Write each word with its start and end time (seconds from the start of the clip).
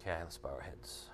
Okay, 0.00 0.16
let's 0.18 0.38
bow 0.38 0.48
our 0.48 0.62
heads. 0.62 1.04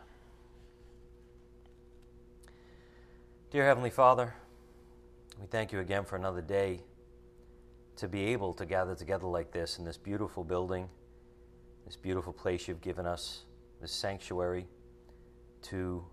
Dear 3.51 3.65
Heavenly 3.65 3.91
Father, 3.91 4.33
we 5.41 5.47
thank 5.49 5.73
you 5.73 5.81
again 5.81 6.05
for 6.05 6.15
another 6.15 6.41
day 6.41 6.83
to 7.97 8.07
be 8.07 8.27
able 8.27 8.53
to 8.55 8.65
gather 8.65 8.95
together 8.95 9.27
like 9.27 9.51
this 9.51 9.81
in 9.81 9.85
this 9.85 9.97
beautiful 9.97 10.45
building, 10.45 10.89
this 11.85 11.97
beautiful 11.97 12.33
place 12.33 12.69
you've 12.69 12.81
given 12.81 13.07
us, 13.07 13.47
this 13.81 13.91
sanctuary, 13.91 14.69
to 15.63 16.05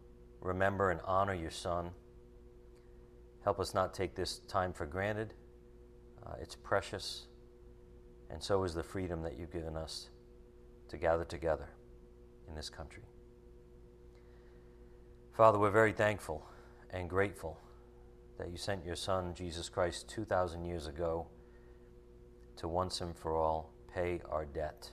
remember 0.42 0.90
and 0.90 1.00
honor 1.06 1.36
your 1.36 1.52
Son. 1.52 1.92
Help 3.44 3.60
us 3.60 3.76
not 3.76 3.94
take 3.94 4.16
this 4.16 4.40
time 4.40 4.74
for 4.74 4.88
granted. 4.88 5.36
Uh, 6.26 6.34
it's 6.42 6.56
precious, 6.56 7.28
and 8.32 8.42
so 8.42 8.64
is 8.64 8.74
the 8.74 8.82
freedom 8.82 9.22
that 9.22 9.38
you've 9.38 9.54
given 9.54 9.78
us 9.78 10.10
to 10.90 10.98
gather 10.98 11.26
together 11.26 11.70
in 12.48 12.56
this 12.56 12.70
country. 12.70 13.04
Father, 15.34 15.58
we're 15.58 15.72
very 15.72 15.94
thankful 15.94 16.46
and 16.92 17.10
grateful 17.10 17.60
that 18.38 18.52
you 18.52 18.58
sent 18.58 18.86
your 18.86 18.96
Son, 18.96 19.34
Jesus 19.34 19.70
Christ, 19.70 20.08
2,000 20.10 20.66
years 20.66 20.88
ago 20.88 21.28
to 22.58 22.68
once 22.68 23.02
and 23.02 23.18
for 23.18 23.36
all 23.36 23.72
pay 23.94 24.22
our 24.30 24.46
debt 24.46 24.90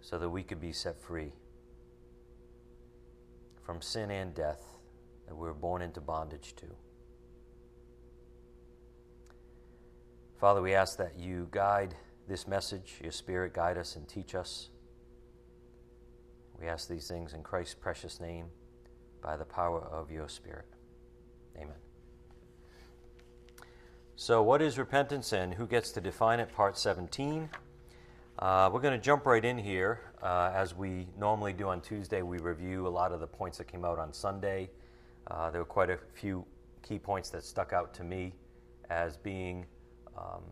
so 0.00 0.18
that 0.18 0.28
we 0.28 0.42
could 0.42 0.60
be 0.60 0.72
set 0.72 1.00
free 1.00 1.32
from 3.64 3.80
sin 3.80 4.10
and 4.10 4.34
death 4.34 4.62
that 5.26 5.34
we 5.34 5.46
were 5.46 5.54
born 5.54 5.80
into 5.80 6.00
bondage 6.00 6.54
to. 6.56 6.66
Father, 10.38 10.60
we 10.60 10.74
ask 10.74 10.98
that 10.98 11.18
you 11.18 11.48
guide 11.50 11.94
this 12.28 12.46
message, 12.46 12.98
your 13.02 13.12
Spirit 13.12 13.54
guide 13.54 13.78
us 13.78 13.96
and 13.96 14.06
teach 14.06 14.34
us. 14.34 14.68
We 16.60 16.66
ask 16.68 16.88
these 16.88 17.08
things 17.08 17.34
in 17.34 17.42
Christ's 17.42 17.74
precious 17.74 18.20
name 18.20 18.46
by 19.20 19.36
the 19.36 19.44
power 19.44 19.80
of 19.80 20.10
your 20.10 20.28
Spirit. 20.28 20.66
Amen. 21.56 21.76
So, 24.16 24.42
what 24.42 24.62
is 24.62 24.78
repentance 24.78 25.32
and 25.32 25.54
who 25.54 25.66
gets 25.66 25.90
to 25.92 26.00
define 26.00 26.40
it? 26.40 26.54
Part 26.54 26.78
17. 26.78 27.48
Uh, 28.38 28.70
we're 28.72 28.80
going 28.80 28.98
to 28.98 29.04
jump 29.04 29.26
right 29.26 29.44
in 29.44 29.58
here. 29.58 30.00
Uh, 30.22 30.52
as 30.54 30.74
we 30.74 31.06
normally 31.18 31.52
do 31.52 31.68
on 31.68 31.80
Tuesday, 31.80 32.22
we 32.22 32.38
review 32.38 32.86
a 32.86 32.88
lot 32.88 33.12
of 33.12 33.20
the 33.20 33.26
points 33.26 33.58
that 33.58 33.68
came 33.68 33.84
out 33.84 33.98
on 33.98 34.12
Sunday. 34.12 34.70
Uh, 35.30 35.50
there 35.50 35.60
were 35.60 35.66
quite 35.66 35.90
a 35.90 35.98
few 36.14 36.44
key 36.82 36.98
points 36.98 37.30
that 37.30 37.44
stuck 37.44 37.72
out 37.72 37.94
to 37.94 38.04
me 38.04 38.32
as 38.90 39.16
being 39.16 39.64
um, 40.16 40.42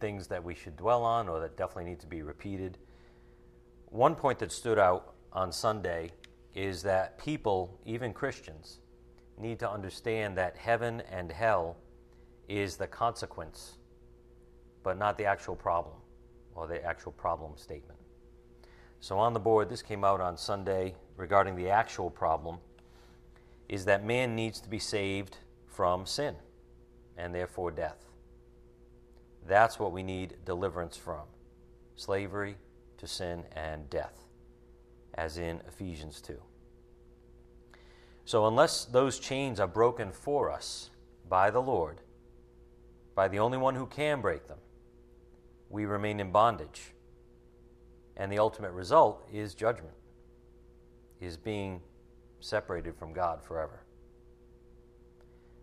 things 0.00 0.26
that 0.26 0.42
we 0.42 0.54
should 0.54 0.76
dwell 0.76 1.04
on 1.04 1.28
or 1.28 1.40
that 1.40 1.56
definitely 1.56 1.90
need 1.90 2.00
to 2.00 2.06
be 2.06 2.22
repeated. 2.22 2.78
One 3.92 4.14
point 4.14 4.38
that 4.38 4.50
stood 4.50 4.78
out 4.78 5.12
on 5.34 5.52
Sunday 5.52 6.12
is 6.54 6.82
that 6.82 7.18
people, 7.18 7.78
even 7.84 8.14
Christians, 8.14 8.78
need 9.38 9.58
to 9.58 9.70
understand 9.70 10.34
that 10.38 10.56
heaven 10.56 11.02
and 11.10 11.30
hell 11.30 11.76
is 12.48 12.78
the 12.78 12.86
consequence, 12.86 13.76
but 14.82 14.96
not 14.96 15.18
the 15.18 15.26
actual 15.26 15.54
problem 15.54 15.96
or 16.54 16.66
the 16.66 16.82
actual 16.82 17.12
problem 17.12 17.52
statement. 17.58 17.98
So, 19.00 19.18
on 19.18 19.34
the 19.34 19.40
board, 19.40 19.68
this 19.68 19.82
came 19.82 20.04
out 20.04 20.22
on 20.22 20.38
Sunday 20.38 20.94
regarding 21.18 21.54
the 21.54 21.68
actual 21.68 22.08
problem 22.08 22.60
is 23.68 23.84
that 23.84 24.06
man 24.06 24.34
needs 24.34 24.58
to 24.62 24.70
be 24.70 24.78
saved 24.78 25.36
from 25.66 26.06
sin 26.06 26.34
and 27.18 27.34
therefore 27.34 27.70
death. 27.70 28.06
That's 29.46 29.78
what 29.78 29.92
we 29.92 30.02
need 30.02 30.36
deliverance 30.46 30.96
from 30.96 31.26
slavery 31.94 32.56
to 33.02 33.08
sin 33.08 33.42
and 33.56 33.90
death, 33.90 34.26
as 35.14 35.36
in 35.36 35.60
Ephesians 35.66 36.20
2. 36.20 36.40
So, 38.24 38.46
unless 38.46 38.84
those 38.84 39.18
chains 39.18 39.58
are 39.58 39.66
broken 39.66 40.12
for 40.12 40.52
us 40.52 40.90
by 41.28 41.50
the 41.50 41.60
Lord, 41.60 42.00
by 43.16 43.26
the 43.26 43.40
only 43.40 43.58
one 43.58 43.74
who 43.74 43.86
can 43.86 44.20
break 44.20 44.46
them, 44.46 44.60
we 45.68 45.84
remain 45.84 46.20
in 46.20 46.30
bondage. 46.30 46.92
And 48.16 48.30
the 48.30 48.38
ultimate 48.38 48.70
result 48.70 49.26
is 49.32 49.52
judgment, 49.52 49.94
is 51.20 51.36
being 51.36 51.80
separated 52.38 52.94
from 52.94 53.12
God 53.12 53.42
forever. 53.42 53.82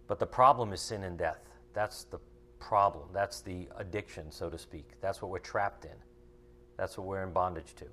But 0.07 0.19
the 0.19 0.27
problem 0.27 0.73
is 0.73 0.81
sin 0.81 1.05
and 1.05 1.17
death. 1.17 1.39
That's 1.73 2.03
the 2.03 2.19
problem. 2.59 3.07
That's 3.13 3.39
the 3.39 3.69
addiction, 3.77 4.29
so 4.29 4.49
to 4.49 4.57
speak. 4.57 4.99
That's 4.99 5.21
what 5.21 5.31
we're 5.31 5.39
trapped 5.39 5.85
in. 5.85 6.08
That's 6.79 6.97
what 6.97 7.07
we're 7.07 7.23
in 7.23 7.33
bondage 7.33 7.75
to. 7.75 7.85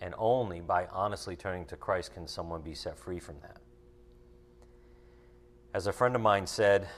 And 0.00 0.14
only 0.16 0.62
by 0.62 0.86
honestly 0.86 1.36
turning 1.36 1.66
to 1.66 1.76
Christ 1.76 2.14
can 2.14 2.26
someone 2.26 2.62
be 2.62 2.74
set 2.74 2.98
free 2.98 3.20
from 3.20 3.36
that. 3.42 3.58
As 5.74 5.86
a 5.86 5.92
friend 5.92 6.16
of 6.16 6.22
mine 6.22 6.46
said, 6.46 6.88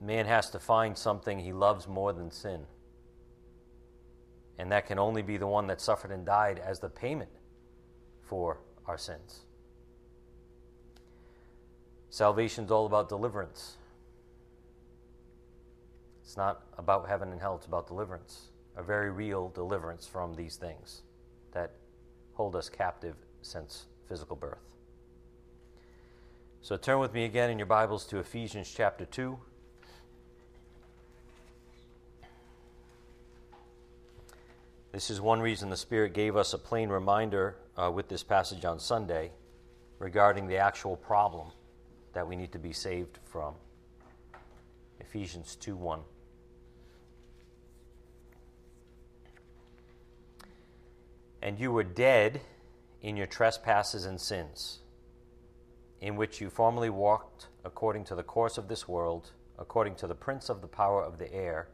man 0.00 0.26
has 0.26 0.48
to 0.50 0.60
find 0.60 0.96
something 0.96 1.40
he 1.40 1.52
loves 1.52 1.88
more 1.88 2.12
than 2.12 2.30
sin. 2.30 2.66
And 4.58 4.70
that 4.70 4.86
can 4.86 5.00
only 5.00 5.22
be 5.22 5.38
the 5.38 5.48
one 5.48 5.66
that 5.66 5.80
suffered 5.80 6.12
and 6.12 6.24
died 6.24 6.60
as 6.64 6.78
the 6.78 6.88
payment 6.88 7.32
for 8.22 8.60
our 8.86 8.96
sins. 8.96 9.40
Salvation 12.10 12.66
is 12.66 12.70
all 12.70 12.86
about 12.86 13.08
deliverance. 13.08 13.76
It's 16.22 16.36
not 16.36 16.62
about 16.78 17.08
heaven 17.08 17.32
and 17.32 17.40
hell, 17.40 17.56
it's 17.56 17.66
about 17.66 17.88
deliverance. 17.88 18.50
A 18.76 18.82
very 18.82 19.10
real 19.10 19.48
deliverance 19.50 20.06
from 20.06 20.34
these 20.34 20.56
things 20.56 21.02
that 21.52 21.72
hold 22.34 22.56
us 22.56 22.68
captive 22.68 23.14
since 23.42 23.86
physical 24.08 24.36
birth. 24.36 24.58
So 26.60 26.76
turn 26.76 26.98
with 26.98 27.12
me 27.12 27.24
again 27.24 27.50
in 27.50 27.58
your 27.58 27.66
Bibles 27.66 28.06
to 28.06 28.18
Ephesians 28.18 28.72
chapter 28.74 29.04
2. 29.04 29.38
This 34.92 35.10
is 35.10 35.20
one 35.20 35.40
reason 35.40 35.70
the 35.70 35.76
Spirit 35.76 36.14
gave 36.14 36.36
us 36.36 36.54
a 36.54 36.58
plain 36.58 36.88
reminder 36.88 37.56
uh, 37.76 37.90
with 37.90 38.08
this 38.08 38.22
passage 38.22 38.64
on 38.64 38.78
Sunday 38.78 39.32
regarding 39.98 40.46
the 40.46 40.56
actual 40.56 40.96
problem 40.96 41.48
that 42.12 42.26
we 42.26 42.36
need 42.36 42.52
to 42.52 42.58
be 42.58 42.72
saved 42.72 43.18
from. 43.24 43.54
Ephesians 45.00 45.56
2 45.56 45.76
1. 45.76 46.00
And 51.44 51.60
you 51.60 51.72
were 51.72 51.84
dead 51.84 52.40
in 53.02 53.18
your 53.18 53.26
trespasses 53.26 54.06
and 54.06 54.18
sins, 54.18 54.78
in 56.00 56.16
which 56.16 56.40
you 56.40 56.48
formerly 56.48 56.88
walked 56.88 57.48
according 57.66 58.04
to 58.04 58.14
the 58.14 58.22
course 58.22 58.56
of 58.56 58.66
this 58.66 58.88
world, 58.88 59.32
according 59.58 59.96
to 59.96 60.06
the 60.06 60.14
prince 60.14 60.48
of 60.48 60.62
the 60.62 60.66
power 60.66 61.04
of 61.04 61.18
the 61.18 61.30
air, 61.34 61.68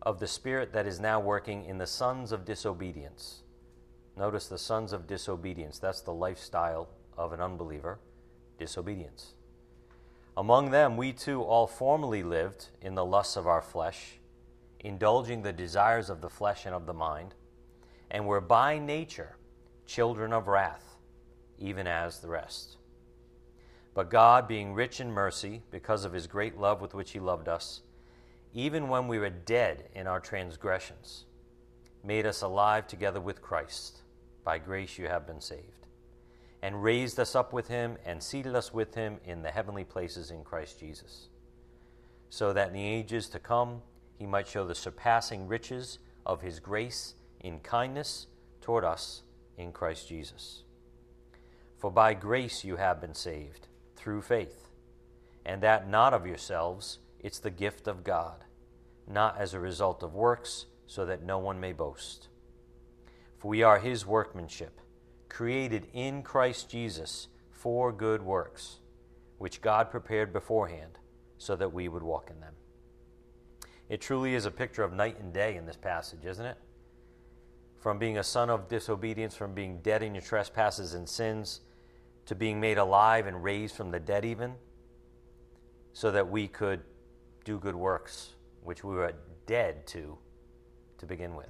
of 0.00 0.18
the 0.18 0.26
spirit 0.26 0.72
that 0.72 0.86
is 0.86 0.98
now 0.98 1.20
working 1.20 1.66
in 1.66 1.76
the 1.76 1.86
sons 1.86 2.32
of 2.32 2.46
disobedience. 2.46 3.42
Notice 4.16 4.48
the 4.48 4.56
sons 4.56 4.94
of 4.94 5.06
disobedience. 5.06 5.78
That's 5.78 6.00
the 6.00 6.14
lifestyle 6.14 6.88
of 7.18 7.34
an 7.34 7.40
unbeliever 7.42 7.98
disobedience. 8.58 9.34
Among 10.38 10.70
them, 10.70 10.96
we 10.96 11.12
too 11.12 11.42
all 11.42 11.66
formerly 11.66 12.22
lived 12.22 12.68
in 12.80 12.94
the 12.94 13.04
lusts 13.04 13.36
of 13.36 13.46
our 13.46 13.60
flesh, 13.60 14.20
indulging 14.80 15.42
the 15.42 15.52
desires 15.52 16.08
of 16.08 16.22
the 16.22 16.30
flesh 16.30 16.64
and 16.64 16.74
of 16.74 16.86
the 16.86 16.94
mind 16.94 17.34
and 18.10 18.26
were 18.26 18.40
by 18.40 18.78
nature 18.78 19.36
children 19.86 20.32
of 20.32 20.48
wrath, 20.48 20.96
even 21.58 21.86
as 21.86 22.20
the 22.20 22.28
rest. 22.28 22.76
But 23.94 24.10
God, 24.10 24.46
being 24.46 24.74
rich 24.74 25.00
in 25.00 25.10
mercy, 25.10 25.62
because 25.70 26.04
of 26.04 26.12
his 26.12 26.26
great 26.26 26.58
love 26.58 26.82
with 26.82 26.92
which 26.92 27.12
he 27.12 27.20
loved 27.20 27.48
us, 27.48 27.80
even 28.52 28.88
when 28.88 29.08
we 29.08 29.18
were 29.18 29.30
dead 29.30 29.88
in 29.94 30.06
our 30.06 30.20
transgressions, 30.20 31.24
made 32.04 32.26
us 32.26 32.42
alive 32.42 32.86
together 32.86 33.20
with 33.20 33.42
Christ. 33.42 34.02
By 34.44 34.58
grace 34.58 34.98
you 34.98 35.08
have 35.08 35.26
been 35.26 35.40
saved. 35.40 35.86
And 36.62 36.82
raised 36.82 37.18
us 37.18 37.34
up 37.34 37.52
with 37.52 37.68
him 37.68 37.96
and 38.04 38.22
seated 38.22 38.54
us 38.54 38.72
with 38.72 38.94
him 38.94 39.18
in 39.24 39.42
the 39.42 39.50
heavenly 39.50 39.84
places 39.84 40.30
in 40.30 40.44
Christ 40.44 40.80
Jesus, 40.80 41.28
so 42.28 42.52
that 42.52 42.68
in 42.68 42.74
the 42.74 42.84
ages 42.84 43.28
to 43.30 43.38
come 43.38 43.82
he 44.18 44.26
might 44.26 44.48
show 44.48 44.66
the 44.66 44.74
surpassing 44.74 45.46
riches 45.48 45.98
of 46.24 46.42
his 46.42 46.58
grace 46.60 47.14
in 47.46 47.60
kindness 47.60 48.26
toward 48.60 48.84
us 48.84 49.22
in 49.56 49.72
Christ 49.72 50.08
Jesus. 50.08 50.64
For 51.78 51.90
by 51.90 52.14
grace 52.14 52.64
you 52.64 52.76
have 52.76 53.00
been 53.00 53.14
saved, 53.14 53.68
through 53.94 54.22
faith, 54.22 54.68
and 55.44 55.62
that 55.62 55.88
not 55.88 56.12
of 56.12 56.26
yourselves, 56.26 56.98
it's 57.20 57.38
the 57.38 57.50
gift 57.50 57.86
of 57.86 58.02
God, 58.02 58.44
not 59.06 59.38
as 59.38 59.54
a 59.54 59.60
result 59.60 60.02
of 60.02 60.14
works, 60.14 60.66
so 60.86 61.06
that 61.06 61.22
no 61.22 61.38
one 61.38 61.60
may 61.60 61.72
boast. 61.72 62.28
For 63.38 63.48
we 63.48 63.62
are 63.62 63.78
his 63.78 64.04
workmanship, 64.04 64.80
created 65.28 65.86
in 65.92 66.22
Christ 66.22 66.68
Jesus 66.68 67.28
for 67.50 67.92
good 67.92 68.22
works, 68.22 68.80
which 69.38 69.60
God 69.60 69.90
prepared 69.90 70.32
beforehand 70.32 70.98
so 71.38 71.54
that 71.54 71.72
we 71.72 71.88
would 71.88 72.02
walk 72.02 72.30
in 72.30 72.40
them. 72.40 72.54
It 73.88 74.00
truly 74.00 74.34
is 74.34 74.46
a 74.46 74.50
picture 74.50 74.82
of 74.82 74.92
night 74.92 75.20
and 75.20 75.32
day 75.32 75.56
in 75.56 75.66
this 75.66 75.76
passage, 75.76 76.24
isn't 76.24 76.44
it? 76.44 76.56
From 77.86 78.00
being 78.00 78.18
a 78.18 78.24
son 78.24 78.50
of 78.50 78.66
disobedience, 78.66 79.36
from 79.36 79.54
being 79.54 79.78
dead 79.78 80.02
in 80.02 80.12
your 80.12 80.20
trespasses 80.20 80.94
and 80.94 81.08
sins, 81.08 81.60
to 82.24 82.34
being 82.34 82.58
made 82.58 82.78
alive 82.78 83.28
and 83.28 83.44
raised 83.44 83.76
from 83.76 83.92
the 83.92 84.00
dead, 84.00 84.24
even, 84.24 84.54
so 85.92 86.10
that 86.10 86.28
we 86.28 86.48
could 86.48 86.80
do 87.44 87.60
good 87.60 87.76
works, 87.76 88.34
which 88.64 88.82
we 88.82 88.92
were 88.92 89.12
dead 89.46 89.86
to 89.86 90.18
to 90.98 91.06
begin 91.06 91.36
with. 91.36 91.46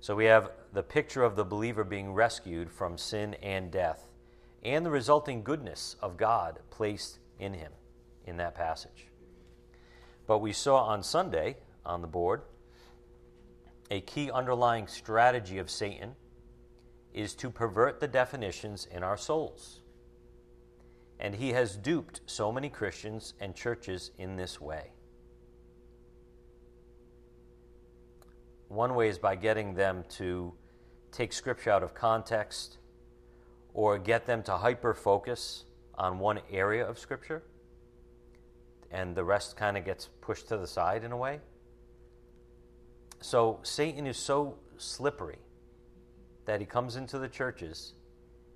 So 0.00 0.14
we 0.14 0.26
have 0.26 0.50
the 0.74 0.82
picture 0.82 1.22
of 1.22 1.36
the 1.36 1.44
believer 1.46 1.82
being 1.82 2.12
rescued 2.12 2.70
from 2.70 2.98
sin 2.98 3.32
and 3.42 3.70
death, 3.70 4.10
and 4.62 4.84
the 4.84 4.90
resulting 4.90 5.42
goodness 5.42 5.96
of 6.02 6.18
God 6.18 6.58
placed 6.68 7.18
in 7.38 7.54
him 7.54 7.72
in 8.26 8.36
that 8.36 8.54
passage. 8.54 9.08
But 10.26 10.40
we 10.40 10.52
saw 10.52 10.84
on 10.84 11.02
Sunday 11.02 11.56
on 11.86 12.02
the 12.02 12.06
board 12.06 12.42
a 13.90 14.00
key 14.02 14.30
underlying 14.30 14.86
strategy 14.86 15.58
of 15.58 15.70
Satan 15.70 16.14
is 17.12 17.34
to 17.34 17.50
pervert 17.50 18.00
the 18.00 18.08
definitions 18.08 18.86
in 18.90 19.02
our 19.02 19.16
souls. 19.16 19.82
And 21.20 21.34
he 21.34 21.50
has 21.50 21.76
duped 21.76 22.20
so 22.26 22.50
many 22.50 22.68
Christians 22.68 23.34
and 23.40 23.54
churches 23.54 24.10
in 24.18 24.36
this 24.36 24.60
way. 24.60 24.90
One 28.68 28.94
way 28.94 29.08
is 29.08 29.18
by 29.18 29.36
getting 29.36 29.74
them 29.74 30.04
to 30.10 30.52
take 31.12 31.32
scripture 31.32 31.70
out 31.70 31.82
of 31.82 31.94
context 31.94 32.78
or 33.72 33.98
get 33.98 34.26
them 34.26 34.42
to 34.42 34.56
hyper 34.56 34.94
focus 34.94 35.64
on 35.96 36.18
one 36.18 36.40
area 36.50 36.84
of 36.84 36.98
scripture 36.98 37.44
and 38.94 39.14
the 39.16 39.24
rest 39.24 39.56
kind 39.56 39.76
of 39.76 39.84
gets 39.84 40.08
pushed 40.20 40.48
to 40.48 40.56
the 40.56 40.66
side 40.66 41.02
in 41.02 41.12
a 41.12 41.16
way. 41.16 41.40
So 43.24 43.58
Satan 43.62 44.06
is 44.06 44.18
so 44.18 44.58
slippery 44.76 45.38
that 46.44 46.60
he 46.60 46.66
comes 46.66 46.96
into 46.96 47.18
the 47.18 47.26
churches 47.26 47.94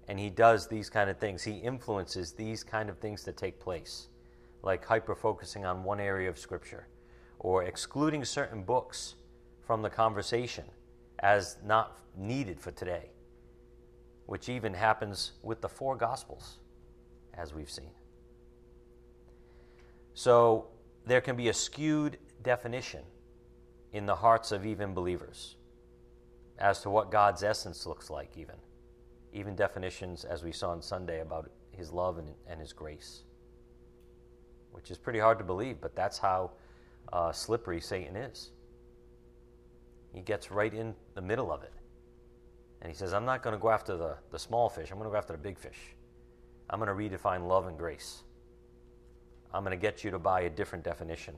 and 0.08 0.18
he 0.18 0.28
does 0.28 0.68
these 0.68 0.90
kind 0.90 1.08
of 1.08 1.16
things. 1.16 1.42
He 1.42 1.52
influences 1.52 2.32
these 2.32 2.64
kind 2.64 2.90
of 2.90 2.98
things 2.98 3.24
that 3.24 3.38
take 3.38 3.58
place, 3.60 4.08
like 4.62 4.84
hyper 4.84 5.14
focusing 5.14 5.64
on 5.64 5.84
one 5.84 6.00
area 6.00 6.28
of 6.28 6.38
Scripture 6.38 6.86
or 7.38 7.64
excluding 7.64 8.26
certain 8.26 8.62
books 8.62 9.14
from 9.66 9.80
the 9.80 9.88
conversation 9.88 10.64
as 11.20 11.56
not 11.64 11.96
needed 12.14 12.60
for 12.60 12.70
today, 12.70 13.08
which 14.26 14.50
even 14.50 14.74
happens 14.74 15.32
with 15.42 15.62
the 15.62 15.68
four 15.70 15.96
Gospels, 15.96 16.58
as 17.32 17.54
we've 17.54 17.70
seen. 17.70 17.92
So 20.12 20.66
there 21.06 21.22
can 21.22 21.36
be 21.36 21.48
a 21.48 21.54
skewed 21.54 22.18
definition 22.42 23.00
in 23.92 24.06
the 24.06 24.14
hearts 24.14 24.52
of 24.52 24.66
even 24.66 24.94
believers 24.94 25.56
as 26.58 26.80
to 26.82 26.90
what 26.90 27.10
God's 27.10 27.42
essence 27.42 27.86
looks 27.86 28.10
like, 28.10 28.36
even. 28.36 28.56
Even 29.32 29.54
definitions, 29.54 30.24
as 30.24 30.42
we 30.42 30.52
saw 30.52 30.70
on 30.70 30.82
Sunday, 30.82 31.20
about 31.20 31.50
his 31.70 31.92
love 31.92 32.18
and, 32.18 32.28
and 32.48 32.60
his 32.60 32.72
grace, 32.72 33.22
which 34.72 34.90
is 34.90 34.98
pretty 34.98 35.18
hard 35.18 35.38
to 35.38 35.44
believe, 35.44 35.80
but 35.80 35.94
that's 35.94 36.18
how 36.18 36.50
uh, 37.12 37.30
slippery 37.32 37.80
Satan 37.80 38.16
is. 38.16 38.50
He 40.12 40.20
gets 40.20 40.50
right 40.50 40.72
in 40.72 40.94
the 41.14 41.22
middle 41.22 41.52
of 41.52 41.62
it. 41.62 41.72
And 42.80 42.90
he 42.90 42.96
says, 42.96 43.12
I'm 43.12 43.24
not 43.24 43.42
going 43.42 43.54
to 43.54 43.60
go 43.60 43.70
after 43.70 43.96
the, 43.96 44.16
the 44.30 44.38
small 44.38 44.68
fish, 44.68 44.90
I'm 44.90 44.98
going 44.98 45.08
to 45.08 45.12
go 45.12 45.18
after 45.18 45.32
the 45.32 45.38
big 45.38 45.58
fish. 45.58 45.78
I'm 46.70 46.80
going 46.80 46.88
to 46.88 47.18
redefine 47.18 47.46
love 47.46 47.66
and 47.66 47.78
grace. 47.78 48.22
I'm 49.54 49.64
going 49.64 49.76
to 49.76 49.80
get 49.80 50.04
you 50.04 50.10
to 50.10 50.18
buy 50.18 50.42
a 50.42 50.50
different 50.50 50.84
definition 50.84 51.34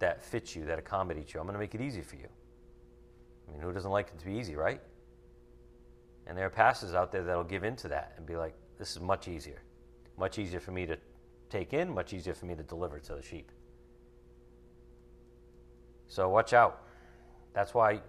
that 0.00 0.24
fits 0.24 0.56
you, 0.56 0.64
that 0.66 0.78
accommodates 0.78 1.32
you. 1.32 1.40
I'm 1.40 1.46
going 1.46 1.54
to 1.54 1.60
make 1.60 1.74
it 1.74 1.80
easy 1.80 2.02
for 2.02 2.16
you. 2.16 2.28
I 3.48 3.52
mean, 3.52 3.60
who 3.60 3.72
doesn't 3.72 3.90
like 3.90 4.08
it 4.08 4.18
to 4.18 4.26
be 4.26 4.34
easy, 4.34 4.56
right? 4.56 4.80
And 6.26 6.36
there 6.36 6.46
are 6.46 6.50
pastors 6.50 6.94
out 6.94 7.12
there 7.12 7.22
that'll 7.22 7.44
give 7.44 7.64
into 7.64 7.88
that 7.88 8.14
and 8.16 8.26
be 8.26 8.36
like, 8.36 8.54
this 8.78 8.92
is 8.92 9.00
much 9.00 9.28
easier. 9.28 9.62
Much 10.16 10.38
easier 10.38 10.60
for 10.60 10.72
me 10.72 10.86
to 10.86 10.96
take 11.48 11.72
in, 11.72 11.92
much 11.92 12.12
easier 12.12 12.34
for 12.34 12.46
me 12.46 12.54
to 12.54 12.62
deliver 12.62 12.98
to 12.98 13.14
the 13.14 13.22
sheep. 13.22 13.50
So 16.06 16.28
watch 16.28 16.52
out. 16.52 16.82
That's 17.52 17.74
why 17.74 18.00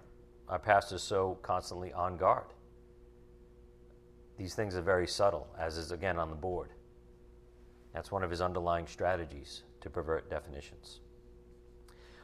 our 0.47 0.59
pastor's 0.59 1.03
so 1.03 1.39
constantly 1.41 1.93
on 1.93 2.17
guard. 2.17 2.45
These 4.37 4.55
things 4.55 4.75
are 4.75 4.81
very 4.81 5.07
subtle, 5.07 5.47
as 5.59 5.77
is 5.77 5.91
again 5.91 6.17
on 6.17 6.29
the 6.29 6.35
board. 6.35 6.69
That's 7.93 8.11
one 8.11 8.23
of 8.23 8.29
his 8.29 8.41
underlying 8.41 8.87
strategies 8.87 9.63
to 9.81 9.89
pervert 9.89 10.29
definitions. 10.29 10.99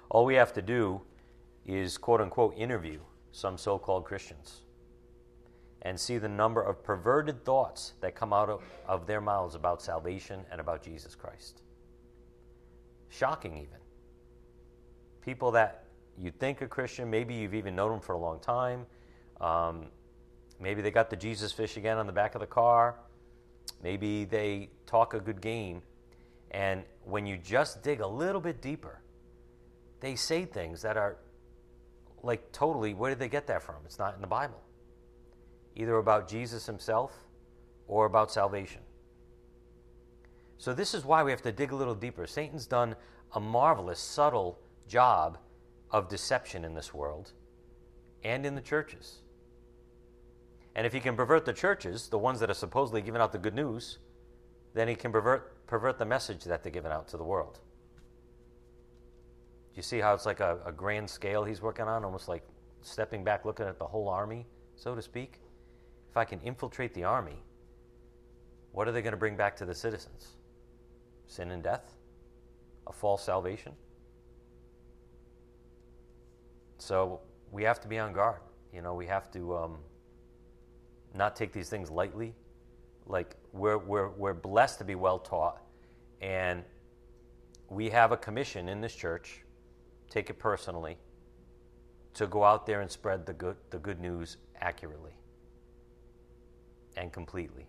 All 0.10 0.26
we 0.26 0.36
have 0.36 0.54
to 0.54 0.62
do 0.62 1.02
is, 1.66 1.98
quote 1.98 2.22
unquote, 2.22 2.56
interview 2.58 3.00
some 3.32 3.58
so 3.58 3.78
called 3.78 4.06
Christians 4.06 4.62
and 5.84 6.00
see 6.00 6.18
the 6.18 6.30
number 6.30 6.62
of 6.62 6.84
perverted 6.84 7.46
thoughts 7.46 7.94
that 8.02 8.16
come 8.16 8.34
out 8.34 8.50
of, 8.50 8.62
of 8.88 9.06
their 9.06 9.22
mouths 9.22 9.56
about 9.56 9.82
salvation 9.82 10.42
and 10.52 10.60
about 10.60 10.82
Jesus 10.82 11.16
Christ. 11.16 11.62
Shocking, 13.10 13.54
even. 13.54 13.80
People 15.22 15.52
that 15.52 15.86
you 16.18 16.32
think 16.32 16.62
are 16.62 16.68
Christian, 16.68 17.10
maybe 17.10 17.36
you've 17.36 17.54
even 17.54 17.76
known 17.76 17.92
them 17.92 18.00
for 18.00 18.14
a 18.14 18.18
long 18.18 18.40
time. 18.40 18.86
Um, 19.40 19.86
maybe 20.60 20.82
they 20.82 20.92
got 20.92 21.10
the 21.10 21.16
Jesus 21.16 21.52
fish 21.52 21.78
again 21.78 21.98
on 21.98 22.08
the 22.08 22.14
back 22.14 22.34
of 22.34 22.42
the 22.42 22.48
car. 22.48 22.96
Maybe 23.84 24.26
they 24.26 24.70
talk 24.86 25.14
a 25.14 25.20
good 25.20 25.42
game. 25.42 25.82
And 26.52 26.84
when 27.04 27.26
you 27.26 27.38
just 27.38 27.84
dig 27.84 28.00
a 28.00 28.08
little 28.08 28.42
bit 28.42 28.62
deeper, 28.62 29.02
they 30.00 30.16
say 30.16 30.46
things 30.46 30.82
that 30.82 30.98
are 30.98 31.18
like 32.24 32.52
totally, 32.52 32.94
where 32.94 33.10
did 33.10 33.20
they 33.20 33.30
get 33.30 33.48
that 33.48 33.64
from? 33.64 33.76
It's 33.86 34.00
not 34.00 34.16
in 34.16 34.22
the 34.22 34.28
Bible. 34.28 34.62
Either 35.76 35.98
about 35.98 36.28
Jesus 36.28 36.66
himself 36.66 37.14
or 37.88 38.06
about 38.06 38.32
salvation. 38.32 38.82
So, 40.58 40.74
this 40.74 40.94
is 40.94 41.06
why 41.06 41.24
we 41.24 41.32
have 41.32 41.44
to 41.44 41.52
dig 41.52 41.72
a 41.72 41.76
little 41.76 41.94
deeper. 41.94 42.26
Satan's 42.26 42.66
done 42.66 42.96
a 43.34 43.40
marvelous, 43.40 44.00
subtle 44.00 44.60
job 44.88 45.38
of 45.92 46.10
deception 46.10 46.66
in 46.66 46.74
this 46.74 46.94
world 46.94 47.34
and 48.24 48.46
in 48.46 48.56
the 48.56 48.62
churches. 48.62 49.20
And 50.76 50.86
if 50.86 50.94
he 50.94 51.00
can 51.00 51.16
pervert 51.16 51.46
the 51.46 51.54
churches, 51.54 52.08
the 52.08 52.18
ones 52.18 52.40
that 52.40 52.50
are 52.50 52.56
supposedly 52.56 53.02
giving 53.02 53.22
out 53.22 53.32
the 53.32 53.38
good 53.38 53.56
news, 53.56 54.00
then 54.74 54.88
he 54.88 54.96
can 54.96 55.12
pervert, 55.12 55.66
pervert 55.68 55.98
the 55.98 56.06
message 56.06 56.44
that 56.44 56.64
they're 56.64 56.72
giving 56.72 56.92
out 56.92 57.08
to 57.10 57.18
the 57.18 57.24
world. 57.24 57.60
You 59.78 59.84
see 59.84 60.00
how 60.00 60.16
it's 60.16 60.26
like 60.26 60.40
a, 60.40 60.58
a 60.66 60.72
grand 60.72 61.08
scale 61.08 61.44
he's 61.44 61.62
working 61.62 61.86
on, 61.86 62.04
almost 62.04 62.28
like 62.28 62.42
stepping 62.82 63.24
back, 63.24 63.46
looking 63.46 63.68
at 63.68 63.78
the 63.78 63.86
whole 63.86 64.10
army, 64.10 64.48
so 64.76 64.96
to 64.96 65.02
speak? 65.04 65.40
If 66.10 66.18
I 66.18 66.26
can 66.26 66.40
infiltrate 66.42 66.96
the 66.96 67.04
army, 67.04 67.44
what 68.72 68.88
are 68.88 68.92
they 68.92 69.04
going 69.04 69.12
to 69.12 69.18
bring 69.18 69.38
back 69.38 69.56
to 69.58 69.66
the 69.66 69.76
citizens? 69.76 70.38
Sin 71.28 71.52
and 71.52 71.62
death? 71.62 71.94
A 72.88 72.92
false 72.92 73.24
salvation? 73.24 73.72
So 76.80 77.20
we 77.52 77.62
have 77.64 77.80
to 77.82 77.88
be 77.88 78.00
on 78.00 78.14
guard. 78.14 78.40
You 78.74 78.82
know, 78.82 78.96
we 78.96 79.06
have 79.06 79.30
to 79.34 79.56
um, 79.58 79.78
not 81.14 81.36
take 81.36 81.54
these 81.54 81.70
things 81.70 81.92
lightly. 81.92 82.34
Like 83.06 83.36
we're, 83.54 83.78
we're, 83.78 84.10
we're 84.10 84.34
blessed 84.34 84.80
to 84.80 84.86
be 84.86 84.96
well 84.96 85.20
taught, 85.20 85.62
and 86.20 86.64
we 87.70 87.92
have 87.92 88.12
a 88.12 88.18
commission 88.18 88.70
in 88.70 88.82
this 88.82 88.96
church, 88.96 89.44
take 90.10 90.30
it 90.30 90.40
personally, 90.40 90.98
to 92.14 92.28
go 92.28 92.44
out 92.44 92.66
there 92.66 92.82
and 92.82 92.90
spread 92.90 93.26
the 93.26 93.34
good, 93.34 93.58
the 93.70 93.78
good 93.78 94.00
news 94.00 94.38
accurately 94.60 95.12
and 96.96 97.12
completely. 97.14 97.68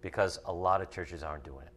Because 0.00 0.38
a 0.46 0.52
lot 0.52 0.80
of 0.80 0.90
churches 0.90 1.22
aren't 1.22 1.44
doing 1.44 1.66
it. 1.66 1.72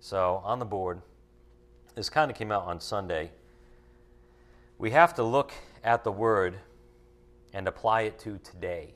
So 0.00 0.40
on 0.44 0.58
the 0.58 0.64
board, 0.64 1.02
this 1.94 2.08
kind 2.08 2.30
of 2.30 2.36
came 2.36 2.50
out 2.50 2.64
on 2.64 2.80
Sunday 2.80 3.30
we 4.80 4.90
have 4.92 5.12
to 5.16 5.22
look 5.22 5.52
at 5.84 6.04
the 6.04 6.10
word 6.10 6.58
and 7.52 7.68
apply 7.68 8.02
it 8.02 8.18
to 8.20 8.38
today 8.38 8.94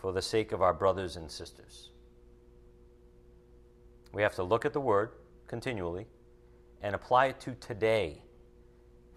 for 0.00 0.10
the 0.10 0.22
sake 0.22 0.52
of 0.52 0.62
our 0.62 0.72
brothers 0.72 1.16
and 1.16 1.30
sisters. 1.30 1.90
We 4.12 4.22
have 4.22 4.34
to 4.36 4.42
look 4.42 4.64
at 4.64 4.72
the 4.72 4.80
word 4.80 5.10
continually 5.46 6.06
and 6.82 6.94
apply 6.94 7.26
it 7.26 7.40
to 7.40 7.54
today 7.56 8.22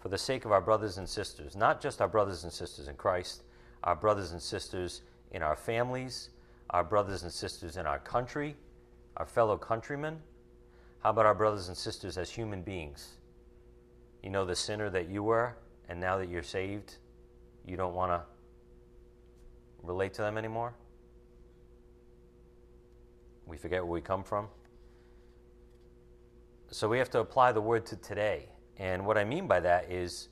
for 0.00 0.08
the 0.08 0.18
sake 0.18 0.44
of 0.44 0.52
our 0.52 0.60
brothers 0.60 0.98
and 0.98 1.08
sisters, 1.08 1.54
not 1.56 1.80
just 1.80 2.00
our 2.00 2.08
brothers 2.08 2.44
and 2.44 2.52
sisters 2.52 2.88
in 2.88 2.96
Christ, 2.96 3.44
our 3.84 3.94
brothers 3.94 4.32
and 4.32 4.42
sisters 4.42 5.02
in 5.30 5.42
our 5.42 5.56
families, 5.56 6.30
our 6.70 6.84
brothers 6.84 7.22
and 7.22 7.32
sisters 7.32 7.76
in 7.76 7.86
our 7.86 7.98
country, 7.98 8.56
our 9.16 9.26
fellow 9.26 9.56
countrymen. 9.56 10.18
How 11.00 11.10
about 11.10 11.26
our 11.26 11.34
brothers 11.34 11.68
and 11.68 11.76
sisters 11.76 12.18
as 12.18 12.30
human 12.30 12.62
beings? 12.62 13.16
You 14.22 14.30
know 14.30 14.44
the 14.44 14.56
sinner 14.56 14.88
that 14.90 15.08
you 15.08 15.22
were, 15.22 15.56
and 15.88 16.00
now 16.00 16.16
that 16.18 16.28
you're 16.28 16.42
saved, 16.42 16.96
you 17.66 17.76
don't 17.76 17.94
want 17.94 18.12
to 18.12 18.22
relate 19.82 20.14
to 20.14 20.22
them 20.22 20.38
anymore? 20.38 20.74
We 23.46 23.56
forget 23.56 23.82
where 23.82 23.92
we 23.92 24.00
come 24.00 24.22
from. 24.22 24.48
So 26.72 26.88
we 26.88 26.96
have 26.96 27.10
to 27.10 27.18
apply 27.18 27.52
the 27.52 27.60
word 27.60 27.84
to 27.86 27.96
today. 27.96 28.48
And 28.78 29.04
what 29.04 29.18
I 29.18 29.24
mean 29.24 29.46
by 29.46 29.60
that 29.60 29.92
is 29.92 30.30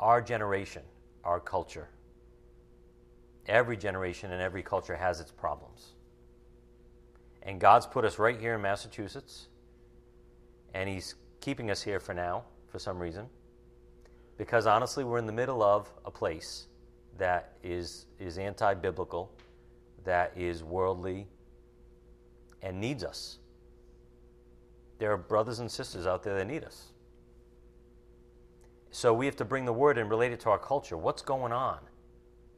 our 0.00 0.22
generation, 0.22 0.80
our 1.22 1.38
culture. 1.38 1.90
Every 3.46 3.76
generation 3.76 4.32
and 4.32 4.40
every 4.40 4.62
culture 4.62 4.96
has 4.96 5.20
its 5.20 5.30
problems. 5.30 5.96
And 7.42 7.60
God's 7.60 7.86
put 7.86 8.06
us 8.06 8.18
right 8.18 8.40
here 8.40 8.54
in 8.54 8.62
Massachusetts, 8.62 9.48
and 10.72 10.88
He's 10.88 11.14
keeping 11.42 11.70
us 11.70 11.82
here 11.82 12.00
for 12.00 12.14
now, 12.14 12.44
for 12.68 12.78
some 12.78 12.98
reason. 12.98 13.26
Because 14.38 14.66
honestly, 14.66 15.04
we're 15.04 15.18
in 15.18 15.26
the 15.26 15.32
middle 15.32 15.62
of 15.62 15.92
a 16.06 16.10
place 16.10 16.68
that 17.18 17.52
is, 17.62 18.06
is 18.18 18.38
anti 18.38 18.72
biblical, 18.72 19.30
that 20.04 20.32
is 20.38 20.64
worldly, 20.64 21.26
and 22.62 22.80
needs 22.80 23.04
us. 23.04 23.40
There 24.98 25.12
are 25.12 25.16
brothers 25.16 25.58
and 25.58 25.70
sisters 25.70 26.06
out 26.06 26.22
there 26.22 26.36
that 26.36 26.46
need 26.46 26.64
us. 26.64 26.92
So 28.90 29.12
we 29.12 29.26
have 29.26 29.36
to 29.36 29.44
bring 29.44 29.64
the 29.64 29.72
word 29.72 29.98
and 29.98 30.08
relate 30.08 30.32
it 30.32 30.40
to 30.40 30.50
our 30.50 30.58
culture. 30.58 30.96
What's 30.96 31.22
going 31.22 31.52
on 31.52 31.78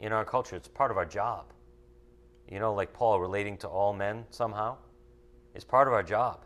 in 0.00 0.12
our 0.12 0.24
culture? 0.24 0.54
It's 0.54 0.68
part 0.68 0.90
of 0.90 0.98
our 0.98 1.06
job. 1.06 1.52
You 2.50 2.60
know, 2.60 2.74
like 2.74 2.92
Paul 2.92 3.20
relating 3.20 3.56
to 3.58 3.68
all 3.68 3.92
men 3.92 4.26
somehow. 4.30 4.76
It's 5.54 5.64
part 5.64 5.88
of 5.88 5.94
our 5.94 6.02
job 6.02 6.44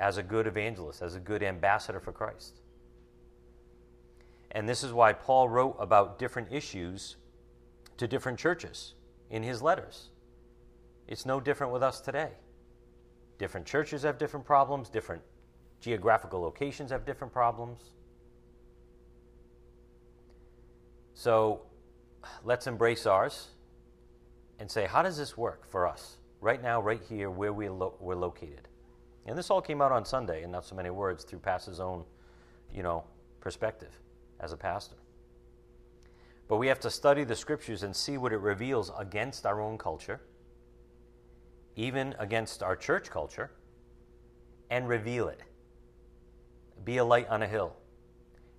as 0.00 0.18
a 0.18 0.22
good 0.22 0.46
evangelist, 0.46 1.00
as 1.00 1.14
a 1.14 1.20
good 1.20 1.42
ambassador 1.42 2.00
for 2.00 2.12
Christ. 2.12 2.60
And 4.50 4.68
this 4.68 4.82
is 4.82 4.92
why 4.92 5.12
Paul 5.12 5.48
wrote 5.48 5.76
about 5.78 6.18
different 6.18 6.48
issues 6.50 7.16
to 7.96 8.08
different 8.08 8.38
churches 8.38 8.94
in 9.30 9.42
his 9.42 9.62
letters. 9.62 10.10
It's 11.06 11.24
no 11.24 11.40
different 11.40 11.72
with 11.72 11.82
us 11.82 12.00
today. 12.00 12.30
Different 13.38 13.66
churches 13.66 14.02
have 14.02 14.18
different 14.18 14.46
problems, 14.46 14.88
different 14.88 15.22
geographical 15.80 16.40
locations 16.40 16.90
have 16.90 17.04
different 17.04 17.32
problems. 17.32 17.90
So 21.14 21.62
let's 22.44 22.66
embrace 22.66 23.06
ours 23.06 23.48
and 24.58 24.70
say, 24.70 24.86
how 24.86 25.02
does 25.02 25.16
this 25.16 25.36
work 25.36 25.66
for 25.68 25.86
us 25.86 26.16
right 26.40 26.62
now, 26.62 26.80
right 26.80 27.02
here, 27.08 27.30
where 27.30 27.52
we 27.52 27.68
lo- 27.68 27.96
we're 28.00 28.14
located? 28.14 28.68
And 29.26 29.36
this 29.36 29.50
all 29.50 29.60
came 29.60 29.82
out 29.82 29.92
on 29.92 30.04
Sunday, 30.04 30.42
in 30.42 30.50
not 30.50 30.64
so 30.64 30.74
many 30.74 30.90
words, 30.90 31.24
through 31.24 31.40
Pastor's 31.40 31.80
own, 31.80 32.04
you 32.72 32.82
know, 32.82 33.04
perspective 33.40 34.00
as 34.40 34.52
a 34.52 34.56
pastor. 34.56 34.96
But 36.48 36.56
we 36.56 36.68
have 36.68 36.80
to 36.80 36.90
study 36.90 37.24
the 37.24 37.34
scriptures 37.34 37.82
and 37.82 37.94
see 37.94 38.18
what 38.18 38.32
it 38.32 38.38
reveals 38.38 38.92
against 38.96 39.46
our 39.46 39.60
own 39.60 39.78
culture, 39.78 40.20
even 41.76 42.14
against 42.18 42.62
our 42.62 42.74
church 42.74 43.10
culture, 43.10 43.50
and 44.70 44.88
reveal 44.88 45.28
it. 45.28 45.40
Be 46.84 46.96
a 46.96 47.04
light 47.04 47.28
on 47.28 47.42
a 47.42 47.46
hill. 47.46 47.74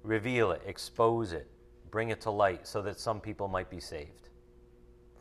Reveal 0.04 0.52
it, 0.52 0.62
expose 0.66 1.34
it, 1.34 1.48
bring 1.92 2.10
it 2.10 2.22
to 2.22 2.32
light 2.32 2.68
so 2.68 2.82
that 2.84 3.00
some 3.00 3.20
people 3.20 3.48
might 3.48 3.70
be 3.70 3.80
saved 3.80 4.30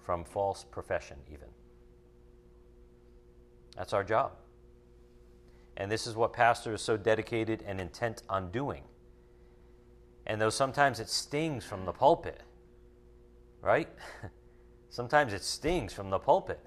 from 0.04 0.24
false 0.24 0.64
profession, 0.64 1.16
even. 1.32 1.48
That's 3.76 3.92
our 3.92 4.04
job. 4.04 4.32
And 5.76 5.90
this 5.90 6.06
is 6.06 6.14
what 6.14 6.32
pastor 6.32 6.74
is 6.74 6.80
so 6.80 6.96
dedicated 6.96 7.62
and 7.66 7.80
intent 7.80 8.22
on 8.28 8.50
doing. 8.50 8.82
And 10.26 10.40
though 10.40 10.50
sometimes 10.50 11.00
it 11.00 11.08
stings 11.08 11.64
from 11.64 11.84
the 11.84 11.92
pulpit, 11.92 12.42
right? 13.60 13.88
sometimes 14.90 15.32
it 15.32 15.42
stings 15.42 15.92
from 15.92 16.10
the 16.10 16.18
pulpit. 16.18 16.60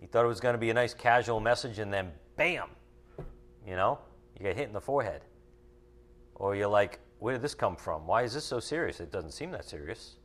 You 0.00 0.08
thought 0.08 0.24
it 0.24 0.28
was 0.28 0.40
going 0.40 0.54
to 0.54 0.58
be 0.58 0.70
a 0.70 0.74
nice 0.74 0.94
casual 0.94 1.40
message, 1.40 1.78
and 1.78 1.92
then 1.92 2.12
bam, 2.36 2.68
you 3.66 3.76
know, 3.76 3.98
you 4.36 4.42
get 4.42 4.56
hit 4.56 4.66
in 4.68 4.72
the 4.72 4.80
forehead. 4.80 5.22
Or 6.34 6.54
you're 6.54 6.68
like, 6.68 7.00
where 7.18 7.32
did 7.32 7.42
this 7.42 7.54
come 7.54 7.76
from? 7.76 8.06
Why 8.06 8.22
is 8.22 8.34
this 8.34 8.44
so 8.44 8.60
serious? 8.60 9.00
It 9.00 9.10
doesn't 9.10 9.32
seem 9.32 9.50
that 9.52 9.64
serious, 9.64 10.16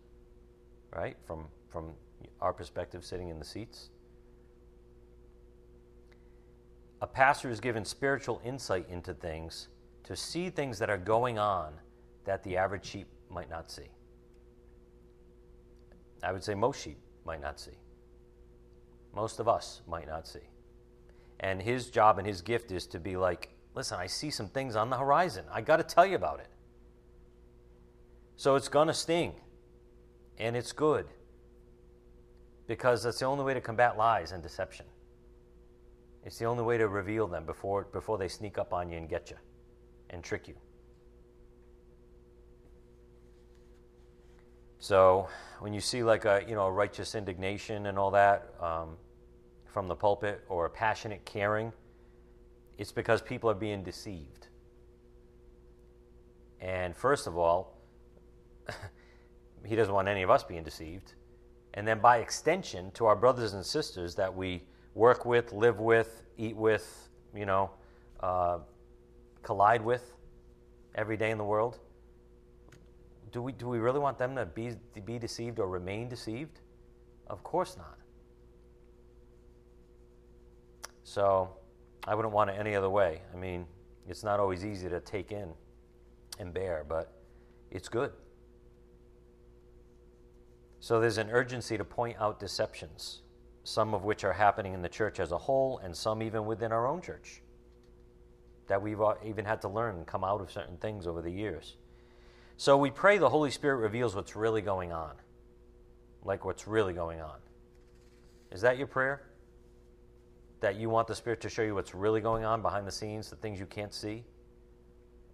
right? 0.94 1.16
From, 1.26 1.46
from 1.70 1.94
our 2.42 2.54
perspective, 2.54 3.06
sitting 3.06 3.30
in 3.30 3.40
the 3.40 3.46
seats. 3.46 3.90
A 7.02 7.08
pastor 7.08 7.50
is 7.50 7.60
given 7.60 7.84
spiritual 7.86 8.42
insight 8.46 8.88
into 8.90 9.14
things 9.14 9.70
to 10.04 10.16
see 10.16 10.50
things 10.50 10.78
that 10.80 10.90
are 10.90 10.98
going 10.98 11.40
on 11.40 11.74
that 12.26 12.44
the 12.44 12.58
average 12.58 12.86
sheep 12.86 13.08
might 13.30 13.50
not 13.50 13.72
see. 13.72 13.90
I 16.22 16.32
would 16.32 16.44
say 16.44 16.54
most 16.54 16.82
sheep 16.82 17.00
might 17.26 17.42
not 17.42 17.60
see. 17.60 17.72
Most 19.14 19.40
of 19.40 19.48
us 19.48 19.82
might 19.88 20.08
not 20.08 20.28
see. 20.28 20.40
And 21.40 21.62
his 21.62 21.90
job 21.90 22.18
and 22.18 22.28
his 22.28 22.42
gift 22.42 22.72
is 22.72 22.86
to 22.88 23.00
be 23.00 23.18
like, 23.18 23.50
listen, 23.76 23.98
I 24.00 24.08
see 24.08 24.30
some 24.30 24.48
things 24.48 24.76
on 24.76 24.90
the 24.90 24.98
horizon. 24.98 25.46
I 25.52 25.62
got 25.62 25.78
to 25.78 25.84
tell 25.84 26.06
you 26.06 26.16
about 26.16 26.40
it. 26.40 26.48
So 28.36 28.56
it's 28.56 28.70
going 28.70 28.88
to 28.88 28.94
sting, 28.94 29.34
and 30.38 30.56
it's 30.56 30.72
good 30.72 31.06
because 32.68 33.04
that's 33.04 33.20
the 33.20 33.26
only 33.26 33.44
way 33.44 33.54
to 33.54 33.62
combat 33.62 33.98
lies 33.98 34.32
and 34.32 34.42
deception. 34.42 34.86
It's 36.24 36.38
the 36.38 36.46
only 36.46 36.64
way 36.64 36.78
to 36.78 36.88
reveal 36.88 37.28
them 37.28 37.46
before, 37.46 37.88
before 37.92 38.18
they 38.18 38.28
sneak 38.28 38.58
up 38.58 38.74
on 38.74 38.90
you 38.90 38.98
and 38.98 39.10
get 39.10 39.30
you 39.30 39.38
and 40.10 40.24
trick 40.24 40.48
you. 40.48 40.56
So 44.82 45.28
when 45.60 45.74
you 45.74 45.80
see 45.80 46.02
like 46.02 46.26
a 46.26 46.44
you 46.48 46.56
know 46.56 46.66
a 46.66 46.72
righteous 46.72 47.14
indignation 47.14 47.86
and 47.86 48.00
all 48.00 48.10
that 48.12 48.52
um, 48.60 48.98
from 49.68 49.88
the 49.88 49.96
pulpit 49.96 50.44
or 50.50 50.66
a 50.66 50.70
passionate 50.72 51.24
caring, 51.24 51.72
it's 52.80 52.92
because 52.92 53.22
people 53.22 53.48
are 53.48 53.56
being 53.56 53.84
deceived. 53.84 54.48
And 56.60 56.98
first 56.98 57.28
of 57.28 57.38
all, 57.38 57.78
he 59.66 59.76
doesn't 59.76 59.94
want 59.94 60.08
any 60.08 60.24
of 60.24 60.32
us 60.32 60.44
being 60.44 60.64
deceived. 60.64 61.14
And 61.76 61.88
then 61.88 62.00
by 62.00 62.18
extension, 62.18 62.90
to 62.96 63.06
our 63.06 63.16
brothers 63.16 63.54
and 63.54 63.64
sisters 63.64 64.16
that 64.16 64.36
we 64.36 64.64
work 64.96 65.26
with, 65.26 65.54
live 65.54 65.80
with, 65.80 66.24
eat 66.38 66.56
with, 66.56 67.08
you 67.36 67.46
know, 67.46 67.70
uh, 68.20 68.58
collide 69.44 69.86
with 69.86 70.12
every 70.96 71.18
day 71.18 71.30
in 71.30 71.38
the 71.38 71.44
world, 71.44 71.78
do 73.32 73.42
we, 73.42 73.52
do 73.52 73.68
we 73.68 73.80
really 73.80 74.00
want 74.00 74.18
them 74.18 74.36
to 74.36 74.46
be, 74.46 74.76
to 74.94 75.02
be 75.02 75.18
deceived 75.18 75.60
or 75.60 75.68
remain 75.68 76.10
deceived? 76.10 76.60
Of 77.28 77.44
course 77.44 77.78
not. 77.78 77.98
So 81.04 81.50
I 82.08 82.16
wouldn't 82.16 82.34
want 82.34 82.50
it 82.50 82.56
any 82.60 82.76
other 82.76 82.90
way. 82.90 83.22
I 83.34 83.38
mean, 83.38 83.66
it's 84.08 84.24
not 84.24 84.40
always 84.40 84.66
easy 84.66 84.90
to 84.90 85.00
take 85.00 85.32
in 85.32 85.50
and 86.40 86.54
bear, 86.54 86.86
but 86.88 87.14
it's 87.70 87.88
good. 87.88 88.12
So 90.80 91.00
there's 91.00 91.20
an 91.20 91.30
urgency 91.30 91.78
to 91.78 91.86
point 91.86 92.18
out 92.20 92.40
deceptions, 92.40 93.22
some 93.64 93.94
of 93.94 94.04
which 94.04 94.24
are 94.24 94.34
happening 94.34 94.74
in 94.74 94.82
the 94.82 94.90
church 94.90 95.20
as 95.20 95.32
a 95.32 95.38
whole, 95.38 95.78
and 95.84 95.96
some 95.96 96.24
even 96.24 96.46
within 96.46 96.72
our 96.72 96.88
own 96.88 97.02
church, 97.02 97.42
that 98.68 98.82
we've 98.82 99.00
even 99.24 99.46
had 99.46 99.62
to 99.62 99.68
learn 99.68 99.96
and 99.98 100.08
come 100.08 100.24
out 100.24 100.42
of 100.42 100.52
certain 100.52 100.78
things 100.78 101.06
over 101.06 101.22
the 101.22 101.30
years. 101.30 101.78
So 102.62 102.78
we 102.78 102.92
pray 102.92 103.18
the 103.18 103.28
Holy 103.28 103.50
Spirit 103.50 103.78
reveals 103.78 104.16
what's 104.16 104.36
really 104.36 104.62
going 104.62 104.92
on, 104.92 105.16
like 106.24 106.46
what's 106.46 106.68
really 106.68 106.94
going 106.94 107.20
on. 107.20 107.40
Is 108.52 108.62
that 108.62 108.78
your 108.78 108.86
prayer? 108.86 109.24
That 110.60 110.76
you 110.76 110.88
want 110.88 111.08
the 111.08 111.16
Spirit 111.16 111.42
to 111.42 111.50
show 111.50 111.64
you 111.64 111.74
what's 111.74 111.96
really 111.96 112.22
going 112.22 112.46
on 112.46 112.62
behind 112.62 112.86
the 112.86 112.92
scenes, 112.92 113.32
the 113.32 113.36
things 113.36 113.60
you 113.60 113.66
can't 113.66 113.92
see? 113.92 114.26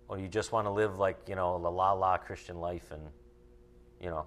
Or 0.07 0.17
you 0.17 0.29
just 0.29 0.53
want 0.53 0.67
to 0.67 0.71
live 0.71 0.99
like, 0.99 1.17
you 1.27 1.35
know, 1.35 1.61
the 1.61 1.69
la 1.69 1.91
la 1.91 2.15
Christian 2.15 2.61
life 2.61 2.91
and, 2.91 3.01
you 3.99 4.09
know, 4.09 4.25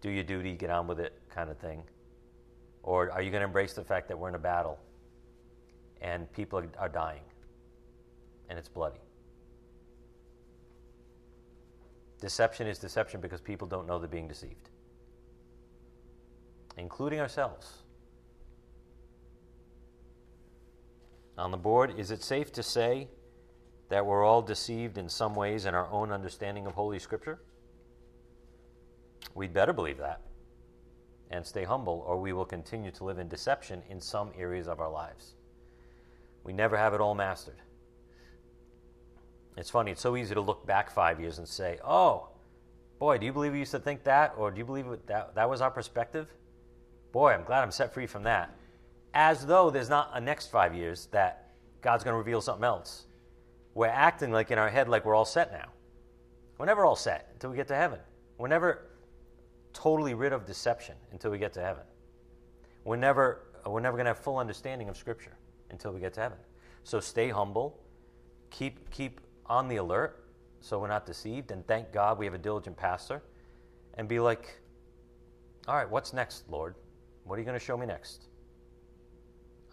do 0.00 0.08
your 0.08 0.24
duty, 0.24 0.54
get 0.54 0.70
on 0.70 0.86
with 0.86 1.00
it 1.00 1.12
kind 1.28 1.50
of 1.50 1.58
thing? 1.58 1.82
Or 2.82 3.12
are 3.12 3.20
you 3.20 3.30
going 3.30 3.42
to 3.42 3.46
embrace 3.46 3.74
the 3.74 3.84
fact 3.84 4.08
that 4.08 4.18
we're 4.18 4.30
in 4.30 4.36
a 4.36 4.38
battle 4.38 4.78
and 6.00 6.32
people 6.32 6.62
are 6.78 6.88
dying 6.88 7.24
and 8.48 8.58
it's 8.58 8.70
bloody? 8.70 9.03
Deception 12.24 12.66
is 12.66 12.78
deception 12.78 13.20
because 13.20 13.42
people 13.42 13.68
don't 13.68 13.86
know 13.86 13.98
they're 13.98 14.08
being 14.08 14.28
deceived, 14.28 14.70
including 16.78 17.20
ourselves. 17.20 17.82
On 21.36 21.50
the 21.50 21.58
board, 21.58 21.98
is 21.98 22.10
it 22.10 22.22
safe 22.22 22.50
to 22.52 22.62
say 22.62 23.08
that 23.90 24.06
we're 24.06 24.24
all 24.24 24.40
deceived 24.40 24.96
in 24.96 25.06
some 25.06 25.34
ways 25.34 25.66
in 25.66 25.74
our 25.74 25.86
own 25.90 26.10
understanding 26.10 26.64
of 26.64 26.72
Holy 26.72 26.98
Scripture? 26.98 27.42
We'd 29.34 29.52
better 29.52 29.74
believe 29.74 29.98
that 29.98 30.22
and 31.30 31.44
stay 31.44 31.64
humble, 31.64 32.02
or 32.06 32.18
we 32.18 32.32
will 32.32 32.46
continue 32.46 32.90
to 32.92 33.04
live 33.04 33.18
in 33.18 33.28
deception 33.28 33.82
in 33.90 34.00
some 34.00 34.32
areas 34.38 34.66
of 34.66 34.80
our 34.80 34.90
lives. 34.90 35.34
We 36.42 36.54
never 36.54 36.78
have 36.78 36.94
it 36.94 37.02
all 37.02 37.14
mastered. 37.14 37.60
It's 39.56 39.70
funny, 39.70 39.92
it's 39.92 40.00
so 40.00 40.16
easy 40.16 40.34
to 40.34 40.40
look 40.40 40.66
back 40.66 40.90
five 40.90 41.20
years 41.20 41.38
and 41.38 41.46
say, 41.46 41.78
oh, 41.84 42.28
boy, 42.98 43.18
do 43.18 43.26
you 43.26 43.32
believe 43.32 43.52
we 43.52 43.60
used 43.60 43.70
to 43.70 43.78
think 43.78 44.04
that? 44.04 44.34
Or 44.36 44.50
do 44.50 44.58
you 44.58 44.64
believe 44.64 44.86
that, 45.06 45.34
that 45.34 45.48
was 45.48 45.60
our 45.60 45.70
perspective? 45.70 46.28
Boy, 47.12 47.32
I'm 47.32 47.44
glad 47.44 47.62
I'm 47.62 47.70
set 47.70 47.94
free 47.94 48.06
from 48.06 48.24
that. 48.24 48.54
As 49.12 49.46
though 49.46 49.70
there's 49.70 49.88
not 49.88 50.10
a 50.14 50.20
next 50.20 50.50
five 50.50 50.74
years 50.74 51.06
that 51.12 51.52
God's 51.82 52.02
going 52.02 52.14
to 52.14 52.18
reveal 52.18 52.40
something 52.40 52.64
else. 52.64 53.04
We're 53.74 53.86
acting 53.86 54.32
like 54.32 54.50
in 54.50 54.58
our 54.58 54.68
head 54.68 54.88
like 54.88 55.04
we're 55.04 55.14
all 55.14 55.24
set 55.24 55.52
now. 55.52 55.68
We're 56.58 56.66
never 56.66 56.84
all 56.84 56.96
set 56.96 57.28
until 57.32 57.50
we 57.50 57.56
get 57.56 57.68
to 57.68 57.76
heaven. 57.76 58.00
We're 58.38 58.48
never 58.48 58.86
totally 59.72 60.14
rid 60.14 60.32
of 60.32 60.46
deception 60.46 60.94
until 61.12 61.30
we 61.30 61.38
get 61.38 61.52
to 61.54 61.60
heaven. 61.60 61.82
We're 62.84 62.96
never, 62.96 63.46
we're 63.66 63.80
never 63.80 63.96
going 63.96 64.06
to 64.06 64.10
have 64.10 64.18
full 64.18 64.38
understanding 64.38 64.88
of 64.88 64.96
Scripture 64.96 65.36
until 65.70 65.92
we 65.92 66.00
get 66.00 66.14
to 66.14 66.20
heaven. 66.20 66.38
So 66.84 67.00
stay 67.00 67.28
humble, 67.28 67.78
keep, 68.50 68.90
keep 68.90 69.20
on 69.46 69.68
the 69.68 69.76
alert 69.76 70.24
so 70.64 70.78
we're 70.78 70.88
not 70.88 71.04
deceived, 71.04 71.50
and 71.50 71.66
thank 71.66 71.92
God 71.92 72.18
we 72.18 72.24
have 72.24 72.32
a 72.32 72.38
diligent 72.38 72.74
pastor, 72.74 73.22
and 73.98 74.08
be 74.08 74.18
like, 74.18 74.58
all 75.68 75.76
right, 75.76 75.88
what's 75.90 76.14
next, 76.14 76.48
Lord? 76.48 76.74
What 77.24 77.36
are 77.36 77.38
you 77.38 77.44
going 77.44 77.58
to 77.58 77.64
show 77.64 77.76
me 77.76 77.84
next? 77.84 78.28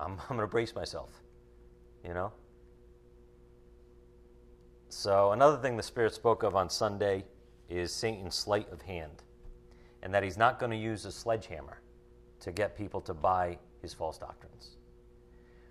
I'm, 0.02 0.20
I'm 0.30 0.36
going 0.36 0.42
to 0.42 0.48
brace 0.48 0.76
myself, 0.76 1.10
you 2.06 2.14
know? 2.14 2.34
So, 4.90 5.32
another 5.32 5.56
thing 5.56 5.78
the 5.78 5.84
Spirit 5.84 6.14
spoke 6.14 6.44
of 6.44 6.58
on 6.58 6.70
Sunday 6.70 7.24
is 7.70 7.94
Satan's 7.94 8.36
sleight 8.36 8.70
of 8.70 8.82
hand, 8.82 9.24
and 10.04 10.14
that 10.14 10.24
he's 10.24 10.38
not 10.38 10.60
going 10.60 10.72
to 10.72 10.78
use 10.78 11.06
a 11.06 11.12
sledgehammer 11.12 11.80
to 12.42 12.52
get 12.52 12.78
people 12.78 13.00
to 13.00 13.14
buy 13.14 13.58
his 13.82 13.94
false 13.94 14.18
doctrines. 14.18 14.76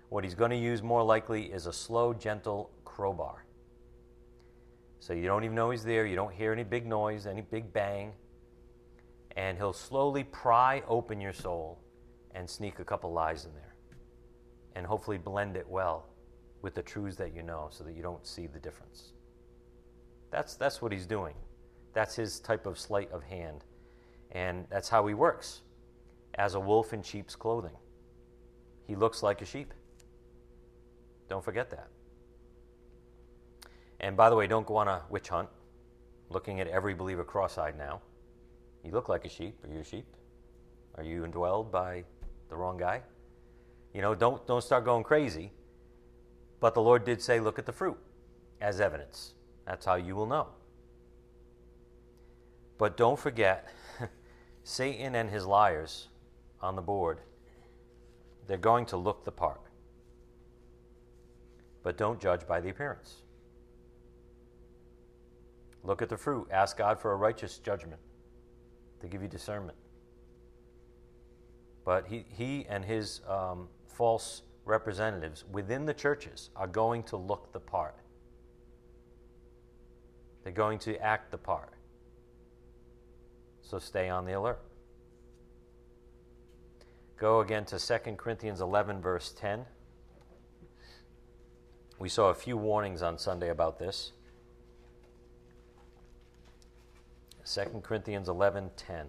What 0.09 0.23
he's 0.23 0.33
going 0.33 0.49
to 0.49 0.57
use 0.57 0.81
more 0.81 1.03
likely 1.03 1.43
is 1.43 1.67
a 1.67 1.73
slow, 1.73 2.11
gentle 2.11 2.71
crowbar. 2.85 3.45
So 5.01 5.13
you 5.13 5.23
don't 5.23 5.43
even 5.43 5.55
know 5.55 5.71
he's 5.71 5.83
there, 5.83 6.05
you 6.05 6.15
don't 6.15 6.31
hear 6.31 6.53
any 6.53 6.63
big 6.63 6.85
noise, 6.85 7.25
any 7.25 7.41
big 7.41 7.73
bang, 7.73 8.13
and 9.35 9.57
he'll 9.57 9.73
slowly 9.73 10.23
pry 10.23 10.83
open 10.87 11.19
your 11.19 11.33
soul 11.33 11.79
and 12.35 12.47
sneak 12.47 12.77
a 12.77 12.85
couple 12.85 13.11
lies 13.11 13.45
in 13.45 13.53
there 13.55 13.73
and 14.75 14.85
hopefully 14.85 15.17
blend 15.17 15.57
it 15.57 15.67
well 15.67 16.05
with 16.61 16.75
the 16.75 16.83
truths 16.83 17.15
that 17.15 17.33
you 17.33 17.41
know 17.41 17.67
so 17.71 17.83
that 17.83 17.95
you 17.95 18.03
don't 18.03 18.27
see 18.27 18.45
the 18.45 18.59
difference. 18.59 19.13
That's, 20.29 20.53
that's 20.53 20.83
what 20.83 20.91
he's 20.91 21.07
doing. 21.07 21.33
That's 21.93 22.15
his 22.15 22.39
type 22.39 22.67
of 22.67 22.77
sleight 22.77 23.11
of 23.11 23.23
hand. 23.23 23.63
And 24.31 24.67
that's 24.69 24.87
how 24.87 25.07
he 25.07 25.15
works 25.15 25.63
as 26.35 26.53
a 26.53 26.59
wolf 26.59 26.93
in 26.93 27.01
sheep's 27.01 27.35
clothing. 27.35 27.75
He 28.85 28.95
looks 28.95 29.23
like 29.23 29.41
a 29.41 29.45
sheep. 29.45 29.73
Don't 31.27 31.43
forget 31.43 31.71
that. 31.71 31.87
And 34.01 34.17
by 34.17 34.29
the 34.29 34.35
way, 34.35 34.47
don't 34.47 34.65
go 34.65 34.75
on 34.77 34.87
a 34.87 35.03
witch 35.09 35.29
hunt 35.29 35.47
looking 36.29 36.59
at 36.59 36.67
every 36.67 36.93
believer 36.93 37.23
cross 37.23 37.57
eyed 37.57 37.77
now. 37.77 38.01
You 38.83 38.91
look 38.91 39.07
like 39.07 39.25
a 39.25 39.29
sheep. 39.29 39.55
Are 39.63 39.71
you 39.71 39.79
a 39.79 39.83
sheep? 39.83 40.05
Are 40.95 41.03
you 41.03 41.21
indwelled 41.21 41.71
by 41.71 42.03
the 42.49 42.55
wrong 42.55 42.77
guy? 42.77 43.01
You 43.93 44.01
know, 44.01 44.15
don't, 44.15 44.45
don't 44.47 44.63
start 44.63 44.85
going 44.85 45.03
crazy. 45.03 45.51
But 46.59 46.73
the 46.73 46.81
Lord 46.81 47.05
did 47.05 47.21
say, 47.21 47.39
look 47.39 47.59
at 47.59 47.65
the 47.65 47.71
fruit 47.71 47.97
as 48.59 48.81
evidence. 48.81 49.33
That's 49.65 49.85
how 49.85 49.95
you 49.95 50.15
will 50.15 50.25
know. 50.25 50.47
But 52.79 52.97
don't 52.97 53.19
forget, 53.19 53.69
Satan 54.63 55.13
and 55.13 55.29
his 55.29 55.45
liars 55.45 56.07
on 56.59 56.75
the 56.75 56.81
board, 56.81 57.19
they're 58.47 58.57
going 58.57 58.87
to 58.87 58.97
look 58.97 59.25
the 59.25 59.31
part. 59.31 59.61
But 61.83 61.97
don't 61.97 62.19
judge 62.19 62.47
by 62.47 62.59
the 62.59 62.69
appearance. 62.69 63.21
Look 65.83 66.01
at 66.01 66.09
the 66.09 66.17
fruit. 66.17 66.47
Ask 66.51 66.77
God 66.77 66.99
for 66.99 67.11
a 67.11 67.15
righteous 67.15 67.57
judgment 67.57 68.01
to 68.99 69.07
give 69.07 69.21
you 69.21 69.27
discernment. 69.27 69.77
But 71.83 72.07
he, 72.07 72.25
he 72.29 72.65
and 72.69 72.85
his 72.85 73.21
um, 73.27 73.67
false 73.87 74.43
representatives 74.65 75.43
within 75.51 75.85
the 75.85 75.93
churches 75.93 76.51
are 76.55 76.67
going 76.67 77.03
to 77.03 77.17
look 77.17 77.51
the 77.51 77.59
part. 77.59 77.95
They're 80.43 80.53
going 80.53 80.79
to 80.79 80.99
act 81.01 81.31
the 81.31 81.37
part. 81.37 81.73
So 83.61 83.79
stay 83.79 84.09
on 84.09 84.25
the 84.25 84.33
alert. 84.33 84.59
Go 87.17 87.41
again 87.41 87.65
to 87.65 87.79
2 87.79 88.15
Corinthians 88.15 88.61
11, 88.61 89.01
verse 89.01 89.33
10. 89.37 89.65
We 91.99 92.09
saw 92.09 92.29
a 92.29 92.33
few 92.33 92.57
warnings 92.57 93.03
on 93.03 93.19
Sunday 93.19 93.49
about 93.49 93.77
this. 93.77 94.11
2 97.45 97.81
Corinthians 97.83 98.29
11, 98.29 98.71
10. 98.75 99.07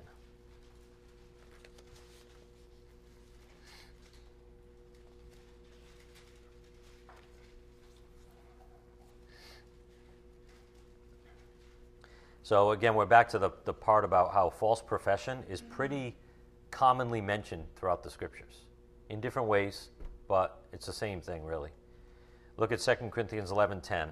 So 12.42 12.72
again, 12.72 12.94
we're 12.94 13.06
back 13.06 13.28
to 13.30 13.38
the, 13.38 13.50
the 13.64 13.72
part 13.72 14.04
about 14.04 14.32
how 14.32 14.50
false 14.50 14.82
profession 14.82 15.42
is 15.48 15.60
pretty 15.60 16.16
commonly 16.70 17.20
mentioned 17.20 17.64
throughout 17.76 18.02
the 18.02 18.10
scriptures 18.10 18.66
in 19.08 19.20
different 19.20 19.48
ways, 19.48 19.90
but 20.28 20.60
it's 20.72 20.86
the 20.86 20.92
same 20.92 21.20
thing 21.20 21.44
really. 21.44 21.70
Look 22.56 22.72
at 22.72 22.80
2 22.80 22.94
Corinthians 23.10 23.50
11:10. 23.50 24.10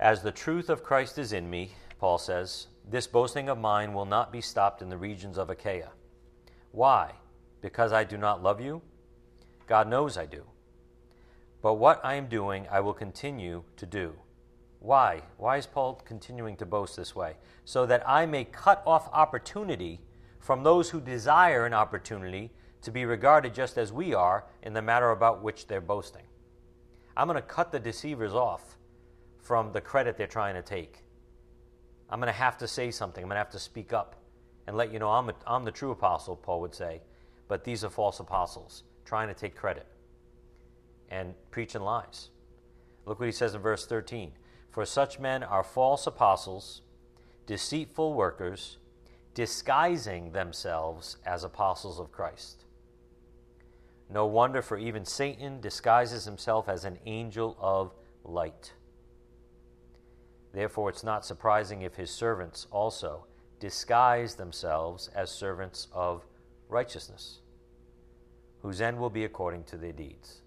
As 0.00 0.22
the 0.22 0.32
truth 0.32 0.70
of 0.70 0.82
Christ 0.82 1.18
is 1.18 1.32
in 1.32 1.48
me, 1.48 1.72
Paul 2.02 2.18
says, 2.18 2.66
this 2.90 3.06
boasting 3.06 3.48
of 3.48 3.58
mine 3.58 3.94
will 3.94 4.04
not 4.04 4.32
be 4.32 4.40
stopped 4.40 4.82
in 4.82 4.88
the 4.88 4.98
regions 4.98 5.38
of 5.38 5.48
Achaia. 5.48 5.92
Why? 6.72 7.12
Because 7.60 7.92
I 7.92 8.02
do 8.02 8.18
not 8.18 8.42
love 8.42 8.60
you? 8.60 8.82
God 9.68 9.88
knows 9.88 10.18
I 10.18 10.26
do. 10.26 10.42
But 11.62 11.74
what 11.74 12.00
I 12.04 12.14
am 12.14 12.26
doing, 12.26 12.66
I 12.70 12.80
will 12.80 12.92
continue 12.92 13.62
to 13.76 13.86
do 13.86 14.14
why? 14.82 15.22
Why 15.36 15.58
is 15.58 15.66
Paul 15.66 16.02
continuing 16.04 16.56
to 16.56 16.66
boast 16.66 16.96
this 16.96 17.14
way? 17.14 17.36
So 17.64 17.86
that 17.86 18.02
I 18.04 18.26
may 18.26 18.44
cut 18.44 18.82
off 18.84 19.08
opportunity 19.12 20.00
from 20.40 20.64
those 20.64 20.90
who 20.90 21.00
desire 21.00 21.64
an 21.66 21.72
opportunity 21.72 22.50
to 22.82 22.90
be 22.90 23.04
regarded 23.04 23.54
just 23.54 23.78
as 23.78 23.92
we 23.92 24.12
are 24.12 24.44
in 24.64 24.72
the 24.72 24.82
matter 24.82 25.12
about 25.12 25.40
which 25.40 25.68
they're 25.68 25.80
boasting. 25.80 26.24
I'm 27.16 27.28
going 27.28 27.36
to 27.36 27.42
cut 27.42 27.70
the 27.70 27.78
deceivers 27.78 28.34
off 28.34 28.76
from 29.38 29.72
the 29.72 29.80
credit 29.80 30.16
they're 30.16 30.26
trying 30.26 30.54
to 30.54 30.62
take. 30.62 31.04
I'm 32.12 32.20
going 32.20 32.32
to 32.32 32.38
have 32.38 32.58
to 32.58 32.68
say 32.68 32.90
something. 32.90 33.24
I'm 33.24 33.28
going 33.28 33.36
to 33.36 33.44
have 33.44 33.50
to 33.52 33.58
speak 33.58 33.94
up 33.94 34.16
and 34.66 34.76
let 34.76 34.92
you 34.92 34.98
know 34.98 35.08
I'm, 35.08 35.30
a, 35.30 35.34
I'm 35.46 35.64
the 35.64 35.72
true 35.72 35.92
apostle, 35.92 36.36
Paul 36.36 36.60
would 36.60 36.74
say, 36.74 37.00
but 37.48 37.64
these 37.64 37.82
are 37.84 37.90
false 37.90 38.20
apostles 38.20 38.84
trying 39.06 39.28
to 39.28 39.34
take 39.34 39.56
credit 39.56 39.86
and 41.08 41.32
preaching 41.50 41.80
lies. 41.80 42.28
Look 43.06 43.18
what 43.18 43.26
he 43.26 43.32
says 43.32 43.54
in 43.54 43.62
verse 43.62 43.86
13. 43.86 44.32
For 44.70 44.84
such 44.84 45.20
men 45.20 45.42
are 45.42 45.64
false 45.64 46.06
apostles, 46.06 46.82
deceitful 47.46 48.12
workers, 48.12 48.76
disguising 49.32 50.32
themselves 50.32 51.16
as 51.24 51.44
apostles 51.44 51.98
of 51.98 52.12
Christ. 52.12 52.66
No 54.10 54.26
wonder, 54.26 54.60
for 54.60 54.76
even 54.76 55.06
Satan 55.06 55.62
disguises 55.62 56.26
himself 56.26 56.68
as 56.68 56.84
an 56.84 56.98
angel 57.06 57.56
of 57.58 57.94
light. 58.22 58.74
Therefore, 60.52 60.90
it's 60.90 61.04
not 61.04 61.24
surprising 61.24 61.82
if 61.82 61.94
his 61.94 62.10
servants 62.10 62.66
also 62.70 63.26
disguise 63.58 64.34
themselves 64.34 65.08
as 65.14 65.30
servants 65.30 65.88
of 65.92 66.26
righteousness, 66.68 67.40
whose 68.60 68.80
end 68.80 68.98
will 68.98 69.10
be 69.10 69.24
according 69.24 69.64
to 69.64 69.76
their 69.76 69.92
deeds. 69.92 70.42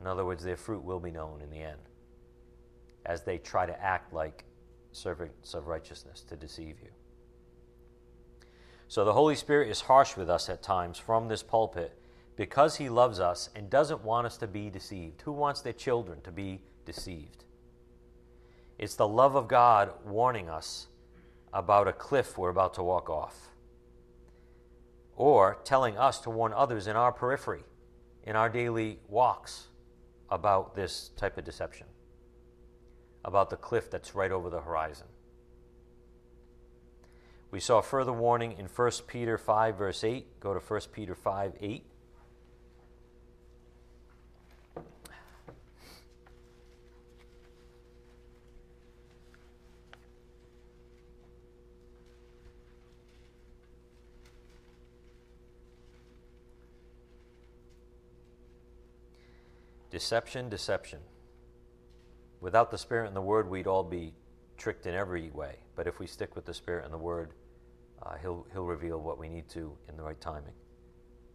In 0.00 0.06
other 0.06 0.24
words, 0.24 0.44
their 0.44 0.56
fruit 0.56 0.84
will 0.84 1.00
be 1.00 1.10
known 1.10 1.40
in 1.42 1.50
the 1.50 1.62
end 1.62 1.80
as 3.04 3.22
they 3.22 3.38
try 3.38 3.66
to 3.66 3.82
act 3.82 4.12
like 4.12 4.44
servants 4.92 5.54
of 5.54 5.66
righteousness 5.66 6.22
to 6.22 6.36
deceive 6.36 6.76
you. 6.82 6.90
So 8.88 9.04
the 9.04 9.12
Holy 9.12 9.34
Spirit 9.34 9.68
is 9.68 9.80
harsh 9.82 10.16
with 10.16 10.30
us 10.30 10.48
at 10.48 10.62
times 10.62 10.98
from 10.98 11.28
this 11.28 11.42
pulpit 11.42 11.98
because 12.36 12.76
he 12.76 12.88
loves 12.88 13.18
us 13.18 13.50
and 13.54 13.68
doesn't 13.68 14.04
want 14.04 14.26
us 14.26 14.36
to 14.38 14.46
be 14.46 14.70
deceived. 14.70 15.22
Who 15.22 15.32
wants 15.32 15.60
their 15.60 15.72
children 15.72 16.20
to 16.22 16.30
be 16.30 16.60
deceived? 16.84 17.45
It's 18.78 18.94
the 18.94 19.08
love 19.08 19.34
of 19.34 19.48
God 19.48 19.92
warning 20.04 20.48
us 20.48 20.88
about 21.52 21.88
a 21.88 21.92
cliff 21.92 22.36
we're 22.36 22.50
about 22.50 22.74
to 22.74 22.82
walk 22.82 23.08
off. 23.08 23.48
Or 25.14 25.58
telling 25.64 25.96
us 25.96 26.18
to 26.20 26.30
warn 26.30 26.52
others 26.52 26.86
in 26.86 26.96
our 26.96 27.12
periphery, 27.12 27.64
in 28.24 28.36
our 28.36 28.50
daily 28.50 28.98
walks, 29.08 29.68
about 30.28 30.74
this 30.74 31.10
type 31.16 31.38
of 31.38 31.44
deception 31.44 31.86
about 33.26 33.50
the 33.50 33.56
cliff 33.56 33.90
that's 33.90 34.14
right 34.14 34.30
over 34.30 34.48
the 34.48 34.60
horizon. 34.60 35.08
We 37.50 37.60
saw 37.60 37.80
further 37.80 38.12
warning 38.12 38.52
in 38.56 38.66
1 38.66 38.90
Peter 39.08 39.36
5, 39.36 39.76
verse 39.76 40.04
8. 40.04 40.40
Go 40.40 40.54
to 40.54 40.60
1 40.60 40.80
Peter 40.92 41.14
5, 41.14 41.54
8. 41.60 41.84
Deception, 59.90 60.48
deception. 60.48 61.00
Without 62.40 62.70
the 62.70 62.78
Spirit 62.78 63.08
and 63.08 63.16
the 63.16 63.20
Word, 63.20 63.48
we'd 63.48 63.66
all 63.66 63.84
be 63.84 64.14
tricked 64.56 64.86
in 64.86 64.94
every 64.94 65.30
way. 65.30 65.56
But 65.74 65.86
if 65.86 65.98
we 65.98 66.06
stick 66.06 66.34
with 66.34 66.44
the 66.44 66.54
Spirit 66.54 66.84
and 66.84 66.92
the 66.92 66.98
Word, 66.98 67.32
uh, 68.02 68.16
he'll, 68.20 68.46
he'll 68.52 68.64
reveal 68.64 69.00
what 69.00 69.18
we 69.18 69.28
need 69.28 69.48
to 69.50 69.76
in 69.88 69.96
the 69.96 70.02
right 70.02 70.20
timing, 70.20 70.52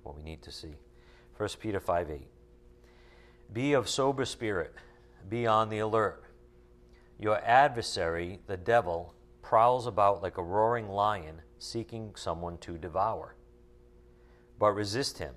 what 0.03 0.15
we 0.15 0.23
need 0.23 0.41
to 0.43 0.51
see. 0.51 0.75
1 1.37 1.49
Peter 1.59 1.79
5 1.79 2.11
8. 2.11 2.21
Be 3.53 3.73
of 3.73 3.89
sober 3.89 4.25
spirit, 4.25 4.73
be 5.27 5.45
on 5.45 5.69
the 5.69 5.79
alert. 5.79 6.23
Your 7.19 7.39
adversary, 7.43 8.39
the 8.47 8.57
devil, 8.57 9.13
prowls 9.41 9.87
about 9.87 10.23
like 10.23 10.37
a 10.37 10.43
roaring 10.43 10.87
lion 10.87 11.41
seeking 11.59 12.13
someone 12.15 12.57
to 12.59 12.77
devour. 12.77 13.35
But 14.57 14.71
resist 14.71 15.17
him, 15.17 15.35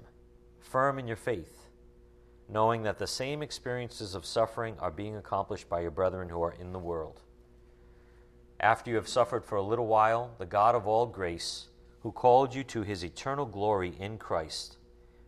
firm 0.61 0.99
in 0.99 1.09
your 1.09 1.17
faith, 1.17 1.64
knowing 2.49 2.83
that 2.83 2.99
the 2.99 3.07
same 3.07 3.43
experiences 3.43 4.15
of 4.15 4.27
suffering 4.27 4.77
are 4.79 4.91
being 4.91 5.17
accomplished 5.17 5.69
by 5.69 5.81
your 5.81 5.91
brethren 5.91 6.29
who 6.29 6.43
are 6.43 6.53
in 6.53 6.73
the 6.73 6.79
world. 6.79 7.23
After 8.61 8.91
you 8.91 8.97
have 8.97 9.09
suffered 9.09 9.45
for 9.45 9.57
a 9.57 9.63
little 9.63 9.87
while, 9.87 10.35
the 10.39 10.47
God 10.47 10.75
of 10.75 10.87
all 10.87 11.07
grace, 11.07 11.69
who 12.01 12.13
called 12.13 12.55
you 12.55 12.63
to 12.65 12.83
his 12.83 13.03
eternal 13.03 13.47
glory 13.47 13.95
in 13.99 14.19
Christ, 14.19 14.77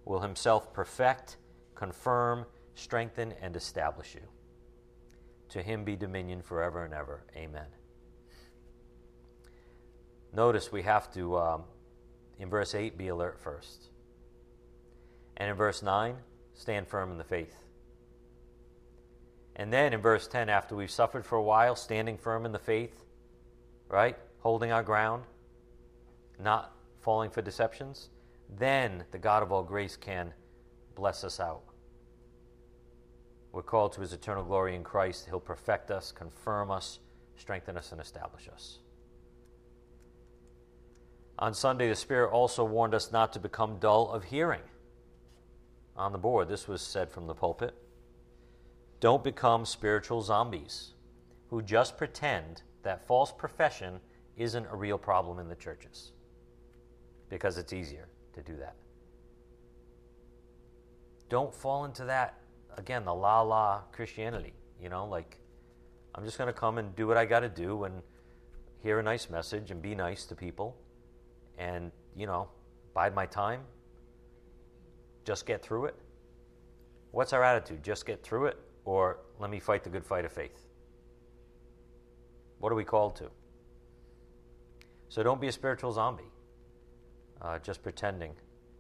will 0.05 0.21
himself 0.21 0.73
perfect, 0.73 1.37
confirm, 1.75 2.47
strengthen, 2.75 3.33
and 3.41 3.57
establish 3.57 4.15
you. 4.15 4.23
To 5.51 5.63
him 5.63 5.85
be 5.85 5.97
dominion 5.97 6.43
forever 6.43 6.85
and 6.85 6.95
ever. 6.95 7.25
Amen. 7.35 7.67
Notice 10.33 10.71
we 10.71 10.83
have 10.83 11.13
to, 11.15 11.39
um, 11.39 11.65
in 12.39 12.51
verse 12.51 12.75
8, 12.75 12.99
be 12.99 13.09
alert 13.09 13.41
first. 13.41 13.91
And 15.37 15.51
in 15.51 15.57
verse 15.57 15.83
9, 15.83 16.17
stand 16.57 16.89
firm 16.89 17.13
in 17.13 17.19
the 17.19 17.25
faith. 17.25 17.55
And 19.55 19.73
then 19.73 19.93
in 19.93 20.01
verse 20.01 20.27
10, 20.27 20.49
after 20.49 20.75
we've 20.75 20.91
suffered 20.91 21.25
for 21.25 21.37
a 21.37 21.43
while, 21.43 21.77
standing 21.77 22.19
firm 22.19 22.45
in 22.45 22.53
the 22.53 22.59
faith, 22.59 23.05
right? 23.89 24.17
Holding 24.41 24.73
our 24.73 24.83
ground, 24.83 25.23
not 26.39 26.73
falling 27.01 27.31
for 27.31 27.41
deceptions, 27.41 28.11
then 28.59 29.05
the 29.13 29.19
God 29.19 29.43
of 29.43 29.53
all 29.53 29.63
grace 29.63 29.97
can 29.97 30.33
bless 30.95 31.25
us 31.25 31.41
out. 31.41 31.63
We're 33.53 33.63
called 33.63 33.93
to 33.95 34.03
his 34.03 34.13
eternal 34.13 34.45
glory 34.45 34.75
in 34.75 34.85
Christ. 34.85 35.27
He'll 35.27 35.41
perfect 35.41 35.91
us, 35.91 36.13
confirm 36.13 36.71
us, 36.71 36.99
strengthen 37.37 37.79
us, 37.79 37.93
and 37.93 38.01
establish 38.01 38.49
us. 38.53 38.81
On 41.39 41.55
Sunday, 41.55 41.89
the 41.89 41.95
Spirit 41.95 42.31
also 42.31 42.65
warned 42.65 42.95
us 42.95 43.13
not 43.13 43.33
to 43.33 43.41
become 43.41 43.79
dull 43.79 44.11
of 44.11 44.25
hearing. 44.25 44.61
On 45.97 46.13
the 46.13 46.19
board, 46.19 46.49
this 46.49 46.69
was 46.69 46.83
said 46.83 47.11
from 47.11 47.27
the 47.27 47.35
pulpit. 47.35 47.75
Don't 49.01 49.25
become 49.25 49.65
spiritual 49.65 50.21
zombies 50.23 50.93
who 51.49 51.63
just 51.63 51.97
pretend 51.97 52.63
that 52.83 53.07
false 53.07 53.33
profession 53.33 54.01
isn't 54.37 54.67
a 54.71 54.77
real 54.77 54.99
problem 54.99 55.39
in 55.39 55.49
the 55.49 55.55
churches 55.55 56.13
because 57.29 57.59
it's 57.59 57.73
easier 57.73 58.09
to 58.35 58.43
do 58.43 58.57
that. 58.57 58.77
Don't 61.29 61.55
fall 61.55 61.85
into 61.85 62.05
that, 62.05 62.39
again, 62.77 63.05
the 63.05 63.15
la 63.15 63.41
la 63.41 63.81
Christianity. 63.93 64.53
You 64.81 64.89
know, 64.89 65.07
like, 65.07 65.39
I'm 66.15 66.25
just 66.25 66.39
going 66.39 66.49
to 66.49 66.59
come 66.59 66.79
and 66.79 66.95
do 66.95 67.07
what 67.07 67.17
I 67.17 67.25
got 67.25 67.41
to 67.41 67.49
do 67.49 67.85
and 67.85 68.03
hear 68.83 68.99
a 68.99 69.03
nice 69.03 69.29
message 69.29 69.71
and 69.71 69.83
be 69.83 69.95
nice 69.95 70.25
to 70.27 70.35
people 70.35 70.77
and, 71.59 71.91
you 72.15 72.27
know, 72.27 72.49
bide 72.95 73.15
my 73.15 73.27
time. 73.27 73.63
Just 75.27 75.45
get 75.45 75.61
through 75.61 75.87
it. 75.87 75.97
What's 77.11 77.33
our 77.33 77.43
attitude? 77.43 77.83
Just 77.83 78.07
get 78.07 78.23
through 78.23 78.47
it? 78.47 78.59
Or 78.85 79.19
let 79.41 79.51
me 79.51 79.59
fight 79.59 79.83
the 79.83 79.91
good 79.91 80.07
fight 80.07 80.25
of 80.25 80.33
faith? 80.33 80.67
What 82.61 82.71
are 82.73 82.77
we 82.77 82.85
called 82.85 83.17
to? 83.17 83.31
So 85.09 85.25
don't 85.25 85.41
be 85.41 85.49
a 85.49 85.53
spiritual 85.53 85.93
zombie, 85.93 86.31
uh, 87.43 87.59
just 87.59 87.83
pretending 87.83 88.35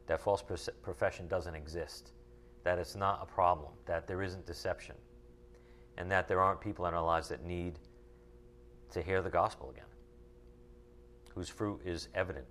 that 0.07 0.21
false 0.21 0.43
profession 0.83 1.27
doesn't 1.27 1.55
exist, 1.55 2.13
that 2.63 2.79
it's 2.79 2.95
not 2.95 3.21
a 3.23 3.27
problem, 3.27 3.73
that 3.87 4.07
there 4.07 4.23
isn't 4.23 4.47
deception, 4.47 4.95
and 5.99 6.11
that 6.11 6.29
there 6.29 6.41
aren't 6.41 6.61
people 6.61 6.87
in 6.87 6.95
our 6.95 7.05
lives 7.05 7.29
that 7.29 7.45
need 7.45 7.81
to 8.93 9.03
hear 9.03 9.21
the 9.21 9.31
gospel 9.31 9.71
again, 9.71 9.85
whose 11.35 11.49
fruit 11.49 11.81
is 11.85 12.09
evident, 12.15 12.47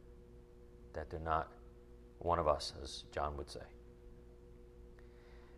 that 0.94 1.10
they're 1.10 1.20
not 1.22 1.52
one 2.20 2.40
of 2.40 2.48
us, 2.48 2.74
as 2.84 3.06
John 3.12 3.38
would 3.38 3.50
say. 3.50 3.62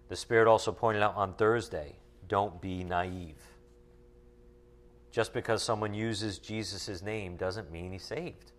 The 0.09 0.15
Spirit 0.15 0.47
also 0.47 0.71
pointed 0.71 1.01
out 1.01 1.15
on 1.15 1.33
Thursday 1.33 1.97
don't 2.27 2.61
be 2.61 2.83
naive. 2.83 3.41
Just 5.11 5.33
because 5.33 5.63
someone 5.63 5.93
uses 5.93 6.37
Jesus' 6.39 7.01
name 7.01 7.37
doesn't 7.37 7.71
mean 7.71 7.91
he's 7.91 8.03
saved. 8.03 8.51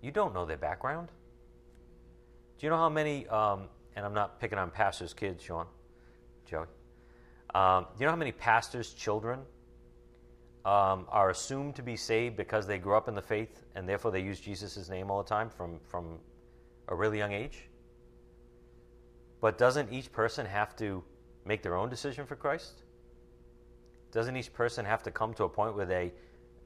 You 0.00 0.10
don't 0.10 0.32
know 0.32 0.44
their 0.44 0.56
background. 0.56 1.08
Do 2.58 2.66
you 2.66 2.70
know 2.70 2.76
how 2.76 2.88
many, 2.88 3.26
um, 3.28 3.68
and 3.96 4.06
I'm 4.06 4.14
not 4.14 4.40
picking 4.40 4.58
on 4.58 4.70
pastors' 4.70 5.12
kids, 5.12 5.42
Sean, 5.42 5.66
Joey. 6.46 6.66
Um, 7.54 7.84
do 7.84 8.00
you 8.00 8.06
know 8.06 8.12
how 8.12 8.16
many 8.16 8.32
pastors' 8.32 8.92
children 8.92 9.40
um, 10.64 11.06
are 11.08 11.30
assumed 11.30 11.76
to 11.76 11.82
be 11.82 11.96
saved 11.96 12.36
because 12.36 12.66
they 12.66 12.78
grew 12.78 12.96
up 12.96 13.08
in 13.08 13.14
the 13.14 13.22
faith 13.22 13.64
and 13.74 13.88
therefore 13.88 14.10
they 14.10 14.20
use 14.20 14.40
Jesus' 14.40 14.88
name 14.88 15.10
all 15.10 15.22
the 15.22 15.28
time 15.28 15.50
from, 15.50 15.78
from 15.80 16.18
a 16.88 16.94
really 16.94 17.18
young 17.18 17.32
age? 17.32 17.68
But 19.46 19.58
doesn't 19.58 19.92
each 19.92 20.10
person 20.10 20.44
have 20.44 20.74
to 20.74 21.04
make 21.44 21.62
their 21.62 21.76
own 21.76 21.88
decision 21.88 22.26
for 22.26 22.34
Christ? 22.34 22.82
Doesn't 24.10 24.36
each 24.36 24.52
person 24.52 24.84
have 24.84 25.04
to 25.04 25.12
come 25.12 25.32
to 25.34 25.44
a 25.44 25.48
point 25.48 25.76
where 25.76 25.86
they 25.86 26.12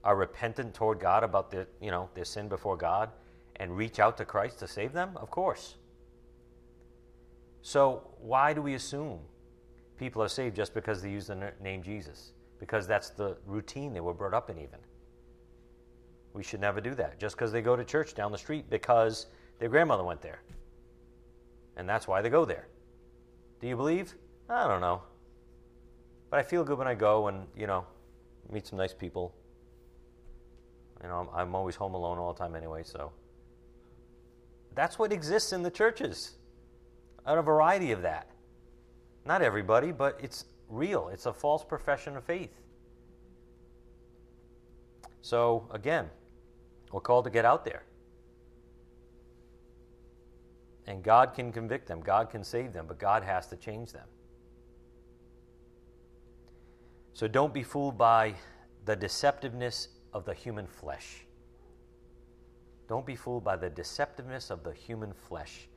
are 0.03 0.17
repentant 0.17 0.73
toward 0.73 0.99
God 0.99 1.23
about 1.23 1.51
their, 1.51 1.67
you 1.83 1.91
know, 1.91 2.09
their 2.15 2.25
sin 2.25 2.49
before 2.49 2.79
God 2.79 3.11
and 3.57 3.77
reach 3.77 4.01
out 4.01 4.17
to 4.17 4.25
Christ 4.25 4.61
to 4.61 4.67
save 4.67 4.95
them? 4.95 5.15
Of 5.19 5.31
course. 5.31 5.77
So 7.61 8.15
why 8.19 8.55
do 8.55 8.63
we 8.63 8.73
assume 8.73 9.19
people 9.99 10.23
are 10.23 10.29
saved 10.29 10.57
just 10.57 10.73
because 10.73 11.03
they 11.03 11.11
use 11.11 11.27
the 11.27 11.53
name 11.61 11.83
Jesus? 11.83 12.33
Because 12.59 12.87
that's 12.87 13.11
the 13.11 13.37
routine 13.45 13.93
they 13.93 14.01
were 14.01 14.15
brought 14.15 14.33
up 14.33 14.49
in 14.49 14.57
even. 14.57 14.81
We 16.33 16.43
should 16.43 16.63
never 16.63 16.81
do 16.81 16.95
that. 16.95 17.21
Just 17.21 17.37
because 17.37 17.53
they 17.53 17.61
go 17.61 17.77
to 17.77 17.85
church 17.85 18.15
down 18.15 18.33
the 18.33 18.39
street 18.39 18.71
because 18.71 19.27
their 19.59 19.69
grandmother 19.69 20.03
went 20.03 20.23
there. 20.23 20.41
And 21.77 21.87
that's 21.87 22.09
why 22.09 22.23
they 22.23 22.31
go 22.31 22.47
there. 22.47 22.70
Do 23.61 23.69
you 23.69 23.77
believe? 23.77 24.15
I 24.49 24.67
don't 24.67 24.81
know. 24.81 25.03
But 26.31 26.41
I 26.41 26.43
feel 26.43 26.65
good 26.65 26.79
when 26.79 26.89
I 26.89 26.95
go 26.95 27.29
and, 27.29 27.47
you 27.57 27.67
know, 27.67 27.85
meet 28.51 28.67
some 28.67 28.79
nice 28.79 28.95
people. 28.95 29.35
You 31.03 31.09
know, 31.09 31.29
I'm, 31.33 31.49
I'm 31.49 31.55
always 31.55 31.77
home 31.77 31.95
alone 31.95 32.19
all 32.19 32.33
the 32.33 32.39
time 32.39 32.55
anyway, 32.55 32.83
so. 32.85 33.13
That's 34.75 34.99
what 34.99 35.13
exists 35.13 35.53
in 35.53 35.63
the 35.63 35.71
churches. 35.71 36.37
A 37.27 37.43
variety 37.43 37.93
of 37.93 38.03
that. 38.03 38.29
Not 39.27 39.43
everybody, 39.43 39.93
but 39.93 40.19
it's 40.23 40.45
real. 40.69 41.09
It's 41.09 41.27
a 41.27 41.33
false 41.33 41.65
profession 41.65 42.17
of 42.17 42.25
faith. 42.25 42.53
So, 45.23 45.69
again, 45.71 46.09
we're 46.93 47.01
called 47.01 47.25
to 47.25 47.31
get 47.31 47.45
out 47.45 47.65
there. 47.65 47.83
And 50.91 51.05
God 51.05 51.35
can 51.35 51.53
convict 51.53 51.87
them, 51.87 52.01
God 52.01 52.31
can 52.31 52.43
save 52.43 52.73
them, 52.73 52.87
but 52.89 52.99
God 52.99 53.23
has 53.23 53.47
to 53.47 53.57
change 53.57 53.93
them. 53.93 54.09
So 57.13 57.29
don't 57.29 57.55
be 57.55 57.63
fooled 57.63 57.97
by 57.97 58.35
the 58.87 58.97
deceptiveness 58.97 59.87
of 60.13 60.25
the 60.25 60.35
human 60.35 60.67
flesh. 60.67 61.25
Don't 62.89 63.07
be 63.07 63.15
fooled 63.15 63.45
by 63.45 63.55
the 63.55 63.71
deceptiveness 63.71 64.51
of 64.51 64.65
the 64.65 64.73
human 64.73 65.13
flesh. 65.13 65.69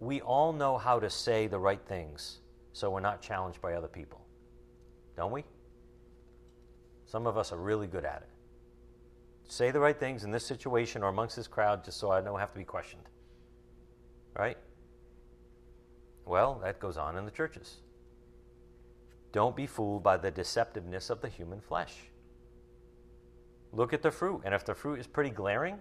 We 0.00 0.22
all 0.22 0.54
know 0.54 0.78
how 0.78 0.98
to 0.98 1.10
say 1.10 1.46
the 1.46 1.58
right 1.58 1.82
things 1.86 2.38
so 2.72 2.88
we're 2.88 3.00
not 3.00 3.20
challenged 3.20 3.60
by 3.60 3.74
other 3.74 3.86
people. 3.86 4.22
Don't 5.14 5.30
we? 5.30 5.44
Some 7.04 7.26
of 7.26 7.36
us 7.36 7.52
are 7.52 7.58
really 7.58 7.86
good 7.86 8.06
at 8.06 8.22
it. 8.22 8.30
Say 9.46 9.72
the 9.72 9.80
right 9.80 10.00
things 10.00 10.24
in 10.24 10.30
this 10.30 10.46
situation 10.46 11.02
or 11.02 11.08
amongst 11.08 11.36
this 11.36 11.48
crowd 11.48 11.84
just 11.84 11.98
so 11.98 12.10
I 12.10 12.22
don't 12.22 12.40
have 12.40 12.52
to 12.52 12.58
be 12.58 12.64
questioned. 12.64 13.02
Right? 14.36 14.58
Well, 16.24 16.60
that 16.62 16.80
goes 16.80 16.96
on 16.96 17.16
in 17.16 17.24
the 17.24 17.30
churches. 17.30 17.78
Don't 19.32 19.56
be 19.56 19.66
fooled 19.66 20.02
by 20.02 20.16
the 20.16 20.30
deceptiveness 20.30 21.10
of 21.10 21.20
the 21.20 21.28
human 21.28 21.60
flesh. 21.60 21.94
Look 23.72 23.92
at 23.92 24.02
the 24.02 24.10
fruit, 24.10 24.42
and 24.44 24.54
if 24.54 24.64
the 24.64 24.74
fruit 24.74 25.00
is 25.00 25.06
pretty 25.06 25.30
glaring, 25.30 25.78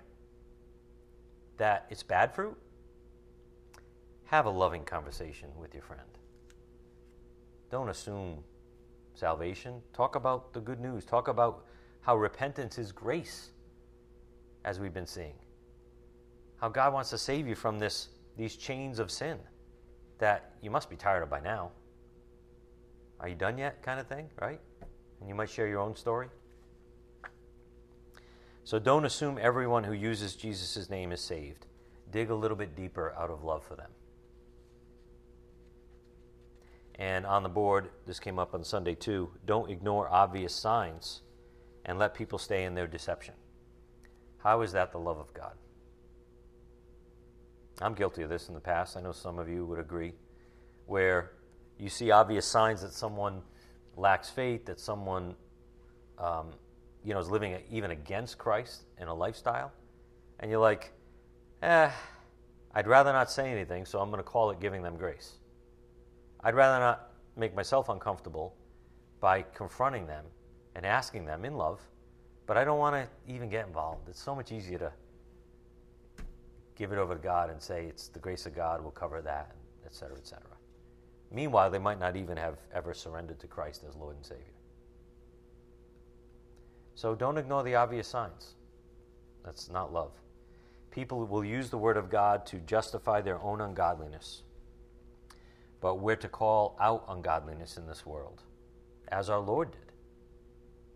that 1.58 1.86
it's 1.90 2.04
bad 2.04 2.34
fruit, 2.34 2.58
have 4.26 4.46
a 4.46 4.50
loving 4.50 4.84
conversation 4.84 5.50
with 5.60 5.74
your 5.74 5.84
friend. 5.84 6.02
Don't 7.70 7.90
assume 7.90 8.44
salvation. 9.14 9.82
Talk 9.94 10.16
about 10.16 10.54
the 10.54 10.62
good 10.62 10.80
news. 10.80 11.04
Talk 11.04 11.28
about 11.28 11.66
how 12.02 12.16
repentance 12.16 12.78
is 12.78 12.92
grace, 12.92 13.52
as 14.64 14.80
we've 14.80 14.94
been 14.94 15.06
seeing. 15.06 15.36
How 16.62 16.70
God 16.70 16.94
wants 16.94 17.10
to 17.10 17.18
save 17.18 17.48
you 17.48 17.56
from 17.56 17.78
this, 17.78 18.10
these 18.38 18.56
chains 18.56 19.00
of 19.00 19.12
sin 19.12 19.38
that 20.20 20.54
you 20.62 20.70
must 20.70 20.90
be 20.90 20.96
tired 20.96 21.24
of 21.24 21.30
by 21.30 21.40
now. 21.40 21.72
Are 23.20 23.28
you 23.28 23.36
done 23.36 23.58
yet? 23.58 23.84
kind 23.84 24.00
of 24.00 24.08
thing, 24.08 24.30
right? 24.40 24.60
And 25.20 25.30
you 25.30 25.36
might 25.36 25.50
share 25.50 25.68
your 25.68 25.80
own 25.80 25.96
story. 25.96 26.28
So 28.64 28.80
don't 28.80 29.06
assume 29.06 29.38
everyone 29.42 29.84
who 29.84 29.94
uses 29.94 30.36
Jesus' 30.36 30.90
name 30.90 31.12
is 31.12 31.22
saved. 31.22 31.66
Dig 32.12 32.30
a 32.30 32.36
little 32.36 32.58
bit 32.58 32.76
deeper 32.76 33.14
out 33.18 33.30
of 33.30 33.44
love 33.44 33.64
for 33.64 33.76
them. 33.76 33.92
And 36.96 37.26
on 37.26 37.42
the 37.42 37.50
board, 37.50 37.90
this 38.06 38.20
came 38.20 38.38
up 38.38 38.54
on 38.54 38.64
Sunday 38.64 38.96
too 38.96 39.32
don't 39.46 39.72
ignore 39.72 40.08
obvious 40.10 40.54
signs 40.54 41.22
and 41.86 41.98
let 41.98 42.14
people 42.14 42.38
stay 42.38 42.64
in 42.64 42.76
their 42.76 42.88
deception. 42.88 43.34
How 44.38 44.62
is 44.62 44.72
that 44.74 44.92
the 44.92 45.00
love 45.00 45.18
of 45.18 45.34
God? 45.34 45.54
I'm 47.82 47.94
guilty 47.94 48.22
of 48.22 48.30
this 48.30 48.48
in 48.48 48.54
the 48.54 48.60
past. 48.60 48.98
I 48.98 49.02
know 49.02 49.12
some 49.12 49.40
of 49.40 49.50
you 49.50 49.66
would 49.66 49.80
agree, 49.80 50.14
where 50.86 51.32
you 51.78 51.90
see 51.90 52.12
obvious 52.12 52.46
signs 52.46 52.82
that 52.82 52.94
someone 52.94 53.42
lacks 53.98 54.30
faith, 54.30 54.66
that 54.66 54.80
someone 54.80 55.36
um, 56.18 56.52
you 57.04 57.14
know, 57.14 57.20
is 57.20 57.30
living 57.30 57.58
even 57.70 57.92
against 57.92 58.38
Christ 58.38 58.84
in 59.00 59.08
a 59.08 59.14
lifestyle, 59.14 59.72
and 60.40 60.52
you're 60.52 60.60
like, 60.60 60.94
eh, 61.64 61.90
I'd 62.74 62.88
rather 62.88 63.12
not 63.12 63.32
say 63.32 63.52
anything, 63.52 63.86
so 63.86 64.00
I'm 64.00 64.10
going 64.10 64.24
to 64.24 64.30
call 64.30 64.52
it 64.52 64.60
giving 64.60 64.82
them 64.84 64.98
grace. 64.98 65.38
I'd 66.44 66.56
rather 66.56 66.80
not 66.80 67.12
make 67.36 67.56
myself 67.56 67.90
uncomfortable 67.90 68.56
by 69.20 69.44
confronting 69.54 70.08
them 70.08 70.26
and 70.76 70.86
asking 70.86 71.26
them 71.26 71.46
in 71.46 71.56
love, 71.56 71.80
but 72.48 72.58
I 72.58 72.64
don't 72.64 72.80
want 72.80 72.96
to 72.96 73.34
even 73.34 73.50
get 73.50 73.68
involved. 73.68 74.10
It's 74.10 74.22
so 74.22 74.36
much 74.36 74.52
easier 74.52 74.78
to 74.80 74.92
give 76.76 76.92
it 76.92 76.98
over 76.98 77.16
to 77.16 77.22
God 77.22 77.50
and 77.50 77.62
say 77.62 77.86
it's 77.86 78.08
the 78.08 78.20
grace 78.20 78.46
of 78.46 78.56
God 78.56 78.84
will 78.84 78.92
cover 78.92 79.22
that, 79.22 79.52
et 79.86 79.94
cetera, 79.94 80.18
et 80.18 80.28
cetera. 80.28 80.58
Meanwhile, 81.32 81.70
they 81.70 81.80
might 81.80 82.00
not 82.00 82.16
even 82.16 82.38
have 82.38 82.58
ever 82.74 82.94
surrendered 82.94 83.40
to 83.40 83.48
Christ 83.48 83.84
as 83.88 83.96
Lord 83.96 84.16
and 84.18 84.26
Savior. 84.26 84.44
So 86.96 87.16
don't 87.16 87.38
ignore 87.38 87.64
the 87.64 87.76
obvious 87.76 88.08
signs. 88.08 88.56
That's 89.44 89.70
not 89.70 89.94
love. 89.94 90.12
People 90.92 91.26
will 91.26 91.46
use 91.46 91.70
the 91.70 91.78
Word 91.78 91.96
of 91.98 92.10
God 92.10 92.46
to 92.48 92.58
justify 92.58 93.22
their 93.22 93.42
own 93.42 93.62
ungodliness. 93.62 94.44
But 95.80 95.96
we're 95.96 96.18
to 96.18 96.28
call 96.28 96.76
out 96.80 97.06
ungodliness 97.08 97.78
in 97.78 97.88
this 97.88 98.06
world, 98.06 98.44
as 99.08 99.30
our 99.30 99.40
Lord 99.40 99.72
did, 99.72 99.94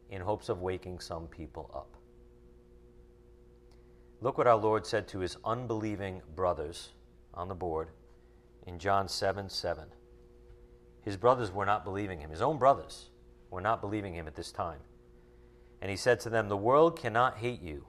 in 0.09 0.21
hopes 0.21 0.49
of 0.49 0.61
waking 0.61 0.99
some 0.99 1.27
people 1.27 1.71
up. 1.73 1.94
Look 4.25 4.39
what 4.39 4.47
our 4.47 4.55
Lord 4.55 4.88
said 4.88 5.07
to 5.09 5.19
his 5.19 5.38
unbelieving 5.45 6.23
brothers 6.35 6.89
on 7.35 7.47
the 7.47 7.53
board 7.53 7.89
in 8.65 8.79
John 8.79 9.07
7 9.07 9.49
7. 9.49 9.83
His 11.03 11.15
brothers 11.15 11.51
were 11.51 11.67
not 11.67 11.85
believing 11.85 12.19
him. 12.19 12.31
His 12.31 12.41
own 12.41 12.57
brothers 12.57 13.09
were 13.51 13.61
not 13.61 13.81
believing 13.81 14.15
him 14.15 14.25
at 14.25 14.33
this 14.33 14.51
time. 14.51 14.79
And 15.79 15.91
he 15.91 15.95
said 15.95 16.19
to 16.21 16.31
them, 16.31 16.49
The 16.49 16.57
world 16.57 16.97
cannot 16.97 17.38
hate 17.38 17.61
you, 17.61 17.85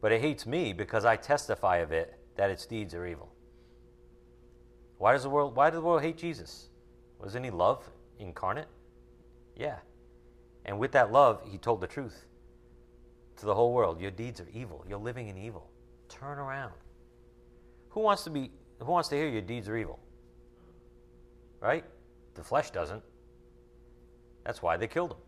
but 0.00 0.12
it 0.12 0.20
hates 0.20 0.46
me 0.46 0.72
because 0.72 1.04
I 1.04 1.16
testify 1.16 1.78
of 1.78 1.90
it 1.90 2.16
that 2.36 2.50
its 2.50 2.64
deeds 2.64 2.94
are 2.94 3.04
evil. 3.04 3.32
Why 4.98 5.10
does 5.10 5.24
the 5.24 5.30
world 5.30 5.56
why 5.56 5.70
does 5.70 5.80
the 5.80 5.84
world 5.84 6.02
hate 6.02 6.18
Jesus? 6.18 6.68
Wasn't 7.18 7.44
he 7.44 7.50
love 7.50 7.82
incarnate? 8.20 8.68
Yeah. 9.56 9.78
And 10.64 10.78
with 10.78 10.92
that 10.92 11.10
love, 11.10 11.42
he 11.50 11.58
told 11.58 11.80
the 11.80 11.88
truth 11.88 12.26
to 13.36 13.46
the 13.46 13.54
whole 13.54 13.72
world. 13.72 14.00
Your 14.00 14.10
deeds 14.10 14.40
are 14.40 14.48
evil. 14.52 14.84
You're 14.88 14.98
living 14.98 15.28
in 15.28 15.36
evil. 15.36 15.70
Turn 16.08 16.38
around. 16.38 16.72
Who 17.90 18.00
wants 18.00 18.24
to 18.24 18.30
be 18.30 18.50
who 18.78 18.92
wants 18.92 19.08
to 19.08 19.16
hear 19.16 19.28
your 19.28 19.42
deeds 19.42 19.68
are 19.68 19.76
evil? 19.76 19.98
Right? 21.60 21.84
The 22.34 22.44
flesh 22.44 22.70
doesn't. 22.70 23.02
That's 24.44 24.62
why 24.62 24.76
they 24.76 24.86
killed 24.86 25.12
him 25.12 25.18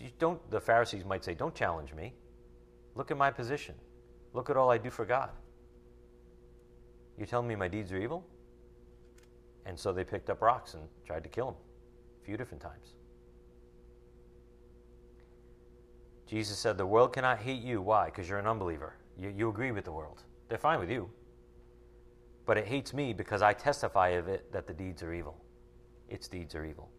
you 0.00 0.10
don't, 0.18 0.50
the 0.50 0.60
Pharisees 0.60 1.04
might 1.04 1.24
say, 1.24 1.34
Don't 1.34 1.54
challenge 1.54 1.94
me. 1.94 2.12
Look 2.94 3.10
at 3.10 3.16
my 3.16 3.30
position. 3.30 3.74
Look 4.32 4.50
at 4.50 4.56
all 4.56 4.70
I 4.70 4.78
do 4.78 4.90
for 4.90 5.04
God. 5.04 5.30
You're 7.16 7.26
telling 7.26 7.48
me 7.48 7.56
my 7.56 7.68
deeds 7.68 7.92
are 7.92 7.98
evil? 7.98 8.24
And 9.66 9.78
so 9.78 9.92
they 9.92 10.04
picked 10.04 10.30
up 10.30 10.42
rocks 10.42 10.74
and 10.74 10.82
tried 11.06 11.22
to 11.22 11.28
kill 11.28 11.48
him 11.48 11.54
a 12.22 12.24
few 12.24 12.36
different 12.36 12.62
times. 12.62 12.94
Jesus 16.26 16.58
said, 16.58 16.78
The 16.78 16.86
world 16.86 17.12
cannot 17.12 17.38
hate 17.38 17.62
you. 17.62 17.80
Why? 17.82 18.06
Because 18.06 18.28
you're 18.28 18.38
an 18.38 18.46
unbeliever. 18.46 18.94
You, 19.18 19.32
you 19.36 19.48
agree 19.48 19.72
with 19.72 19.84
the 19.84 19.92
world. 19.92 20.22
They're 20.48 20.58
fine 20.58 20.80
with 20.80 20.90
you. 20.90 21.10
But 22.46 22.58
it 22.58 22.66
hates 22.66 22.92
me 22.92 23.12
because 23.12 23.42
I 23.42 23.52
testify 23.52 24.10
of 24.10 24.28
it 24.28 24.52
that 24.52 24.66
the 24.66 24.74
deeds 24.74 25.02
are 25.02 25.12
evil. 25.12 25.42
Its 26.08 26.28
deeds 26.28 26.54
are 26.54 26.64
evil. 26.64 26.90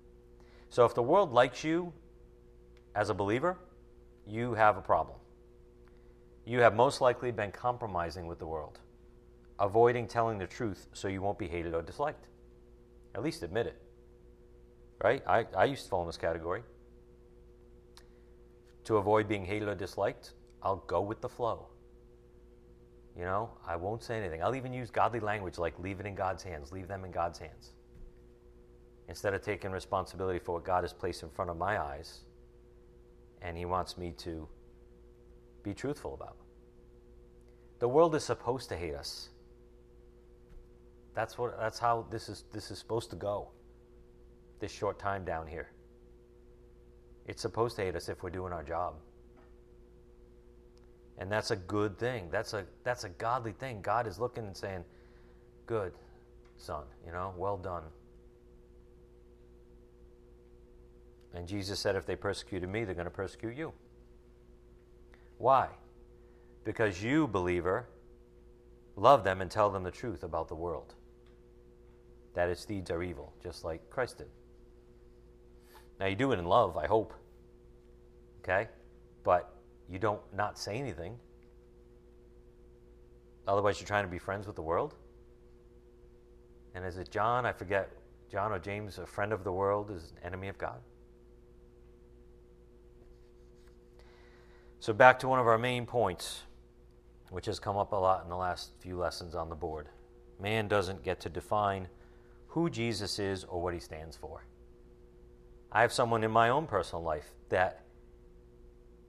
So 0.70 0.86
if 0.86 0.96
the 0.96 1.04
world 1.04 1.32
likes 1.32 1.64
you 1.64 1.94
as 2.96 3.10
a 3.10 3.14
believer, 3.14 3.58
you 4.26 4.54
have 4.54 4.78
a 4.78 4.82
problem. 4.82 5.18
You 6.46 6.60
have 6.62 6.76
most 6.76 7.02
likely 7.02 7.32
been 7.32 7.52
compromising 7.52 8.28
with 8.28 8.40
the 8.40 8.46
world, 8.46 8.80
avoiding 9.60 10.08
telling 10.08 10.38
the 10.38 10.48
truth 10.48 10.88
so 10.94 11.08
you 11.08 11.22
won't 11.22 11.40
be 11.40 11.48
hated 11.48 11.74
or 11.74 11.82
disliked. 11.82 12.28
At 13.14 13.24
least 13.24 13.44
admit 13.44 13.68
it. 13.68 13.82
Right? 15.04 15.24
I, 15.28 15.46
I 15.56 15.66
used 15.66 15.84
to 15.84 15.90
fall 15.90 16.02
in 16.02 16.08
this 16.08 16.18
category. 16.18 16.64
To 18.86 18.98
avoid 18.98 19.28
being 19.28 19.46
hated 19.46 19.68
or 19.68 19.76
disliked, 19.76 20.34
I'll 20.62 20.84
go 20.88 21.02
with 21.02 21.22
the 21.22 21.30
flow. 21.30 21.68
You 23.18 23.24
know, 23.24 23.50
I 23.66 23.76
won't 23.76 24.04
say 24.04 24.18
anything. 24.18 24.44
I'll 24.44 24.56
even 24.56 24.74
use 24.74 24.92
godly 24.92 25.20
language 25.20 25.58
like 25.58 25.78
leave 25.80 26.00
it 26.00 26.06
in 26.06 26.16
God's 26.16 26.44
hands, 26.44 26.72
leave 26.72 26.88
them 26.88 27.06
in 27.06 27.12
God's 27.12 27.40
hands. 27.40 27.74
Instead 29.08 29.34
of 29.34 29.42
taking 29.42 29.72
responsibility 29.72 30.40
for 30.40 30.54
what 30.54 30.66
God 30.66 30.84
has 30.84 30.92
placed 30.92 31.24
in 31.24 31.30
front 31.30 31.50
of 31.50 31.58
my 31.58 31.80
eyes 31.80 32.22
and 33.42 33.58
He 33.58 33.66
wants 33.66 33.98
me 33.98 34.12
to 34.18 34.48
be 35.64 35.74
truthful 35.74 36.14
about. 36.14 36.38
The 37.80 37.88
world 37.88 38.16
is 38.16 38.24
supposed 38.24 38.70
to 38.70 38.76
hate 38.76 38.96
us. 38.96 39.30
That's 41.14 41.38
what 41.38 41.58
that's 41.58 41.80
how 41.80 42.06
this 42.10 42.28
is 42.28 42.44
this 42.52 42.72
is 42.72 42.80
supposed 42.80 43.10
to 43.12 43.16
go. 43.16 43.50
This 44.60 44.72
short 44.72 45.00
time 45.00 45.24
down 45.24 45.48
here. 45.48 45.70
It's 47.26 47.42
supposed 47.42 47.76
to 47.78 47.84
hate 47.84 47.96
us 47.96 48.10
if 48.10 48.24
we're 48.24 48.30
doing 48.30 48.54
our 48.54 48.64
job. 48.64 48.96
And 51.18 51.32
that's 51.32 51.52
a 51.52 51.56
good 51.56 51.98
thing. 51.98 52.30
That's 52.32 52.54
a 52.54 52.66
that's 52.84 53.06
a 53.06 53.10
godly 53.10 53.54
thing. 53.54 53.82
God 53.82 54.06
is 54.06 54.20
looking 54.20 54.46
and 54.46 54.56
saying, 54.56 54.84
"Good, 55.66 55.94
son, 56.58 56.84
you 57.06 57.12
know, 57.12 57.34
well 57.38 57.58
done. 57.58 57.84
And 61.34 61.48
Jesus 61.48 61.80
said, 61.80 61.96
if 61.96 62.06
they 62.06 62.16
persecuted 62.16 62.70
me, 62.70 62.86
they're 62.86 62.96
going 62.96 63.06
to 63.06 63.12
persecute 63.12 63.58
you. 63.58 63.74
Why? 65.38 65.68
Because 66.64 67.04
you, 67.04 67.28
believer, 67.28 67.88
love 68.96 69.26
them 69.26 69.42
and 69.42 69.52
tell 69.52 69.70
them 69.70 69.84
the 69.84 69.92
truth 69.92 70.24
about 70.24 70.48
the 70.48 70.56
world. 70.56 70.94
That 72.36 72.50
its 72.50 72.64
deeds 72.64 72.90
are 72.90 73.04
evil, 73.04 73.34
just 73.44 73.66
like 73.66 73.90
Christ 73.90 74.20
did. 74.20 74.28
Now, 76.00 76.08
you 76.08 76.16
do 76.16 76.32
it 76.32 76.40
in 76.40 76.46
love, 76.46 76.78
I 76.78 76.88
hope. 76.88 77.14
Okay? 78.42 78.68
But 79.24 79.54
you 79.90 80.00
don't 80.00 80.22
not 80.34 80.58
say 80.58 80.78
anything. 80.78 81.18
Otherwise, 83.48 83.80
you're 83.80 83.88
trying 83.88 84.04
to 84.06 84.12
be 84.12 84.20
friends 84.20 84.48
with 84.48 84.56
the 84.56 84.62
world. 84.62 84.96
And 86.74 86.86
is 86.86 86.98
it 86.98 87.10
John? 87.10 87.46
I 87.46 87.54
forget. 87.54 87.90
John 88.32 88.52
or 88.52 88.60
James, 88.60 88.98
a 88.98 89.06
friend 89.06 89.32
of 89.32 89.44
the 89.44 89.52
world, 89.52 89.92
is 89.92 90.12
an 90.18 90.28
enemy 90.28 90.48
of 90.48 90.58
God. 90.58 90.80
So, 94.80 94.92
back 94.94 95.20
to 95.20 95.28
one 95.28 95.40
of 95.40 95.48
our 95.48 95.58
main 95.58 95.86
points, 95.86 96.42
which 97.30 97.46
has 97.46 97.60
come 97.60 97.78
up 97.78 97.92
a 97.92 97.96
lot 97.96 98.24
in 98.24 98.30
the 98.30 98.36
last 98.36 98.72
few 98.80 98.98
lessons 98.98 99.36
on 99.36 99.50
the 99.50 99.56
board. 99.56 99.88
Man 100.40 100.68
doesn't 100.68 101.04
get 101.04 101.20
to 101.22 101.30
define 101.30 101.88
who 102.48 102.70
Jesus 102.70 103.20
is 103.20 103.44
or 103.46 103.62
what 103.62 103.74
he 103.74 103.80
stands 103.80 104.18
for. 104.18 104.46
I 105.76 105.82
have 105.82 105.92
someone 105.92 106.24
in 106.24 106.32
my 106.32 106.50
own 106.50 106.66
personal 106.66 107.04
life 107.04 107.30
that 107.50 107.84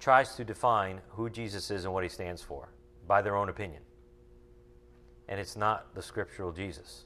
tries 0.01 0.35
to 0.35 0.45
define 0.45 1.01
who 1.11 1.31
Jesus 1.31 1.71
is 1.71 1.85
and 1.85 1.95
what 1.95 2.03
he 2.03 2.11
stands 2.11 2.43
for 2.43 2.73
by 3.07 3.23
their 3.23 3.37
own 3.37 3.49
opinion. 3.49 3.83
And 5.29 5.41
it's 5.41 5.57
not 5.57 5.95
the 5.95 6.03
scriptural 6.03 6.53
Jesus. 6.53 7.05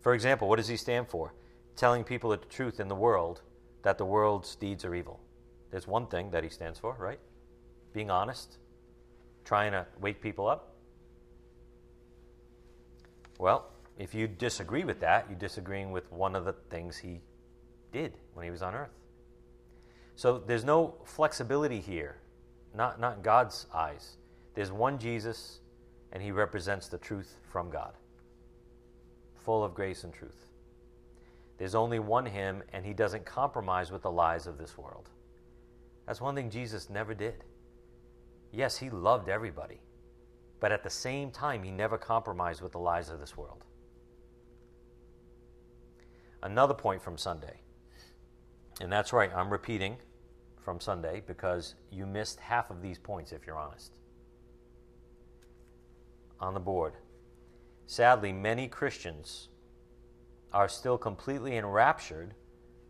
For 0.00 0.14
example, 0.14 0.48
what 0.48 0.56
does 0.56 0.68
he 0.68 0.76
stand 0.76 1.08
for? 1.08 1.34
Telling 1.76 2.02
people 2.02 2.30
the 2.30 2.38
truth 2.38 2.80
in 2.80 2.88
the 2.88 2.94
world 2.94 3.42
that 3.82 3.98
the 3.98 4.06
world's 4.06 4.56
deeds 4.56 4.84
are 4.84 4.94
evil. 4.94 5.20
There's 5.70 5.86
one 5.86 6.06
thing 6.06 6.30
that 6.30 6.42
he 6.42 6.50
stands 6.50 6.78
for, 6.78 6.96
right? 6.98 7.20
being 7.92 8.10
honest, 8.10 8.58
trying 9.44 9.72
to 9.72 9.86
wake 10.00 10.20
people 10.20 10.48
up? 10.48 10.74
Well, 13.38 13.70
if 13.98 14.14
you 14.14 14.26
disagree 14.26 14.84
with 14.84 15.00
that, 15.00 15.26
you're 15.28 15.38
disagreeing 15.38 15.92
with 15.92 16.10
one 16.10 16.34
of 16.34 16.44
the 16.44 16.54
things 16.70 16.96
he 16.96 17.20
did 17.92 18.14
when 18.34 18.44
he 18.44 18.50
was 18.50 18.62
on 18.62 18.74
earth. 18.74 18.98
So 20.16 20.38
there's 20.38 20.64
no 20.64 20.94
flexibility 21.04 21.80
here, 21.80 22.16
not, 22.74 23.00
not 23.00 23.22
God's 23.22 23.66
eyes. 23.74 24.16
There's 24.54 24.72
one 24.72 24.98
Jesus, 24.98 25.60
and 26.12 26.22
he 26.22 26.30
represents 26.30 26.88
the 26.88 26.98
truth 26.98 27.36
from 27.50 27.70
God, 27.70 27.94
full 29.34 29.64
of 29.64 29.74
grace 29.74 30.04
and 30.04 30.12
truth. 30.12 30.52
There's 31.62 31.76
only 31.76 32.00
one 32.00 32.26
Him, 32.26 32.64
and 32.72 32.84
He 32.84 32.92
doesn't 32.92 33.24
compromise 33.24 33.92
with 33.92 34.02
the 34.02 34.10
lies 34.10 34.48
of 34.48 34.58
this 34.58 34.76
world. 34.76 35.08
That's 36.06 36.20
one 36.20 36.34
thing 36.34 36.50
Jesus 36.50 36.90
never 36.90 37.14
did. 37.14 37.44
Yes, 38.50 38.76
He 38.76 38.90
loved 38.90 39.28
everybody, 39.28 39.80
but 40.58 40.72
at 40.72 40.82
the 40.82 40.90
same 40.90 41.30
time, 41.30 41.62
He 41.62 41.70
never 41.70 41.98
compromised 41.98 42.62
with 42.62 42.72
the 42.72 42.80
lies 42.80 43.10
of 43.10 43.20
this 43.20 43.36
world. 43.36 43.64
Another 46.42 46.74
point 46.74 47.00
from 47.00 47.16
Sunday, 47.16 47.60
and 48.82 48.90
that's 48.90 49.12
right, 49.12 49.30
I'm 49.32 49.48
repeating 49.48 49.96
from 50.60 50.80
Sunday 50.80 51.22
because 51.24 51.76
you 51.92 52.04
missed 52.04 52.40
half 52.40 52.68
of 52.68 52.82
these 52.82 52.98
points 52.98 53.30
if 53.30 53.46
you're 53.46 53.56
honest. 53.56 53.92
On 56.40 56.52
the 56.52 56.60
board. 56.60 56.94
Sadly, 57.86 58.32
many 58.32 58.66
Christians 58.66 59.50
are 60.52 60.68
still 60.68 60.98
completely 60.98 61.56
enraptured 61.56 62.34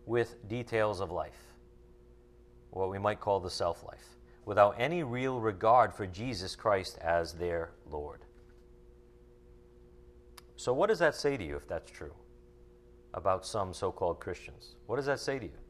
with 0.06 0.48
details 0.48 1.00
of 1.00 1.10
life, 1.10 1.52
what 2.70 2.90
we 2.90 2.98
might 2.98 3.20
call 3.20 3.38
the 3.38 3.50
self 3.50 3.84
life, 3.84 4.16
without 4.46 4.74
any 4.78 5.02
real 5.02 5.40
regard 5.40 5.92
for 5.92 6.06
Jesus 6.06 6.56
Christ 6.56 6.96
as 7.02 7.34
their 7.34 7.72
Lord. 7.90 8.24
So, 10.56 10.72
what 10.72 10.88
does 10.88 11.00
that 11.00 11.14
say 11.14 11.36
to 11.36 11.44
you 11.44 11.56
if 11.56 11.68
that's 11.68 11.90
true 11.90 12.14
about 13.12 13.44
some 13.44 13.74
so 13.74 13.92
called 13.92 14.20
Christians? 14.20 14.76
What 14.86 14.96
does 14.96 15.06
that 15.06 15.20
say 15.20 15.38
to 15.38 15.44
you? 15.44 15.61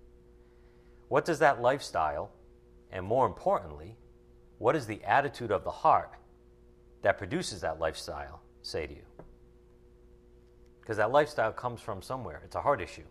What 1.12 1.26
does 1.26 1.40
that 1.40 1.60
lifestyle, 1.60 2.30
and 2.90 3.04
more 3.04 3.26
importantly, 3.26 3.98
what 4.56 4.74
is 4.74 4.86
the 4.86 5.04
attitude 5.04 5.50
of 5.50 5.62
the 5.62 5.70
heart 5.70 6.14
that 7.02 7.18
produces 7.18 7.60
that 7.60 7.78
lifestyle 7.78 8.40
say 8.62 8.86
to 8.86 8.94
you? 8.94 9.04
Because 10.80 10.96
that 10.96 11.12
lifestyle 11.12 11.52
comes 11.52 11.82
from 11.82 12.00
somewhere. 12.00 12.40
It's 12.46 12.56
a 12.56 12.62
heart 12.62 12.80
issue. 12.80 13.04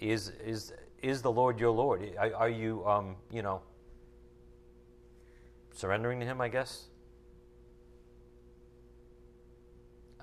Is, 0.00 0.32
is, 0.42 0.72
is 1.02 1.20
the 1.20 1.30
Lord 1.30 1.60
your 1.60 1.70
Lord? 1.70 2.00
Are, 2.18 2.34
are 2.34 2.48
you, 2.48 2.82
um, 2.86 3.16
you 3.30 3.42
know, 3.42 3.60
surrendering 5.74 6.18
to 6.20 6.24
Him, 6.24 6.40
I 6.40 6.48
guess? 6.48 6.84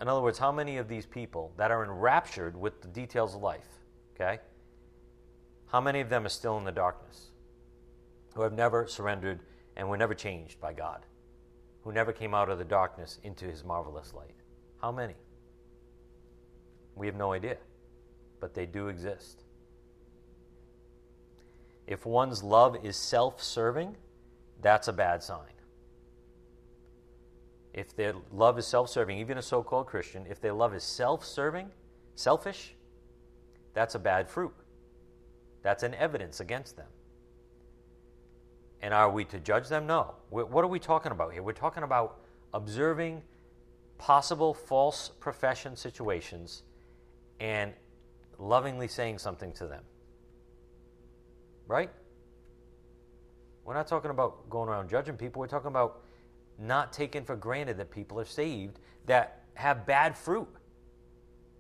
In 0.02 0.08
other 0.08 0.22
words, 0.22 0.40
how 0.40 0.52
many 0.52 0.78
of 0.78 0.88
these 0.88 1.06
people 1.06 1.54
that 1.56 1.70
are 1.70 1.84
enraptured 1.84 2.58
with 2.58 2.82
the 2.82 2.88
details 2.88 3.36
of 3.36 3.44
life, 3.44 3.68
okay? 4.16 4.40
How 5.68 5.82
many 5.82 6.00
of 6.00 6.10
them 6.10 6.26
are 6.26 6.30
still 6.30 6.58
in 6.58 6.64
the 6.64 6.72
darkness? 6.72 7.32
Who 8.34 8.42
have 8.42 8.54
never 8.54 8.88
surrendered 8.88 9.40
and 9.76 9.90
were 9.90 9.98
never 9.98 10.14
changed 10.14 10.60
by 10.62 10.74
God? 10.74 11.06
Who 11.84 11.92
never 11.92 12.12
came 12.12 12.34
out 12.34 12.50
of 12.50 12.58
the 12.58 12.66
darkness 12.66 13.20
into 13.24 13.46
his 13.46 13.64
marvelous 13.64 14.14
light? 14.14 14.36
How 14.82 14.92
many? 14.92 15.16
We 16.96 17.06
have 17.08 17.16
no 17.16 17.34
idea, 17.34 17.58
but 18.40 18.54
they 18.54 18.66
do 18.66 18.88
exist. 18.88 19.44
If 21.86 22.06
one's 22.06 22.44
love 22.44 22.78
is 22.84 22.98
self 22.98 23.42
serving, 23.42 23.96
that's 24.62 24.88
a 24.88 24.94
bad 24.94 25.24
sign. 25.24 25.54
If 27.74 27.96
their 27.96 28.14
love 28.32 28.58
is 28.58 28.66
self 28.68 28.90
serving, 28.90 29.20
even 29.20 29.38
a 29.38 29.42
so 29.42 29.64
called 29.64 29.88
Christian, 29.88 30.26
if 30.30 30.42
their 30.42 30.54
love 30.54 30.74
is 30.74 30.84
self 30.84 31.24
serving, 31.24 31.70
selfish, 32.16 32.76
that's 33.74 33.96
a 33.96 34.00
bad 34.00 34.30
fruit. 34.30 34.54
That's 35.68 35.84
an 35.84 35.96
evidence 35.96 36.40
against 36.40 36.78
them. 36.78 36.88
And 38.82 38.94
are 38.94 39.12
we 39.12 39.26
to 39.26 39.38
judge 39.38 39.68
them? 39.68 39.86
No. 39.86 40.14
What 40.30 40.64
are 40.64 40.68
we 40.70 40.80
talking 40.80 41.12
about 41.12 41.34
here? 41.34 41.44
We're 41.44 41.52
talking 41.52 41.84
about 41.84 42.22
observing 42.54 43.22
possible 43.98 44.54
false 44.54 45.12
profession 45.20 45.76
situations 45.76 46.64
and 47.42 47.74
lovingly 48.40 48.88
saying 48.88 49.18
something 49.18 49.52
to 49.56 49.68
them. 49.68 49.84
Right? 51.68 51.90
We're 53.66 53.74
not 53.74 53.88
talking 53.88 54.12
about 54.12 54.50
going 54.50 54.70
around 54.70 54.88
judging 54.88 55.18
people. 55.18 55.42
We're 55.42 55.48
talking 55.48 55.68
about 55.68 56.00
not 56.58 56.94
taking 56.94 57.26
for 57.26 57.36
granted 57.36 57.76
that 57.80 57.92
people 57.92 58.22
are 58.22 58.26
saved 58.26 58.80
that 59.06 59.44
have 59.56 59.86
bad 59.86 60.18
fruit. 60.18 60.48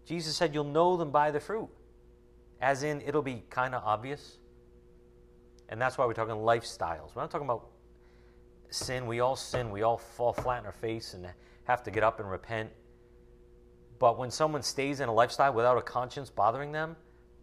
Jesus 0.06 0.38
said, 0.38 0.54
You'll 0.54 0.64
know 0.64 0.96
them 0.96 1.12
by 1.12 1.30
the 1.30 1.42
fruit 1.42 1.68
as 2.62 2.84
in 2.84 3.02
it'll 3.02 3.22
be 3.22 3.44
kind 3.50 3.76
of 3.76 3.84
obvious. 3.84 4.38
And 5.70 5.82
that's 5.82 5.98
why 5.98 6.06
we're 6.06 6.14
talking 6.14 6.36
lifestyles. 6.36 7.16
We're 7.16 7.24
not 7.24 7.32
talking 7.32 7.48
about 7.48 7.68
sin. 8.70 9.06
We 9.06 9.20
all 9.20 9.36
sin. 9.36 9.70
We 9.72 9.82
all 9.82 9.98
fall 9.98 10.34
flat 10.34 10.60
in 10.60 10.66
our 10.66 10.72
face 10.72 11.14
and 11.14 11.28
have 11.66 11.84
to 11.84 11.92
get 11.92 12.04
up 12.04 12.20
and 12.20 12.30
repent. 12.30 12.70
But 14.00 14.18
when 14.18 14.32
someone 14.32 14.62
stays 14.62 15.00
in 15.00 15.10
a 15.10 15.14
lifestyle 15.14 15.54
without 15.54 15.78
a 15.78 15.82
conscience 15.82 16.30
bothering 16.30 16.72
them, 16.72 16.96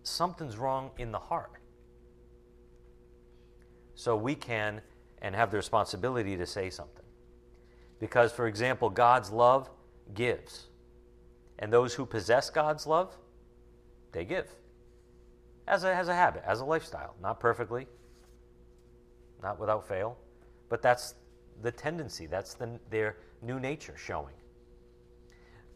something's 0.03 0.57
wrong 0.57 0.91
in 0.99 1.13
the 1.13 1.19
heart. 1.19 1.53
So 3.95 4.17
we 4.17 4.35
can 4.35 4.81
and 5.23 5.35
have 5.35 5.51
the 5.51 5.57
responsibility 5.57 6.37
to 6.37 6.47
say 6.47 6.71
something. 6.71 7.05
Because, 8.01 8.33
for 8.33 8.47
example, 8.47 8.91
God's 8.91 9.31
love 9.31 9.71
gives. 10.15 10.67
And 11.59 11.73
those 11.73 11.95
who 11.95 12.05
possess 12.05 12.51
God's 12.51 12.87
love, 12.87 13.17
they 14.13 14.25
give 14.25 14.55
as 15.67 15.85
a, 15.85 15.95
as 15.95 16.09
a 16.09 16.15
habit, 16.15 16.43
as 16.47 16.61
a 16.61 16.65
lifestyle. 16.65 17.15
Not 17.23 17.41
perfectly, 17.41 17.87
not 19.43 19.59
without 19.59 19.87
fail, 19.87 20.17
but 20.69 20.83
that's 20.83 21.15
the 21.63 21.71
tendency. 21.71 22.27
That's 22.27 22.55
the, 22.55 22.79
their 22.91 23.17
new 23.43 23.61
nature 23.61 23.95
showing. 23.97 24.35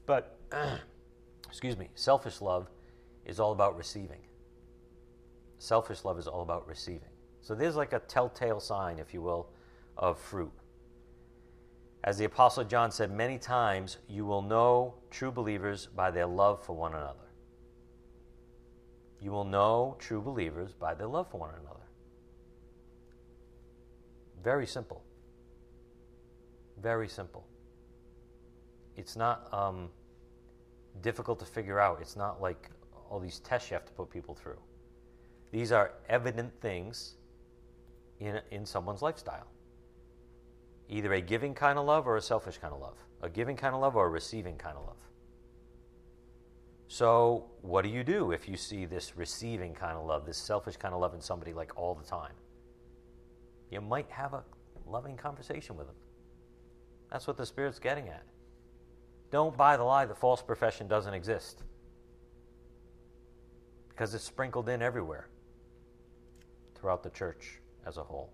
But, 0.06 0.38
excuse 1.48 1.76
me, 1.76 1.88
selfish 1.94 2.40
love 2.40 2.68
is 3.24 3.40
all 3.40 3.52
about 3.52 3.76
receiving. 3.76 4.20
Selfish 5.58 6.04
love 6.04 6.18
is 6.18 6.26
all 6.26 6.42
about 6.42 6.66
receiving. 6.66 7.10
So 7.40 7.54
there's 7.54 7.76
like 7.76 7.92
a 7.92 8.00
telltale 8.00 8.60
sign, 8.60 8.98
if 8.98 9.12
you 9.12 9.22
will, 9.22 9.48
of 9.96 10.18
fruit. 10.18 10.52
As 12.04 12.16
the 12.16 12.24
Apostle 12.24 12.64
John 12.64 12.90
said 12.90 13.10
many 13.10 13.38
times, 13.38 13.98
you 14.08 14.24
will 14.24 14.42
know 14.42 14.94
true 15.10 15.32
believers 15.32 15.86
by 15.86 16.10
their 16.10 16.26
love 16.26 16.64
for 16.64 16.74
one 16.74 16.94
another. 16.94 17.27
You 19.20 19.32
will 19.32 19.44
know 19.44 19.96
true 19.98 20.20
believers 20.20 20.72
by 20.74 20.94
their 20.94 21.08
love 21.08 21.30
for 21.30 21.38
one 21.38 21.50
another. 21.50 21.86
Very 24.42 24.66
simple. 24.66 25.02
Very 26.80 27.08
simple. 27.08 27.44
It's 28.96 29.16
not 29.16 29.52
um, 29.52 29.88
difficult 31.02 31.40
to 31.40 31.44
figure 31.44 31.80
out. 31.80 31.98
It's 32.00 32.16
not 32.16 32.40
like 32.40 32.70
all 33.10 33.18
these 33.18 33.40
tests 33.40 33.70
you 33.70 33.74
have 33.74 33.86
to 33.86 33.92
put 33.92 34.10
people 34.10 34.34
through. 34.34 34.58
These 35.50 35.72
are 35.72 35.92
evident 36.08 36.52
things 36.60 37.14
in, 38.20 38.40
in 38.50 38.66
someone's 38.66 39.02
lifestyle. 39.02 39.46
Either 40.88 41.12
a 41.14 41.20
giving 41.20 41.54
kind 41.54 41.78
of 41.78 41.86
love 41.86 42.06
or 42.06 42.16
a 42.16 42.22
selfish 42.22 42.58
kind 42.58 42.72
of 42.72 42.80
love. 42.80 42.96
A 43.22 43.28
giving 43.28 43.56
kind 43.56 43.74
of 43.74 43.80
love 43.80 43.96
or 43.96 44.06
a 44.06 44.10
receiving 44.10 44.56
kind 44.56 44.76
of 44.76 44.86
love. 44.86 44.96
So, 46.90 47.44
what 47.60 47.82
do 47.82 47.90
you 47.90 48.02
do 48.02 48.32
if 48.32 48.48
you 48.48 48.56
see 48.56 48.86
this 48.86 49.14
receiving 49.14 49.74
kind 49.74 49.96
of 49.98 50.06
love, 50.06 50.24
this 50.24 50.38
selfish 50.38 50.78
kind 50.78 50.94
of 50.94 51.00
love 51.00 51.12
in 51.12 51.20
somebody 51.20 51.52
like 51.52 51.76
all 51.76 51.94
the 51.94 52.04
time? 52.04 52.32
You 53.70 53.82
might 53.82 54.10
have 54.10 54.32
a 54.32 54.42
loving 54.86 55.14
conversation 55.14 55.76
with 55.76 55.86
them. 55.86 55.96
That's 57.12 57.26
what 57.26 57.36
the 57.36 57.44
Spirit's 57.44 57.78
getting 57.78 58.08
at. 58.08 58.24
Don't 59.30 59.54
buy 59.54 59.76
the 59.76 59.84
lie 59.84 60.06
that 60.06 60.16
false 60.16 60.40
profession 60.40 60.88
doesn't 60.88 61.12
exist 61.12 61.62
because 63.90 64.14
it's 64.14 64.24
sprinkled 64.24 64.70
in 64.70 64.80
everywhere 64.80 65.28
throughout 66.74 67.02
the 67.02 67.10
church 67.10 67.60
as 67.86 67.98
a 67.98 68.02
whole. 68.02 68.32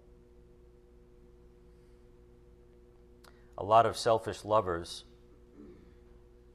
A 3.58 3.64
lot 3.64 3.84
of 3.84 3.96
selfish 3.96 4.44
lovers 4.44 5.04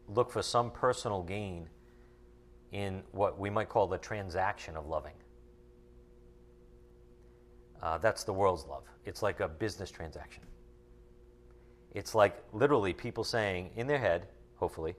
look 0.08 0.32
for 0.32 0.41
some 0.41 0.72
personal 0.72 1.24
gain 1.24 1.68
in 2.72 3.03
what 3.11 3.39
we 3.39 3.49
might 3.49 3.70
call 3.70 3.88
the 3.88 3.97
transaction 3.97 4.76
of 4.76 4.88
loving. 4.88 5.13
Uh, 7.82 7.97
that's 7.97 8.24
the 8.24 8.34
world's 8.34 8.65
love. 8.65 8.84
It's 9.05 9.24
like 9.24 9.39
a 9.39 9.47
business 9.47 9.89
transaction. 9.89 10.43
It's 11.93 12.13
like 12.13 12.43
literally 12.53 12.93
people 12.93 13.24
saying 13.24 13.72
in 13.76 13.88
their 13.88 13.97
head, 13.97 14.28
hopefully, 14.57 14.95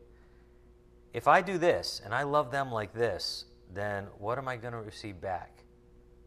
if 1.12 1.28
I 1.28 1.42
do 1.42 1.58
this 1.58 2.00
and 2.04 2.14
I 2.14 2.22
love 2.22 2.50
them 2.50 2.72
like 2.72 2.92
this, 2.92 3.44
then 3.72 4.06
what 4.18 4.38
am 4.38 4.48
I 4.48 4.56
going 4.56 4.72
to 4.72 4.80
receive 4.80 5.20
back? 5.20 5.62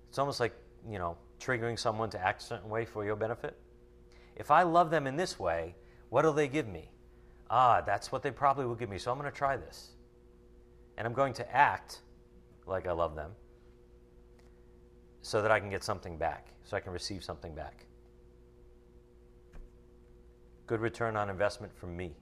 It's 0.10 0.20
almost 0.20 0.40
like, 0.40 0.54
you 0.90 1.00
know, 1.00 1.18
triggering 1.40 1.78
someone 1.78 2.10
to 2.12 2.22
act 2.22 2.42
a 2.44 2.46
certain 2.46 2.70
way 2.70 2.86
for 2.86 3.04
your 3.04 3.16
benefit. 3.16 3.58
If 4.36 4.52
I 4.52 4.64
love 4.64 4.90
them 4.90 5.08
in 5.08 5.18
this 5.18 5.40
way, 5.40 5.76
what 6.10 6.24
will 6.24 6.34
they 6.34 6.48
give 6.48 6.68
me? 6.68 6.92
Ah, 7.50 7.82
that's 7.82 8.12
what 8.12 8.24
they 8.24 8.32
probably 8.32 8.66
will 8.66 8.76
give 8.76 8.90
me, 8.90 8.98
so 8.98 9.12
I'm 9.12 9.18
going 9.18 9.30
to 9.30 9.38
try 9.38 9.58
this 9.58 9.92
and 10.98 11.08
I'm 11.08 11.14
going 11.14 11.34
to 11.34 11.56
act 11.56 12.02
like 12.66 12.88
I 12.88 12.92
love 12.92 13.16
them 13.16 13.32
so 15.22 15.42
that 15.42 15.52
I 15.52 15.60
can 15.60 15.70
get 15.70 15.84
something 15.84 16.18
back, 16.18 16.48
so 16.64 16.76
I 16.78 16.80
can 16.80 16.92
receive 16.92 17.24
something 17.24 17.56
back. 17.56 17.86
Good 20.68 20.82
return 20.82 21.16
on 21.16 21.30
investment 21.30 21.76
from 21.76 21.96
me. 21.96 22.16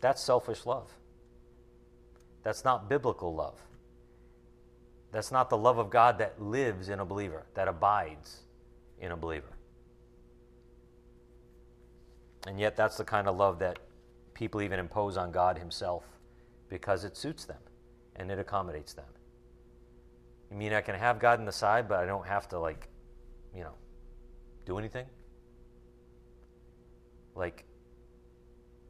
That's 0.00 0.22
selfish 0.22 0.66
love. 0.66 0.90
That's 2.42 2.64
not 2.64 2.88
biblical 2.88 3.34
love. 3.34 3.60
That's 5.12 5.30
not 5.30 5.50
the 5.50 5.58
love 5.58 5.78
of 5.78 5.90
God 5.90 6.18
that 6.18 6.40
lives 6.40 6.88
in 6.88 6.98
a 6.98 7.04
believer, 7.04 7.46
that 7.54 7.68
abides 7.68 8.38
in 8.98 9.12
a 9.12 9.16
believer. 9.16 9.56
And 12.46 12.58
yet, 12.58 12.76
that's 12.76 12.96
the 12.96 13.04
kind 13.04 13.28
of 13.28 13.36
love 13.36 13.60
that 13.60 13.78
people 14.34 14.62
even 14.62 14.80
impose 14.80 15.16
on 15.16 15.30
God 15.30 15.58
Himself 15.58 16.04
because 16.72 17.04
it 17.04 17.18
suits 17.18 17.44
them 17.44 17.58
and 18.16 18.30
it 18.30 18.38
accommodates 18.38 18.94
them. 18.94 19.04
You 20.50 20.56
mean 20.56 20.72
I 20.72 20.80
can 20.80 20.94
have 20.94 21.18
God 21.18 21.38
in 21.38 21.44
the 21.44 21.52
side, 21.52 21.86
but 21.86 21.98
I 21.98 22.06
don't 22.06 22.26
have 22.26 22.48
to, 22.48 22.58
like, 22.58 22.88
you 23.54 23.62
know, 23.62 23.74
do 24.64 24.78
anything? 24.78 25.04
Like, 27.34 27.66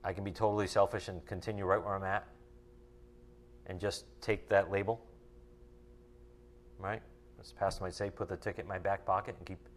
I 0.05 0.13
can 0.13 0.23
be 0.23 0.31
totally 0.31 0.69
selfish 0.69 1.09
and 1.09 1.27
continue 1.27 1.65
right 1.65 1.85
where 1.85 1.97
I'm 1.97 2.05
at 2.05 2.25
and 3.67 3.81
just 3.81 4.05
take 4.21 4.49
that 4.51 4.71
label? 4.71 5.05
Right? 6.79 7.03
As 7.41 7.53
Pastor 7.53 7.83
might 7.83 7.95
say, 7.95 8.11
put 8.11 8.29
the 8.29 8.37
ticket 8.37 8.61
in 8.63 8.69
my 8.69 8.79
back 8.79 9.05
pocket 9.05 9.35
and 9.39 9.45
keep 9.45 9.69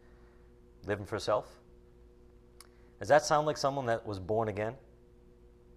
living 0.86 1.08
for 1.08 1.18
self? 1.18 1.48
Does 3.00 3.08
that 3.08 3.26
sound 3.26 3.48
like 3.48 3.58
someone 3.58 3.88
that 3.88 4.06
was 4.06 4.20
born 4.20 4.48
again? 4.48 4.76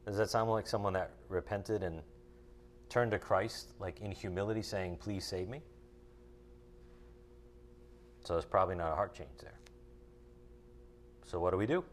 Does 0.04 0.18
that 0.18 0.28
sound 0.28 0.50
like 0.50 0.66
someone 0.66 0.92
that 0.92 1.12
repented 1.30 1.82
and 1.82 2.02
turned 2.88 3.10
to 3.12 3.18
Christ, 3.18 3.72
like 3.78 4.00
in 4.00 4.12
humility, 4.12 4.62
saying, 4.62 4.96
Please 4.96 5.24
save 5.24 5.48
me? 5.48 5.62
So 8.24 8.34
there's 8.34 8.44
probably 8.44 8.74
not 8.74 8.92
a 8.92 8.94
heart 8.94 9.14
change 9.14 9.38
there. 9.40 9.58
So 11.24 11.38
what 11.40 11.50
do 11.50 11.56
we 11.56 11.66
do? 11.66 11.84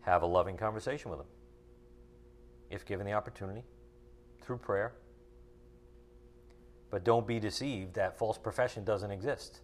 Have 0.00 0.22
a 0.22 0.26
loving 0.26 0.56
conversation 0.56 1.10
with 1.10 1.18
them. 1.18 1.28
If 2.70 2.84
given 2.84 3.06
the 3.06 3.12
opportunity, 3.12 3.62
through 4.42 4.58
prayer. 4.58 4.92
But 6.90 7.04
don't 7.04 7.26
be 7.26 7.40
deceived 7.40 7.94
that 7.94 8.16
false 8.18 8.38
profession 8.38 8.84
doesn't 8.84 9.10
exist 9.10 9.60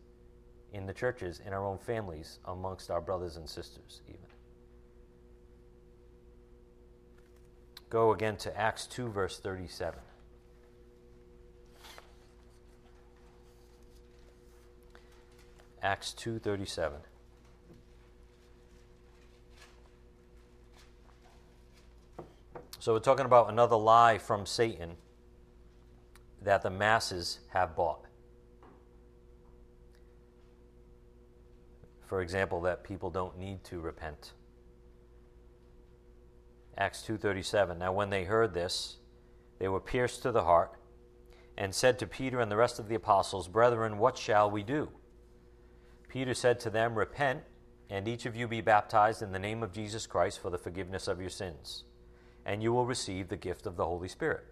in 0.73 0.87
the 0.87 0.93
churches, 0.93 1.41
in 1.47 1.53
our 1.53 1.65
own 1.65 1.79
families, 1.79 2.41
amongst 2.47 2.91
our 2.91 3.01
brothers 3.01 3.37
and 3.37 3.49
sisters, 3.49 4.01
even. 4.09 4.21
Go 7.91 8.13
again 8.13 8.37
to 8.39 8.59
Acts 8.59 8.87
2, 8.87 9.09
verse 9.09 9.39
37. 9.39 10.01
Acts 15.83 16.15
2:37 16.15 16.93
So 22.79 22.93
we're 22.93 23.01
talking 23.01 23.27
about 23.27 23.51
another 23.51 23.77
lie 23.77 24.19
from 24.19 24.47
Satan 24.47 24.97
that 26.41 26.63
the 26.63 26.71
masses 26.71 27.41
have 27.49 27.75
bought. 27.75 28.07
For 32.07 32.21
example, 32.23 32.61
that 32.63 32.85
people 32.85 33.11
don't 33.11 33.37
need 33.39 33.65
to 33.65 33.81
repent. 33.81 34.35
Acts 36.77 37.03
2:37 37.03 37.79
Now 37.79 37.93
when 37.93 38.11
they 38.11 38.25
heard 38.25 38.55
this 38.55 38.99
they 39.59 39.69
were 39.69 39.81
pierced 39.81 40.23
to 40.23 40.31
the 40.31 40.45
heart 40.45 40.79
and 41.57 41.75
said 41.75 41.99
to 41.99 42.07
Peter 42.07 42.41
and 42.41 42.51
the 42.51 42.57
rest 42.57 42.79
of 42.79 42.89
the 42.89 42.95
apostles 42.95 43.49
brethren 43.49 43.99
what 43.99 44.17
shall 44.17 44.49
we 44.49 44.63
do 44.63 44.91
Peter 46.13 46.35
said 46.35 46.61
to 46.61 46.69
them 46.69 46.95
repent 46.95 47.41
and 47.89 48.07
each 48.07 48.27
of 48.27 48.37
you 48.37 48.47
be 48.47 48.61
baptized 48.61 49.23
in 49.23 49.33
the 49.33 49.39
name 49.39 49.63
of 49.63 49.73
Jesus 49.73 50.07
Christ 50.07 50.41
for 50.41 50.51
the 50.51 50.59
forgiveness 50.59 51.09
of 51.09 51.19
your 51.19 51.31
sins 51.31 51.85
and 52.45 52.63
you 52.63 52.71
will 52.71 52.85
receive 52.85 53.29
the 53.29 53.37
gift 53.39 53.67
of 53.67 53.77
the 53.77 53.87
Holy 53.87 54.09
Spirit. 54.09 54.45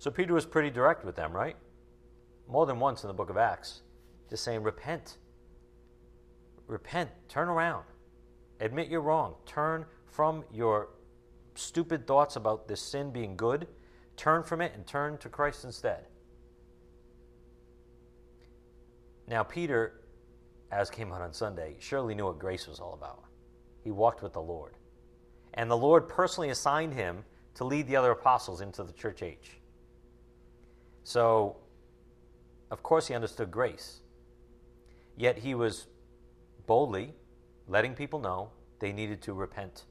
So 0.00 0.10
Peter 0.10 0.34
was 0.34 0.44
pretty 0.44 0.70
direct 0.70 1.04
with 1.04 1.14
them 1.14 1.32
right? 1.32 1.54
More 2.48 2.66
than 2.66 2.80
once 2.80 3.04
in 3.04 3.08
the 3.08 3.14
book 3.14 3.30
of 3.30 3.36
Acts 3.36 3.82
just 4.28 4.42
saying 4.42 4.64
repent. 4.64 5.18
Repent. 6.66 7.10
Turn 7.28 7.48
around. 7.48 7.84
Admit 8.58 8.88
you're 8.88 9.00
wrong. 9.00 9.36
Turn 9.46 9.84
from 10.10 10.42
your 10.52 10.88
stupid 11.54 12.08
thoughts 12.08 12.34
about 12.34 12.66
this 12.66 12.80
sin 12.80 13.12
being 13.12 13.36
good, 13.36 13.68
turn 14.16 14.42
from 14.42 14.60
it 14.60 14.72
and 14.74 14.84
turn 14.84 15.16
to 15.18 15.28
Christ 15.28 15.64
instead. 15.64 16.06
Now, 19.32 19.42
Peter, 19.42 19.94
as 20.70 20.90
came 20.90 21.10
out 21.10 21.22
on 21.22 21.32
Sunday, 21.32 21.76
surely 21.78 22.14
knew 22.14 22.26
what 22.26 22.38
grace 22.38 22.68
was 22.68 22.80
all 22.80 22.92
about. 22.92 23.24
He 23.82 23.90
walked 23.90 24.22
with 24.22 24.34
the 24.34 24.42
Lord. 24.42 24.74
And 25.54 25.70
the 25.70 25.76
Lord 25.76 26.06
personally 26.06 26.50
assigned 26.50 26.92
him 26.92 27.24
to 27.54 27.64
lead 27.64 27.86
the 27.86 27.96
other 27.96 28.10
apostles 28.10 28.60
into 28.60 28.82
the 28.84 28.92
church 28.92 29.22
age. 29.22 29.58
So, 31.04 31.56
of 32.70 32.82
course, 32.82 33.08
he 33.08 33.14
understood 33.14 33.50
grace. 33.50 34.00
Yet 35.16 35.38
he 35.38 35.54
was 35.54 35.86
boldly 36.66 37.14
letting 37.66 37.94
people 37.94 38.20
know 38.20 38.50
they 38.80 38.92
needed 38.92 39.22
to 39.22 39.32
repent 39.32 39.86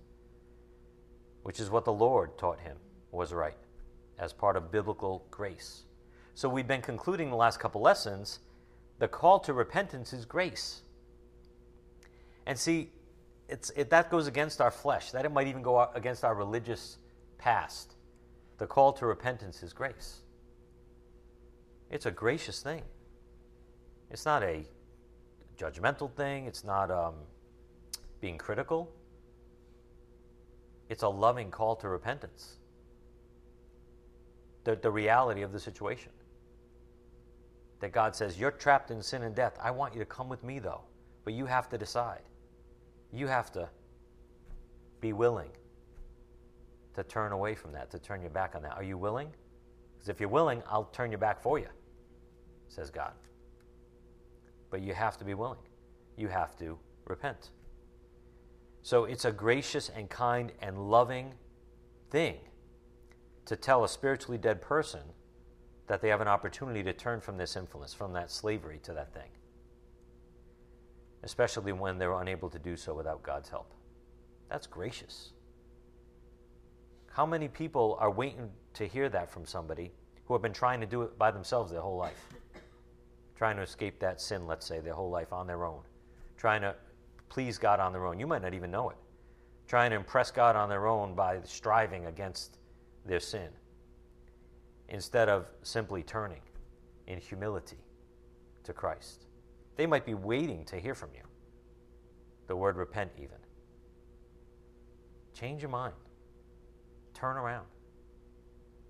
which 1.41 1.59
is 1.59 1.71
what 1.71 1.85
the 1.85 1.91
Lord 1.91 2.37
taught 2.37 2.59
him 2.59 2.77
was 3.11 3.33
right 3.33 3.57
as 4.19 4.33
part 4.33 4.55
of 4.55 4.71
biblical 4.71 5.25
grace. 5.31 5.85
So 6.35 6.47
we've 6.47 6.67
been 6.67 6.83
concluding 6.83 7.31
the 7.31 7.35
last 7.35 7.59
couple 7.59 7.81
lessons 7.81 8.39
the 9.01 9.07
call 9.07 9.39
to 9.39 9.51
repentance 9.51 10.13
is 10.13 10.25
grace. 10.25 10.83
And 12.45 12.55
see, 12.55 12.91
it's, 13.49 13.71
it, 13.75 13.89
that 13.89 14.11
goes 14.11 14.27
against 14.27 14.61
our 14.61 14.69
flesh. 14.69 15.09
That 15.09 15.25
it 15.25 15.31
might 15.31 15.47
even 15.47 15.63
go 15.63 15.89
against 15.95 16.23
our 16.23 16.35
religious 16.35 16.99
past. 17.39 17.95
The 18.59 18.67
call 18.67 18.93
to 18.93 19.07
repentance 19.07 19.63
is 19.63 19.73
grace. 19.73 20.19
It's 21.89 22.05
a 22.05 22.11
gracious 22.11 22.61
thing. 22.61 22.83
It's 24.11 24.23
not 24.23 24.43
a 24.43 24.65
judgmental 25.57 26.13
thing. 26.13 26.45
It's 26.45 26.63
not 26.63 26.91
um, 26.91 27.15
being 28.19 28.37
critical. 28.37 28.87
It's 30.89 31.01
a 31.01 31.09
loving 31.09 31.49
call 31.49 31.75
to 31.77 31.89
repentance. 31.89 32.57
The, 34.63 34.75
the 34.75 34.91
reality 34.91 35.41
of 35.41 35.53
the 35.53 35.59
situation. 35.59 36.11
That 37.81 37.91
God 37.91 38.15
says, 38.15 38.39
You're 38.39 38.51
trapped 38.51 38.91
in 38.91 39.01
sin 39.01 39.23
and 39.23 39.35
death. 39.35 39.57
I 39.61 39.71
want 39.71 39.93
you 39.93 39.99
to 39.99 40.05
come 40.05 40.29
with 40.29 40.43
me, 40.43 40.59
though. 40.59 40.81
But 41.25 41.33
you 41.33 41.45
have 41.45 41.69
to 41.69 41.77
decide. 41.77 42.21
You 43.11 43.27
have 43.27 43.51
to 43.53 43.69
be 45.01 45.13
willing 45.13 45.49
to 46.93 47.03
turn 47.03 47.31
away 47.31 47.55
from 47.55 47.71
that, 47.73 47.91
to 47.91 47.99
turn 47.99 48.21
your 48.21 48.29
back 48.29 48.55
on 48.55 48.61
that. 48.63 48.73
Are 48.73 48.83
you 48.83 48.97
willing? 48.97 49.29
Because 49.93 50.09
if 50.09 50.19
you're 50.19 50.29
willing, 50.29 50.63
I'll 50.69 50.85
turn 50.85 51.11
your 51.11 51.19
back 51.19 51.41
for 51.41 51.59
you, 51.59 51.67
says 52.67 52.89
God. 52.89 53.13
But 54.69 54.81
you 54.81 54.93
have 54.93 55.17
to 55.17 55.25
be 55.25 55.33
willing. 55.33 55.59
You 56.17 56.27
have 56.27 56.57
to 56.57 56.77
repent. 57.05 57.51
So 58.83 59.05
it's 59.05 59.25
a 59.25 59.31
gracious 59.31 59.89
and 59.89 60.09
kind 60.09 60.51
and 60.61 60.89
loving 60.89 61.33
thing 62.09 62.37
to 63.45 63.55
tell 63.55 63.83
a 63.83 63.89
spiritually 63.89 64.37
dead 64.37 64.61
person 64.61 65.01
that 65.91 66.01
they 66.01 66.07
have 66.07 66.21
an 66.21 66.27
opportunity 66.29 66.81
to 66.81 66.93
turn 66.93 67.19
from 67.19 67.35
this 67.35 67.57
influence, 67.57 67.93
from 67.93 68.13
that 68.13 68.31
slavery 68.31 68.79
to 68.81 68.93
that 68.93 69.13
thing, 69.13 69.27
especially 71.23 71.73
when 71.73 71.97
they're 71.97 72.13
unable 72.21 72.49
to 72.49 72.57
do 72.57 72.77
so 72.77 72.93
without 72.93 73.21
God's 73.23 73.49
help. 73.49 73.73
That's 74.49 74.67
gracious. 74.67 75.33
How 77.11 77.25
many 77.25 77.49
people 77.49 77.97
are 77.99 78.09
waiting 78.09 78.49
to 78.75 78.87
hear 78.87 79.09
that 79.09 79.29
from 79.29 79.45
somebody 79.45 79.91
who 80.23 80.33
have 80.33 80.41
been 80.41 80.53
trying 80.53 80.79
to 80.79 80.87
do 80.87 81.01
it 81.01 81.19
by 81.19 81.29
themselves 81.29 81.73
their 81.73 81.81
whole 81.81 81.97
life? 81.97 82.25
Trying 83.35 83.57
to 83.57 83.61
escape 83.61 83.99
that 83.99 84.21
sin, 84.21 84.47
let's 84.47 84.65
say, 84.65 84.79
their 84.79 84.93
whole 84.93 85.09
life 85.09 85.33
on 85.33 85.45
their 85.45 85.65
own. 85.65 85.81
Trying 86.37 86.61
to 86.61 86.73
please 87.27 87.57
God 87.57 87.81
on 87.81 87.91
their 87.91 88.05
own. 88.05 88.17
You 88.17 88.27
might 88.27 88.43
not 88.43 88.53
even 88.53 88.71
know 88.71 88.91
it. 88.91 88.97
Trying 89.67 89.89
to 89.89 89.97
impress 89.97 90.31
God 90.31 90.55
on 90.55 90.69
their 90.69 90.87
own 90.87 91.15
by 91.15 91.39
striving 91.43 92.05
against 92.05 92.59
their 93.05 93.19
sin 93.19 93.49
instead 94.91 95.29
of 95.29 95.47
simply 95.63 96.03
turning 96.03 96.41
in 97.07 97.17
humility 97.17 97.79
to 98.63 98.73
Christ. 98.73 99.25
They 99.77 99.87
might 99.87 100.05
be 100.05 100.13
waiting 100.13 100.65
to 100.65 100.75
hear 100.75 100.93
from 100.93 101.09
you. 101.15 101.23
The 102.47 102.55
word 102.55 102.75
repent, 102.75 103.11
even. 103.17 103.37
Change 105.33 105.61
your 105.61 105.71
mind. 105.71 105.93
Turn 107.13 107.37
around. 107.37 107.65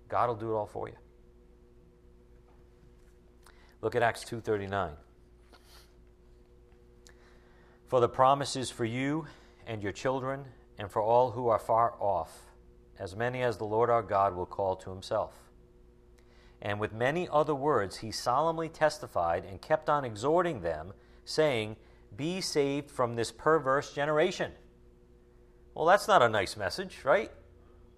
God 0.08 0.28
will 0.28 0.36
do 0.36 0.50
it 0.50 0.54
all 0.54 0.66
for 0.66 0.88
you. 0.88 0.96
Look 3.80 3.94
at 3.94 4.02
Acts 4.02 4.24
2:39. 4.24 4.96
For 7.86 8.00
the 8.00 8.08
promise 8.08 8.56
is 8.56 8.70
for 8.70 8.84
you 8.84 9.26
and 9.66 9.82
your 9.82 9.92
children, 9.92 10.46
and 10.78 10.90
for 10.90 11.00
all 11.00 11.30
who 11.30 11.48
are 11.48 11.58
far 11.58 11.94
off, 12.00 12.50
as 12.98 13.14
many 13.14 13.42
as 13.42 13.58
the 13.58 13.64
Lord 13.64 13.90
our 13.90 14.02
God 14.02 14.34
will 14.34 14.46
call 14.46 14.76
to 14.76 14.90
himself. 14.90 15.41
And 16.62 16.78
with 16.78 16.92
many 16.92 17.28
other 17.30 17.54
words 17.54 17.98
he 17.98 18.12
solemnly 18.12 18.68
testified 18.68 19.44
and 19.44 19.60
kept 19.60 19.90
on 19.90 20.04
exhorting 20.04 20.60
them, 20.60 20.92
saying, 21.24 21.76
Be 22.16 22.40
saved 22.40 22.90
from 22.90 23.16
this 23.16 23.32
perverse 23.32 23.92
generation. 23.92 24.52
Well, 25.74 25.86
that's 25.86 26.06
not 26.06 26.22
a 26.22 26.28
nice 26.28 26.56
message, 26.56 27.00
right? 27.04 27.30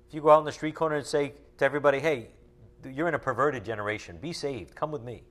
If 0.08 0.14
you 0.14 0.22
go 0.22 0.30
out 0.30 0.38
in 0.38 0.44
the 0.46 0.52
street 0.52 0.74
corner 0.74 0.96
and 0.96 1.06
say 1.06 1.34
to 1.58 1.64
everybody, 1.64 2.00
Hey, 2.00 2.28
you're 2.90 3.08
in 3.08 3.14
a 3.14 3.18
perverted 3.18 3.64
generation. 3.64 4.18
Be 4.20 4.32
saved. 4.32 4.74
Come 4.74 4.90
with 4.90 5.02
me. 5.02 5.22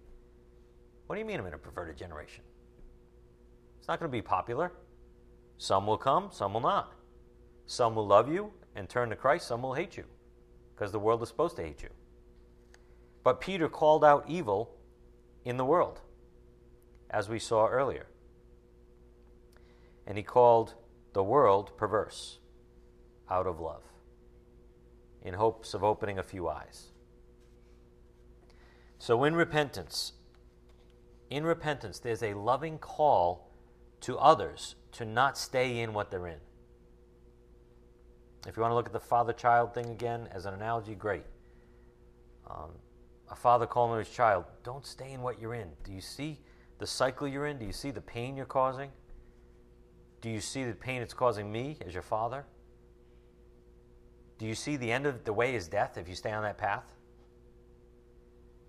What 1.08 1.16
do 1.16 1.20
you 1.20 1.26
mean 1.26 1.40
I'm 1.40 1.46
in 1.48 1.54
a 1.54 1.58
perverted 1.58 1.98
generation? 1.98 2.44
It's 3.80 3.88
not 3.88 4.00
going 4.00 4.10
to 4.10 4.16
be 4.16 4.22
popular. 4.22 4.72
Some 5.58 5.88
will 5.88 5.98
come, 5.98 6.30
some 6.32 6.54
will 6.54 6.62
not. 6.62 6.94
Some 7.66 7.96
will 7.96 8.08
love 8.08 8.32
you 8.32 8.52
and 8.76 8.88
turn 8.88 9.10
to 9.10 9.16
Christ, 9.16 9.48
some 9.48 9.62
will 9.62 9.74
hate 9.74 9.98
you 9.98 10.06
because 10.76 10.92
the 10.92 11.00
world 11.00 11.22
is 11.22 11.30
supposed 11.30 11.56
to 11.58 11.64
hate 11.64 11.82
you. 11.82 11.90
But 13.24 13.40
Peter 13.40 13.70
called 13.70 14.04
out 14.04 14.26
evil 14.28 14.76
in 15.46 15.58
the 15.58 15.66
world, 15.66 16.02
as 17.10 17.30
we 17.30 17.40
saw 17.40 17.68
earlier. 17.68 18.08
And 20.06 20.18
he 20.18 20.24
called 20.24 20.74
the 21.14 21.24
world 21.24 21.78
perverse 21.78 22.40
out 23.30 23.48
of 23.48 23.60
love 23.60 23.84
in 25.22 25.36
hopes 25.36 25.74
of 25.74 25.84
opening 25.84 26.20
a 26.20 26.24
few 26.24 26.50
eyes. 26.50 26.90
So, 29.00 29.24
in 29.24 29.36
repentance, 29.36 30.14
in 31.30 31.46
repentance, 31.46 32.00
there's 32.00 32.24
a 32.24 32.34
loving 32.34 32.78
call 32.78 33.50
to 34.02 34.18
others 34.18 34.76
to 34.94 35.06
not 35.06 35.38
stay 35.38 35.80
in 35.80 35.94
what 35.94 36.12
they're 36.12 36.28
in. 36.28 36.40
If 38.48 38.58
you 38.58 38.62
want 38.62 38.72
to 38.72 38.76
look 38.76 38.88
at 38.88 38.94
the 38.94 39.00
father 39.00 39.34
child 39.34 39.74
thing 39.74 39.90
again 39.90 40.28
as 40.32 40.46
an 40.46 40.54
analogy, 40.54 40.96
great. 40.96 41.24
Um, 42.50 42.72
a 43.34 43.36
father 43.36 43.66
calling 43.66 43.98
his 43.98 44.10
child, 44.10 44.46
don't 44.64 44.86
stay 44.86 45.12
in 45.12 45.24
what 45.24 45.42
you're 45.42 45.56
in. 45.56 45.68
Do 45.84 45.92
you 45.92 46.02
see 46.02 46.40
the 46.78 46.86
cycle 46.86 47.28
you're 47.28 47.48
in? 47.48 47.58
Do 47.58 47.66
you 47.66 47.74
see 47.74 47.90
the 47.90 48.00
pain 48.00 48.38
you're 48.38 48.46
causing? 48.46 48.92
Do 50.22 50.30
you 50.30 50.40
see 50.40 50.64
the 50.64 50.74
pain 50.74 51.02
it's 51.02 51.16
causing 51.16 51.52
me 51.52 51.78
as 51.84 51.94
your 51.94 52.04
father? 52.04 52.46
Do 54.38 54.46
you 54.46 54.54
see 54.54 54.78
the 54.78 54.92
end 54.92 55.08
of 55.08 55.24
the 55.24 55.34
way 55.34 55.56
is 55.56 55.68
death 55.68 55.98
if 55.98 56.08
you 56.08 56.14
stay 56.14 56.32
on 56.32 56.44
that 56.44 56.60
path? 56.60 56.94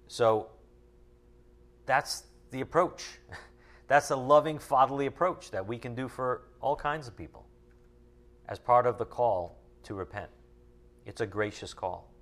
So 0.09 0.49
that's 1.85 2.25
the 2.51 2.63
approach. 2.63 3.05
That's 3.87 4.11
a 4.11 4.17
loving, 4.17 4.59
fatherly 4.59 5.05
approach 5.05 5.51
that 5.51 5.67
we 5.67 5.77
can 5.77 5.95
do 5.95 6.09
for 6.09 6.45
all 6.63 6.75
kinds 6.75 7.07
of 7.07 7.15
people 7.15 7.45
as 8.49 8.59
part 8.59 8.87
of 8.87 8.97
the 8.97 9.05
call 9.05 9.59
to 9.83 9.93
repent. 9.93 10.31
It's 11.05 11.21
a 11.21 11.27
gracious 11.27 11.75
call. 11.75 12.14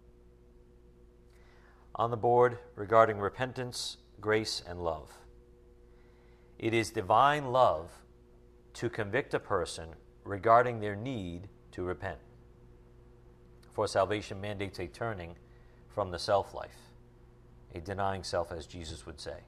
On 1.94 2.10
the 2.10 2.16
board 2.16 2.58
regarding 2.74 3.18
repentance, 3.18 3.98
grace, 4.20 4.62
and 4.66 4.82
love. 4.82 5.10
It 6.58 6.72
is 6.72 6.90
divine 6.90 7.52
love 7.52 7.90
to 8.74 8.88
convict 8.88 9.34
a 9.34 9.40
person 9.40 9.90
regarding 10.24 10.80
their 10.80 10.96
need 10.96 11.48
to 11.72 11.82
repent. 11.82 12.18
For 13.72 13.86
salvation 13.88 14.40
mandates 14.40 14.78
a 14.78 14.86
turning 14.86 15.34
from 15.88 16.10
the 16.10 16.18
self 16.18 16.54
life, 16.54 16.76
a 17.74 17.80
denying 17.80 18.22
self, 18.22 18.52
as 18.52 18.66
Jesus 18.66 19.04
would 19.06 19.20
say. 19.20 19.44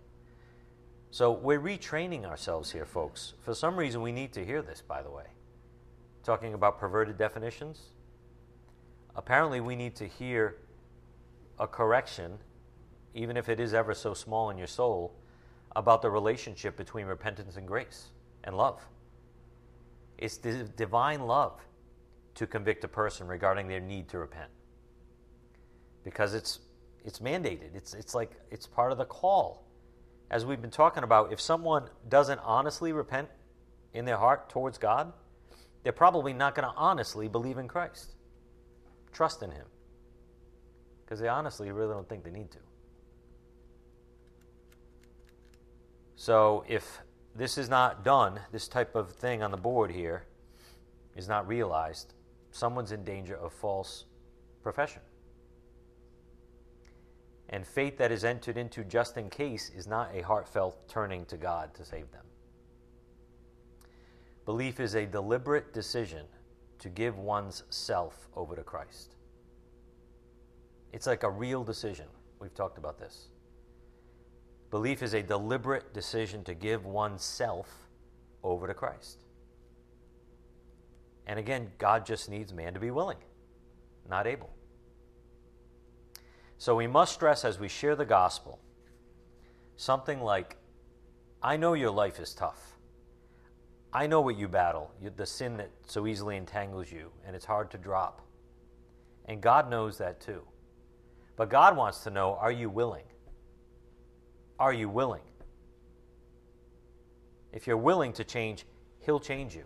So 1.11 1.31
we're 1.31 1.61
retraining 1.61 2.25
ourselves 2.25 2.73
here, 2.73 2.85
folks. 2.85 3.35
For 3.43 3.55
some 3.55 3.77
reason, 3.77 4.03
we 4.03 4.13
need 4.13 4.33
to 4.33 4.45
hear 4.45 4.63
this, 4.63 4.83
by 4.83 5.03
the 5.03 5.11
way. 5.11 5.27
Talking 6.25 6.55
about 6.55 6.79
perverted 6.79 7.17
definitions. 7.17 7.81
Apparently, 9.15 9.61
we 9.61 9.77
need 9.77 9.95
to 9.97 10.09
hear 10.09 10.57
a 11.59 11.67
correction, 11.67 12.39
even 13.15 13.37
if 13.37 13.49
it 13.49 13.61
is 13.61 13.75
ever 13.75 13.95
so 13.95 14.15
small 14.15 14.51
in 14.51 14.59
your 14.59 14.67
soul, 14.67 15.15
about 15.77 16.03
the 16.03 16.11
relationship 16.11 16.77
between 16.77 17.07
repentance 17.07 17.57
and 17.57 17.67
grace 17.67 18.07
and 18.45 18.57
love. 18.57 18.81
It's 20.19 20.37
the 20.37 20.65
divine 20.77 21.27
love 21.27 21.61
to 22.37 22.47
convict 22.47 22.85
a 22.85 22.89
person 22.89 23.27
regarding 23.27 23.69
their 23.69 23.81
need 23.81 24.09
to 24.09 24.19
repent. 24.19 24.51
Because 26.05 26.35
it's 26.35 26.61
it's 27.05 27.19
mandated. 27.19 27.75
It's 27.75 27.95
it's 27.95 28.15
like 28.15 28.33
it's 28.51 28.67
part 28.67 28.93
of 28.93 28.99
the 28.99 29.05
call 29.05 29.65
as 30.31 30.45
we've 30.45 30.61
been 30.61 30.71
talking 30.71 31.05
about, 31.05 31.33
if 31.33 31.41
someone 31.41 31.89
doesn't 32.09 32.41
honestly 32.41 32.93
repent 32.93 33.29
in 33.93 34.05
their 34.05 34.17
heart 34.17 34.49
towards 34.49 34.79
God, 34.79 35.13
they're 35.83 35.93
probably 35.93 36.33
not 36.33 36.55
going 36.55 36.69
to 36.69 36.75
honestly 36.77 37.29
believe 37.29 37.59
in 37.59 37.69
Christ, 37.69 38.15
trust 39.13 39.43
in 39.43 39.51
Him, 39.51 39.67
because 41.15 41.23
they 41.23 41.29
honestly 41.29 41.71
really 41.71 41.95
don't 41.95 42.09
think 42.09 42.25
they 42.25 42.31
need 42.33 42.51
to. 42.51 42.59
So 46.17 46.65
if 46.67 47.03
this 47.37 47.57
is 47.57 47.69
not 47.69 48.05
done, 48.05 48.41
this 48.51 48.67
type 48.67 48.97
of 48.97 49.13
thing 49.13 49.41
on 49.41 49.53
the 49.53 49.57
board 49.57 49.93
here 49.93 50.25
is 51.15 51.29
not 51.29 51.47
realized, 51.47 52.15
someone's 52.51 52.91
in 52.91 53.05
danger 53.05 53.37
of 53.37 53.53
false 53.53 54.07
profession. 54.61 55.03
And 57.49 57.65
faith 57.65 57.97
that 57.99 58.11
is 58.11 58.25
entered 58.25 58.57
into 58.57 58.83
just 58.83 59.17
in 59.17 59.31
case 59.31 59.71
is 59.71 59.87
not 59.87 60.11
a 60.13 60.23
heartfelt 60.23 60.89
turning 60.89 61.27
to 61.27 61.37
God 61.37 61.73
to 61.75 61.85
save 61.85 62.11
them. 62.11 62.25
Belief 64.45 64.81
is 64.81 64.97
a 64.97 65.07
deliberate 65.07 65.73
decision 65.73 66.27
to 66.81 66.89
give 66.89 67.17
one's 67.19 67.63
self 67.71 68.29
over 68.35 68.57
to 68.57 68.65
Christ. 68.65 69.15
It's 70.95 71.09
like 71.09 71.25
a 71.25 71.31
real 71.31 71.65
decision. 71.65 72.07
We've 72.39 72.55
talked 72.55 72.79
about 72.79 73.01
this. 73.01 73.27
Belief 74.71 75.03
is 75.03 75.13
a 75.13 75.25
deliberate 75.25 75.93
decision 75.93 76.45
to 76.45 76.55
give 76.55 76.87
oneself 76.87 77.69
over 78.45 78.69
to 78.69 78.75
Christ. 78.75 79.25
And 81.27 81.37
again, 81.37 81.73
God 81.79 82.07
just 82.07 82.31
needs 82.31 82.53
man 82.53 82.75
to 82.75 82.81
be 82.81 82.93
willing, 82.93 83.17
not 84.09 84.29
able. 84.29 84.51
So 86.59 86.77
we 86.77 86.87
must 86.87 87.13
stress 87.13 87.45
as 87.45 87.59
we 87.59 87.67
share 87.67 87.97
the 87.97 88.05
gospel 88.05 88.61
something 89.77 90.23
like, 90.23 90.57
I 91.43 91.57
know 91.57 91.73
your 91.73 91.91
life 91.91 92.21
is 92.21 92.35
tough. 92.35 92.77
I 93.93 94.07
know 94.07 94.21
what 94.21 94.39
you 94.39 94.47
battle, 94.47 94.93
the 95.17 95.27
sin 95.27 95.57
that 95.57 95.71
so 95.87 96.07
easily 96.07 96.37
entangles 96.37 96.93
you, 96.93 97.11
and 97.27 97.35
it's 97.35 97.45
hard 97.45 97.73
to 97.73 97.79
drop. 97.79 98.23
And 99.25 99.41
God 99.41 99.69
knows 99.69 99.99
that 99.99 100.21
too. 100.21 100.43
But 101.37 101.51
God 101.51 101.77
wants 101.77 102.01
to 102.05 102.11
know 102.11 102.37
are 102.41 102.53
you 102.53 102.71
willing? 102.71 103.05
Are 104.59 104.73
you 104.73 104.89
willing? 104.89 105.23
If 107.53 107.67
you're 107.67 107.77
willing 107.77 108.13
to 108.15 108.25
change, 108.25 108.67
He'll 109.01 109.21
change 109.21 109.55
you. 109.55 109.65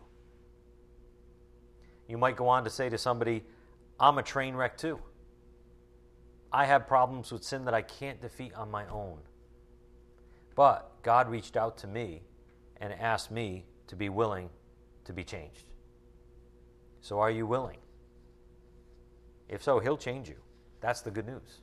You 2.07 2.19
might 2.19 2.37
go 2.37 2.49
on 2.49 2.65
to 2.65 2.71
say 2.71 2.89
to 2.89 2.99
somebody, 2.99 3.45
I'm 4.01 4.19
a 4.19 4.23
train 4.23 4.55
wreck 4.55 4.77
too. 4.77 4.99
I 6.51 6.65
have 6.65 6.87
problems 6.87 7.31
with 7.31 7.45
sin 7.45 7.67
that 7.67 7.75
I 7.75 7.83
can't 7.83 8.21
defeat 8.21 8.55
on 8.55 8.71
my 8.71 8.87
own. 8.89 9.19
But 10.55 11.03
God 11.03 11.29
reached 11.29 11.57
out 11.57 11.77
to 11.79 11.87
me 11.87 12.23
and 12.79 12.93
asked 12.93 13.31
me 13.31 13.67
to 13.89 13.97
be 13.97 14.09
willing 14.09 14.49
to 15.05 15.13
be 15.13 15.25
changed. 15.25 15.65
So 17.01 17.21
are 17.21 17.31
you 17.31 17.47
willing? 17.47 17.79
If 19.49 19.63
so, 19.63 19.79
He'll 19.79 19.97
change 19.97 20.29
you. 20.29 20.37
That's 20.81 21.01
the 21.01 21.11
good 21.11 21.27
news. 21.27 21.61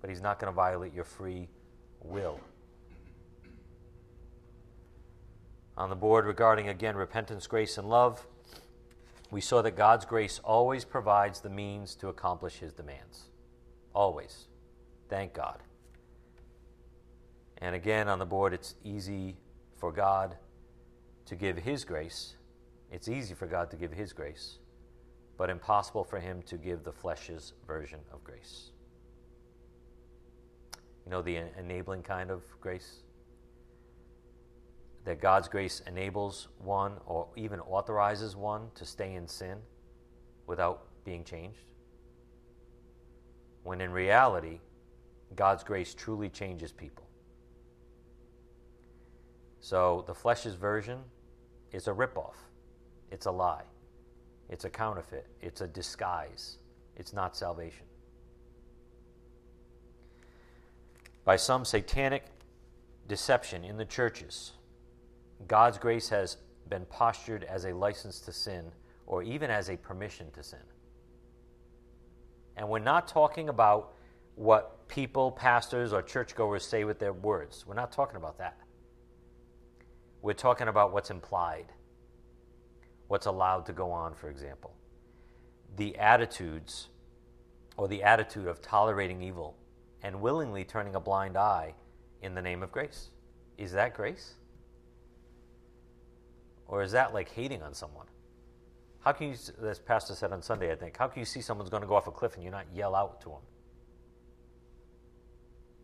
But 0.00 0.10
He's 0.10 0.22
not 0.22 0.38
going 0.38 0.50
to 0.50 0.56
violate 0.56 0.94
your 0.94 1.04
free 1.04 1.48
will. 2.02 2.40
On 5.76 5.88
the 5.88 5.96
board 5.96 6.26
regarding 6.26 6.68
again 6.68 6.96
repentance, 6.96 7.46
grace, 7.46 7.78
and 7.78 7.88
love, 7.88 8.26
we 9.30 9.40
saw 9.40 9.62
that 9.62 9.76
God's 9.76 10.04
grace 10.04 10.40
always 10.42 10.84
provides 10.84 11.40
the 11.40 11.50
means 11.50 11.94
to 11.96 12.08
accomplish 12.08 12.58
His 12.58 12.72
demands. 12.72 13.28
Always. 13.94 14.46
Thank 15.08 15.34
God. 15.34 15.58
And 17.58 17.74
again, 17.74 18.08
on 18.08 18.18
the 18.18 18.26
board, 18.26 18.52
it's 18.52 18.74
easy 18.84 19.36
for 19.78 19.92
God 19.92 20.36
to 21.26 21.36
give 21.36 21.58
His 21.58 21.84
grace. 21.84 22.36
It's 22.90 23.08
easy 23.08 23.34
for 23.34 23.46
God 23.46 23.70
to 23.70 23.76
give 23.76 23.92
His 23.92 24.12
grace, 24.12 24.58
but 25.40 25.48
impossible 25.48 26.04
for 26.04 26.20
Him 26.20 26.42
to 26.42 26.58
give 26.58 26.84
the 26.84 26.92
flesh's 26.92 27.54
version 27.66 28.00
of 28.12 28.22
grace. 28.22 28.72
You 31.06 31.10
know, 31.10 31.22
the 31.22 31.38
enabling 31.58 32.02
kind 32.02 32.30
of 32.30 32.42
grace? 32.60 32.96
That 35.06 35.18
God's 35.18 35.48
grace 35.48 35.80
enables 35.86 36.48
one 36.58 36.92
or 37.06 37.26
even 37.36 37.58
authorizes 37.60 38.36
one 38.36 38.68
to 38.74 38.84
stay 38.84 39.14
in 39.14 39.26
sin 39.26 39.56
without 40.46 40.88
being 41.06 41.24
changed 41.24 41.64
when 43.62 43.80
in 43.80 43.92
reality, 43.92 44.60
God's 45.36 45.64
grace 45.64 45.94
truly 45.94 46.28
changes 46.28 46.70
people. 46.70 47.06
So 49.60 50.04
the 50.06 50.14
flesh's 50.14 50.54
version 50.54 50.98
is 51.72 51.88
a 51.88 51.92
ripoff, 51.92 52.34
it's 53.10 53.24
a 53.24 53.30
lie, 53.30 53.64
it's 54.50 54.66
a 54.66 54.70
counterfeit, 54.70 55.26
it's 55.40 55.62
a 55.62 55.68
disguise, 55.68 56.58
it's 56.96 57.14
not 57.14 57.34
salvation. 57.36 57.86
By 61.24 61.36
some 61.36 61.64
satanic 61.64 62.24
deception 63.06 63.64
in 63.64 63.76
the 63.76 63.84
churches, 63.84 64.52
God's 65.46 65.78
grace 65.78 66.08
has 66.08 66.36
been 66.68 66.84
postured 66.86 67.44
as 67.44 67.64
a 67.64 67.72
license 67.72 68.20
to 68.20 68.32
sin 68.32 68.64
or 69.06 69.22
even 69.22 69.50
as 69.50 69.70
a 69.70 69.76
permission 69.76 70.30
to 70.32 70.42
sin. 70.42 70.58
And 72.56 72.68
we're 72.68 72.80
not 72.80 73.06
talking 73.06 73.48
about 73.48 73.94
what 74.34 74.88
people, 74.88 75.30
pastors, 75.30 75.92
or 75.92 76.02
churchgoers 76.02 76.64
say 76.64 76.84
with 76.84 76.98
their 76.98 77.12
words. 77.12 77.64
We're 77.66 77.74
not 77.74 77.92
talking 77.92 78.16
about 78.16 78.38
that. 78.38 78.58
We're 80.22 80.32
talking 80.32 80.68
about 80.68 80.92
what's 80.92 81.10
implied, 81.10 81.66
what's 83.10 83.26
allowed 83.26 83.66
to 83.66 83.72
go 83.72 83.90
on, 83.90 84.14
for 84.14 84.30
example. 84.30 84.72
The 85.76 85.98
attitudes 85.98 86.86
or 87.76 87.88
the 87.88 88.04
attitude 88.04 88.46
of 88.46 88.62
tolerating 88.62 89.20
evil 89.20 89.56
and 90.00 90.20
willingly 90.20 90.62
turning 90.62 90.94
a 90.94 91.00
blind 91.00 91.36
eye 91.36 91.74
in 92.22 92.36
the 92.36 92.40
name 92.40 92.62
of 92.62 92.70
grace. 92.70 93.10
Is 93.58 93.72
that 93.72 93.94
grace? 93.94 94.34
Or 96.68 96.84
is 96.84 96.92
that 96.92 97.12
like 97.12 97.28
hating 97.30 97.62
on 97.64 97.74
someone? 97.74 98.06
How 99.00 99.10
can 99.10 99.30
you, 99.30 99.36
as 99.66 99.80
Pastor 99.80 100.14
said 100.14 100.30
on 100.30 100.40
Sunday, 100.40 100.70
I 100.70 100.76
think, 100.76 100.96
how 100.96 101.08
can 101.08 101.18
you 101.18 101.26
see 101.26 101.40
someone's 101.40 101.68
going 101.68 101.82
to 101.82 101.88
go 101.88 101.96
off 101.96 102.06
a 102.06 102.12
cliff 102.12 102.36
and 102.36 102.44
you 102.44 102.50
not 102.52 102.66
yell 102.72 102.94
out 102.94 103.20
to 103.22 103.30
them? 103.30 103.42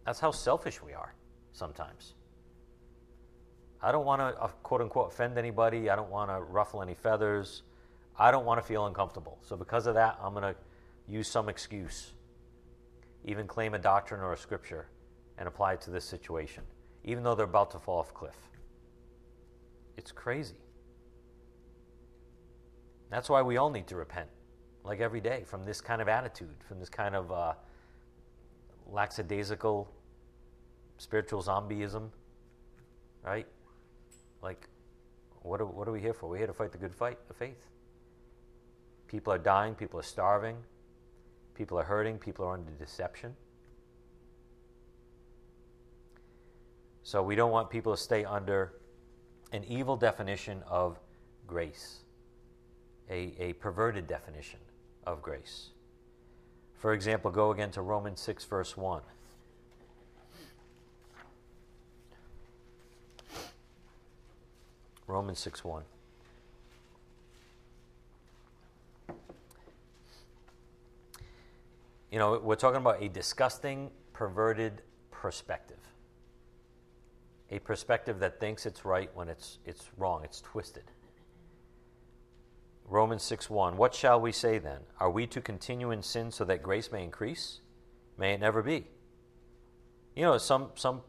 That's 0.05 0.21
how 0.21 0.31
selfish 0.31 0.81
we 0.81 0.93
are 0.93 1.13
sometimes. 1.53 2.15
I 3.83 3.93
don't 3.93 4.05
want 4.05 4.21
to, 4.21 4.43
uh, 4.43 4.49
quote 4.63 4.81
unquote, 4.81 5.13
offend 5.13 5.39
anybody. 5.39 5.91
I 5.91 5.97
don't 5.97 6.11
want 6.11 6.31
to 6.31 6.41
ruffle 6.41 6.83
any 6.83 6.95
feathers. 6.95 7.63
I 8.19 8.31
don't 8.31 8.45
want 8.45 8.61
to 8.61 8.67
feel 8.67 8.87
uncomfortable. 8.87 9.39
So, 9.43 9.57
because 9.57 9.87
of 9.87 9.95
that, 9.95 10.19
I'm 10.23 10.33
going 10.33 10.55
to 10.55 10.57
use 11.07 11.29
some 11.29 11.49
excuse, 11.49 12.13
even 13.25 13.47
claim 13.47 13.75
a 13.75 13.79
doctrine 13.79 14.21
or 14.21 14.33
a 14.33 14.37
scripture, 14.37 14.89
and 15.39 15.47
apply 15.47 15.75
it 15.75 15.81
to 15.83 15.91
this 15.91 16.05
situation, 16.05 16.63
even 17.05 17.23
though 17.23 17.35
they're 17.35 17.45
about 17.45 17.71
to 17.73 17.79
fall 17.79 17.99
off 17.99 18.11
a 18.11 18.15
cliff. 18.15 18.37
It's 19.97 20.13
crazy. 20.13 20.57
That's 23.11 23.29
why 23.29 23.43
we 23.43 23.57
all 23.57 23.71
need 23.71 23.87
to 23.89 23.97
repent, 23.97 24.29
like 24.85 25.01
every 25.01 25.21
day, 25.21 25.45
from 25.47 25.65
this 25.65 25.81
kind 25.81 26.03
of 26.03 26.09
attitude, 26.09 26.57
from 26.67 26.81
this 26.81 26.89
kind 26.89 27.15
of 27.15 27.31
uh, 27.31 27.53
lackadaisical 28.87 29.89
spiritual 30.99 31.43
zombieism, 31.43 32.09
right? 33.23 33.47
Like, 34.43 34.69
what 35.43 35.61
are, 35.61 35.67
what 35.67 35.89
are 35.89 35.93
we 35.93 36.01
here 36.01 36.15
for? 36.15 36.29
We're 36.29 36.39
here 36.39 36.47
to 36.47 36.53
fight 36.53 36.73
the 36.73 36.79
good 36.79 36.95
fight 36.95 37.19
of 37.31 37.37
faith. 37.37 37.59
People 39.09 39.33
are 39.33 39.39
dying, 39.39 39.75
people 39.75 40.01
are 40.01 40.05
starving, 40.05 40.57
people 41.55 41.79
are 41.79 41.85
hurting, 41.85 42.19
people 42.19 42.45
are 42.45 42.55
under 42.55 42.73
deception. 42.73 43.37
So 47.03 47.23
we 47.23 47.37
don't 47.37 47.53
want 47.53 47.71
people 47.71 47.95
to 47.95 48.03
stay 48.03 48.25
under 48.25 48.73
an 49.53 49.63
evil 49.65 49.97
definition 49.97 50.65
of 50.69 50.99
grace, 51.47 52.01
a, 53.09 53.35
a 53.39 53.53
perverted 53.55 54.09
definition 54.09 54.59
of 55.07 55.23
grace. 55.23 55.71
For 56.75 56.93
example, 56.93 57.31
go 57.31 57.53
again 57.53 57.71
to 57.73 57.83
Romans 57.83 58.21
6, 58.21 58.45
verse 58.47 58.77
1. 58.77 59.03
Romans 65.07 65.39
6 65.39 65.65
1. 65.65 65.83
You 72.11 72.19
know, 72.19 72.41
we're 72.43 72.57
talking 72.57 72.81
about 72.81 73.03
a 73.03 73.09
disgusting, 73.09 73.91
perverted 74.13 74.83
perspective. 75.11 75.79
A 77.51 77.59
perspective 77.61 78.19
that 78.21 78.41
thinks 78.41 78.67
it's 78.67 78.85
right 78.85 79.11
when 79.15 79.29
it's, 79.29 79.59
it's 79.65 79.91
wrong, 79.97 80.23
it's 80.25 80.41
twisted. 80.41 80.85
Romans 82.89 83.23
6 83.23 83.51
1. 83.51 83.77
What 83.77 83.95
shall 83.95 84.21
we 84.21 84.33
say 84.33 84.59
then? 84.59 84.81
Are 84.99 85.11
we 85.11 85.27
to 85.29 85.41
continue 85.41 85.91
in 85.91 86.03
sin 86.03 86.31
so 86.31 86.45
that 86.45 86.63
grace 86.63 86.91
may 86.91 87.05
increase? 87.05 87.61
May 88.19 88.33
it 88.33 88.41
never 88.41 88.63
be. 88.63 88.87
You 90.15 90.23
know, 90.23 90.39
some, 90.39 90.71
some 90.75 91.03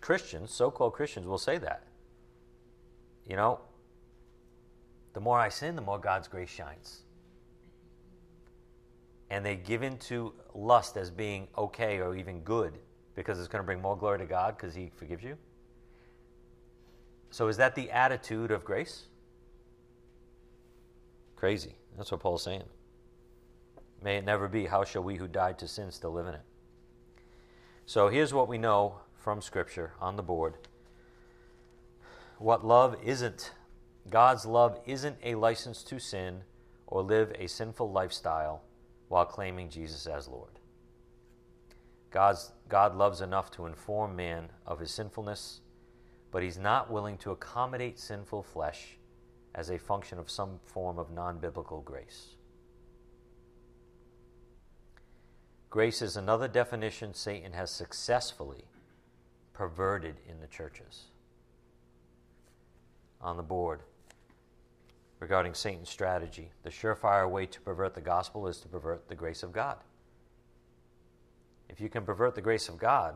Christians, 0.00 0.52
so 0.52 0.70
called 0.70 0.94
Christians, 0.94 1.26
will 1.26 1.38
say 1.38 1.58
that. 1.58 1.84
You 3.28 3.36
know, 3.36 3.60
the 5.14 5.20
more 5.20 5.38
I 5.38 5.48
sin, 5.48 5.76
the 5.76 5.82
more 5.82 5.98
God's 5.98 6.28
grace 6.28 6.50
shines. 6.50 7.02
And 9.30 9.44
they 9.44 9.56
give 9.56 9.82
into 9.82 10.34
lust 10.54 10.96
as 10.96 11.10
being 11.10 11.48
okay 11.56 12.00
or 12.00 12.14
even 12.14 12.40
good 12.40 12.74
because 13.14 13.38
it's 13.38 13.48
going 13.48 13.62
to 13.62 13.66
bring 13.66 13.80
more 13.80 13.96
glory 13.96 14.18
to 14.18 14.26
God 14.26 14.56
because 14.56 14.74
He 14.74 14.90
forgives 14.96 15.22
you. 15.22 15.36
So, 17.30 17.48
is 17.48 17.56
that 17.56 17.74
the 17.74 17.90
attitude 17.90 18.50
of 18.50 18.64
grace? 18.64 19.06
Crazy. 21.36 21.74
That's 21.96 22.12
what 22.12 22.20
Paul's 22.20 22.42
saying. 22.42 22.62
May 24.02 24.16
it 24.16 24.24
never 24.24 24.48
be. 24.48 24.66
How 24.66 24.84
shall 24.84 25.02
we 25.02 25.16
who 25.16 25.26
died 25.26 25.58
to 25.60 25.68
sin 25.68 25.90
still 25.90 26.12
live 26.12 26.26
in 26.26 26.34
it? 26.34 26.42
So, 27.86 28.08
here's 28.08 28.32
what 28.32 28.48
we 28.48 28.58
know 28.58 29.00
from 29.14 29.40
Scripture 29.40 29.94
on 30.00 30.16
the 30.16 30.22
board 30.22 30.54
what 32.38 32.64
love 32.64 32.96
isn't. 33.04 33.52
God's 34.10 34.44
love 34.44 34.80
isn't 34.86 35.16
a 35.22 35.34
license 35.34 35.82
to 35.84 35.98
sin 35.98 36.42
or 36.86 37.02
live 37.02 37.32
a 37.38 37.46
sinful 37.46 37.90
lifestyle 37.90 38.62
while 39.08 39.24
claiming 39.24 39.70
Jesus 39.70 40.06
as 40.06 40.28
Lord. 40.28 40.58
God's, 42.10 42.52
God 42.68 42.96
loves 42.96 43.20
enough 43.20 43.50
to 43.52 43.66
inform 43.66 44.14
man 44.14 44.50
of 44.66 44.78
his 44.78 44.90
sinfulness, 44.90 45.60
but 46.30 46.42
he's 46.42 46.58
not 46.58 46.90
willing 46.90 47.18
to 47.18 47.30
accommodate 47.30 47.98
sinful 47.98 48.42
flesh 48.42 48.98
as 49.54 49.70
a 49.70 49.78
function 49.78 50.18
of 50.18 50.30
some 50.30 50.60
form 50.64 50.98
of 50.98 51.10
non 51.10 51.38
biblical 51.38 51.80
grace. 51.80 52.36
Grace 55.70 56.02
is 56.02 56.16
another 56.16 56.46
definition 56.46 57.14
Satan 57.14 57.52
has 57.52 57.70
successfully 57.70 58.64
perverted 59.52 60.16
in 60.28 60.40
the 60.40 60.46
churches 60.46 61.06
on 63.24 63.36
the 63.36 63.42
board 63.42 63.80
regarding 65.18 65.54
Satan's 65.54 65.88
strategy. 65.88 66.50
The 66.62 66.70
surefire 66.70 67.28
way 67.28 67.46
to 67.46 67.60
pervert 67.62 67.94
the 67.94 68.00
gospel 68.00 68.46
is 68.46 68.58
to 68.58 68.68
pervert 68.68 69.08
the 69.08 69.14
grace 69.14 69.42
of 69.42 69.52
God. 69.52 69.78
If 71.70 71.80
you 71.80 71.88
can 71.88 72.04
pervert 72.04 72.34
the 72.34 72.42
grace 72.42 72.68
of 72.68 72.78
God, 72.78 73.14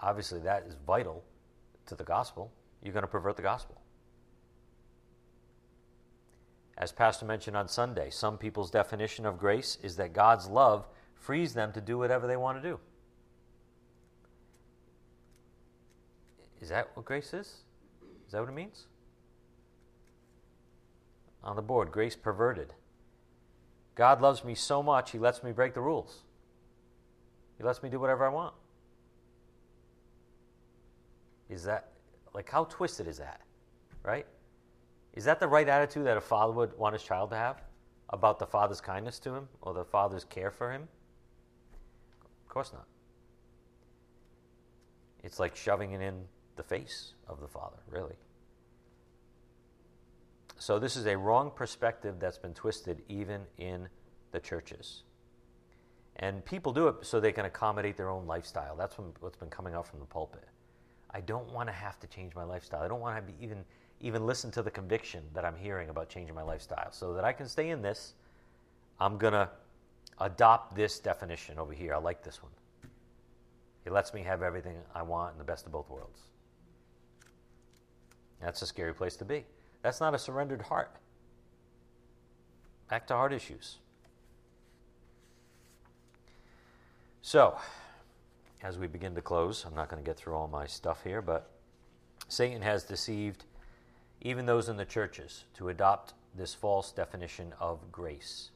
obviously 0.00 0.40
that 0.40 0.64
is 0.66 0.74
vital 0.86 1.22
to 1.86 1.94
the 1.94 2.02
gospel. 2.02 2.50
You're 2.82 2.94
going 2.94 3.02
to 3.02 3.08
pervert 3.08 3.36
the 3.36 3.42
gospel. 3.42 3.80
As 6.78 6.92
Pastor 6.92 7.26
mentioned 7.26 7.58
on 7.58 7.68
Sunday, 7.68 8.08
some 8.08 8.38
people's 8.38 8.70
definition 8.70 9.26
of 9.26 9.38
grace 9.38 9.76
is 9.82 9.96
that 9.96 10.14
God's 10.14 10.48
love 10.48 10.88
frees 11.14 11.52
them 11.52 11.72
to 11.72 11.80
do 11.82 11.98
whatever 11.98 12.26
they 12.26 12.38
want 12.38 12.62
to 12.62 12.66
do. 12.66 12.80
Is 16.62 16.70
that 16.70 16.88
what 16.94 17.04
grace 17.04 17.34
is? 17.34 17.64
Is 18.30 18.32
that 18.32 18.42
what 18.42 18.48
it 18.48 18.54
means? 18.54 18.86
On 21.42 21.56
the 21.56 21.62
board, 21.62 21.90
grace 21.90 22.14
perverted. 22.14 22.74
God 23.96 24.22
loves 24.22 24.44
me 24.44 24.54
so 24.54 24.84
much, 24.84 25.10
He 25.10 25.18
lets 25.18 25.42
me 25.42 25.50
break 25.50 25.74
the 25.74 25.80
rules. 25.80 26.20
He 27.58 27.64
lets 27.64 27.82
me 27.82 27.90
do 27.90 27.98
whatever 27.98 28.24
I 28.24 28.28
want. 28.28 28.54
Is 31.48 31.64
that, 31.64 31.88
like, 32.32 32.48
how 32.48 32.66
twisted 32.66 33.08
is 33.08 33.18
that? 33.18 33.40
Right? 34.04 34.26
Is 35.14 35.24
that 35.24 35.40
the 35.40 35.48
right 35.48 35.68
attitude 35.68 36.06
that 36.06 36.16
a 36.16 36.20
father 36.20 36.52
would 36.52 36.78
want 36.78 36.92
his 36.92 37.02
child 37.02 37.30
to 37.30 37.36
have 37.36 37.60
about 38.10 38.38
the 38.38 38.46
father's 38.46 38.80
kindness 38.80 39.18
to 39.18 39.34
him 39.34 39.48
or 39.60 39.74
the 39.74 39.84
father's 39.84 40.22
care 40.22 40.52
for 40.52 40.70
him? 40.70 40.86
Of 42.44 42.48
course 42.48 42.72
not. 42.72 42.86
It's 45.24 45.40
like 45.40 45.56
shoving 45.56 45.94
it 45.94 46.00
in 46.00 46.22
the 46.60 46.68
face 46.68 47.14
of 47.26 47.40
the 47.40 47.48
Father, 47.48 47.78
really. 47.88 48.16
So, 50.58 50.78
this 50.78 50.94
is 50.94 51.06
a 51.06 51.16
wrong 51.16 51.50
perspective 51.50 52.16
that's 52.20 52.36
been 52.36 52.52
twisted 52.52 53.02
even 53.08 53.40
in 53.56 53.88
the 54.32 54.40
churches. 54.40 55.04
And 56.16 56.44
people 56.44 56.74
do 56.74 56.88
it 56.88 56.96
so 57.00 57.18
they 57.18 57.32
can 57.32 57.46
accommodate 57.46 57.96
their 57.96 58.10
own 58.10 58.26
lifestyle. 58.26 58.76
That's 58.76 58.96
what's 59.20 59.38
been 59.38 59.48
coming 59.48 59.72
out 59.72 59.86
from 59.86 60.00
the 60.00 60.04
pulpit. 60.04 60.46
I 61.10 61.22
don't 61.22 61.50
want 61.50 61.70
to 61.70 61.72
have 61.72 61.98
to 62.00 62.06
change 62.06 62.34
my 62.34 62.44
lifestyle. 62.44 62.82
I 62.82 62.88
don't 62.88 63.00
want 63.00 63.26
to 63.26 63.32
even 63.42 63.64
even 64.02 64.26
listen 64.26 64.50
to 64.50 64.62
the 64.62 64.70
conviction 64.70 65.22
that 65.34 65.44
I'm 65.44 65.56
hearing 65.56 65.88
about 65.88 66.08
changing 66.10 66.34
my 66.34 66.42
lifestyle. 66.42 66.90
So 66.90 67.14
that 67.14 67.24
I 67.24 67.32
can 67.32 67.46
stay 67.46 67.70
in 67.70 67.82
this, 67.82 68.14
I'm 68.98 69.18
going 69.18 69.34
to 69.34 69.48
adopt 70.18 70.74
this 70.74 70.98
definition 70.98 71.58
over 71.58 71.72
here. 71.72 71.94
I 71.94 71.98
like 71.98 72.22
this 72.22 72.42
one. 72.42 72.52
It 73.84 73.92
lets 73.92 74.12
me 74.14 74.22
have 74.22 74.42
everything 74.42 74.76
I 74.94 75.02
want 75.02 75.32
and 75.32 75.40
the 75.40 75.44
best 75.44 75.66
of 75.66 75.72
both 75.72 75.88
worlds. 75.88 76.29
That's 78.42 78.62
a 78.62 78.66
scary 78.66 78.94
place 78.94 79.16
to 79.16 79.24
be. 79.24 79.44
That's 79.82 80.00
not 80.00 80.14
a 80.14 80.18
surrendered 80.18 80.62
heart. 80.62 80.94
Back 82.88 83.06
to 83.08 83.14
heart 83.14 83.32
issues. 83.32 83.78
So, 87.22 87.58
as 88.62 88.78
we 88.78 88.86
begin 88.86 89.14
to 89.14 89.22
close, 89.22 89.64
I'm 89.64 89.74
not 89.74 89.88
going 89.88 90.02
to 90.02 90.06
get 90.06 90.16
through 90.16 90.34
all 90.34 90.48
my 90.48 90.66
stuff 90.66 91.04
here, 91.04 91.22
but 91.22 91.50
Satan 92.28 92.62
has 92.62 92.82
deceived 92.84 93.44
even 94.20 94.46
those 94.46 94.68
in 94.68 94.76
the 94.76 94.84
churches 94.84 95.44
to 95.54 95.68
adopt 95.68 96.14
this 96.36 96.54
false 96.54 96.92
definition 96.92 97.52
of 97.60 97.90
grace. 97.92 98.50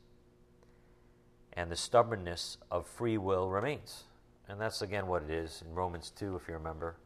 and 1.57 1.71
the 1.71 1.77
stubbornness 1.77 2.59
of 2.71 2.87
free 2.87 3.17
will 3.17 3.49
remains. 3.49 4.05
And 4.49 4.61
that's 4.61 4.83
again 4.83 5.07
what 5.07 5.23
it 5.23 5.31
is 5.31 5.63
in 5.67 5.75
Romans 5.75 6.11
2, 6.11 6.37
if 6.37 6.49
you 6.49 6.55
remember. 6.55 6.97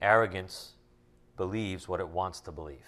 Arrogance 0.00 0.72
believes 1.36 1.88
what 1.88 2.00
it 2.00 2.08
wants 2.08 2.40
to 2.42 2.52
believe. 2.52 2.86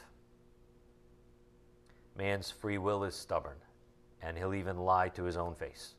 Man's 2.17 2.51
free 2.51 2.79
will 2.79 3.05
is 3.05 3.15
stubborn, 3.15 3.57
and 4.23 4.37
he'll 4.37 4.55
even 4.55 4.79
lie 4.79 5.09
to 5.11 5.25
his 5.25 5.37
own 5.37 5.55
face. 5.55 5.95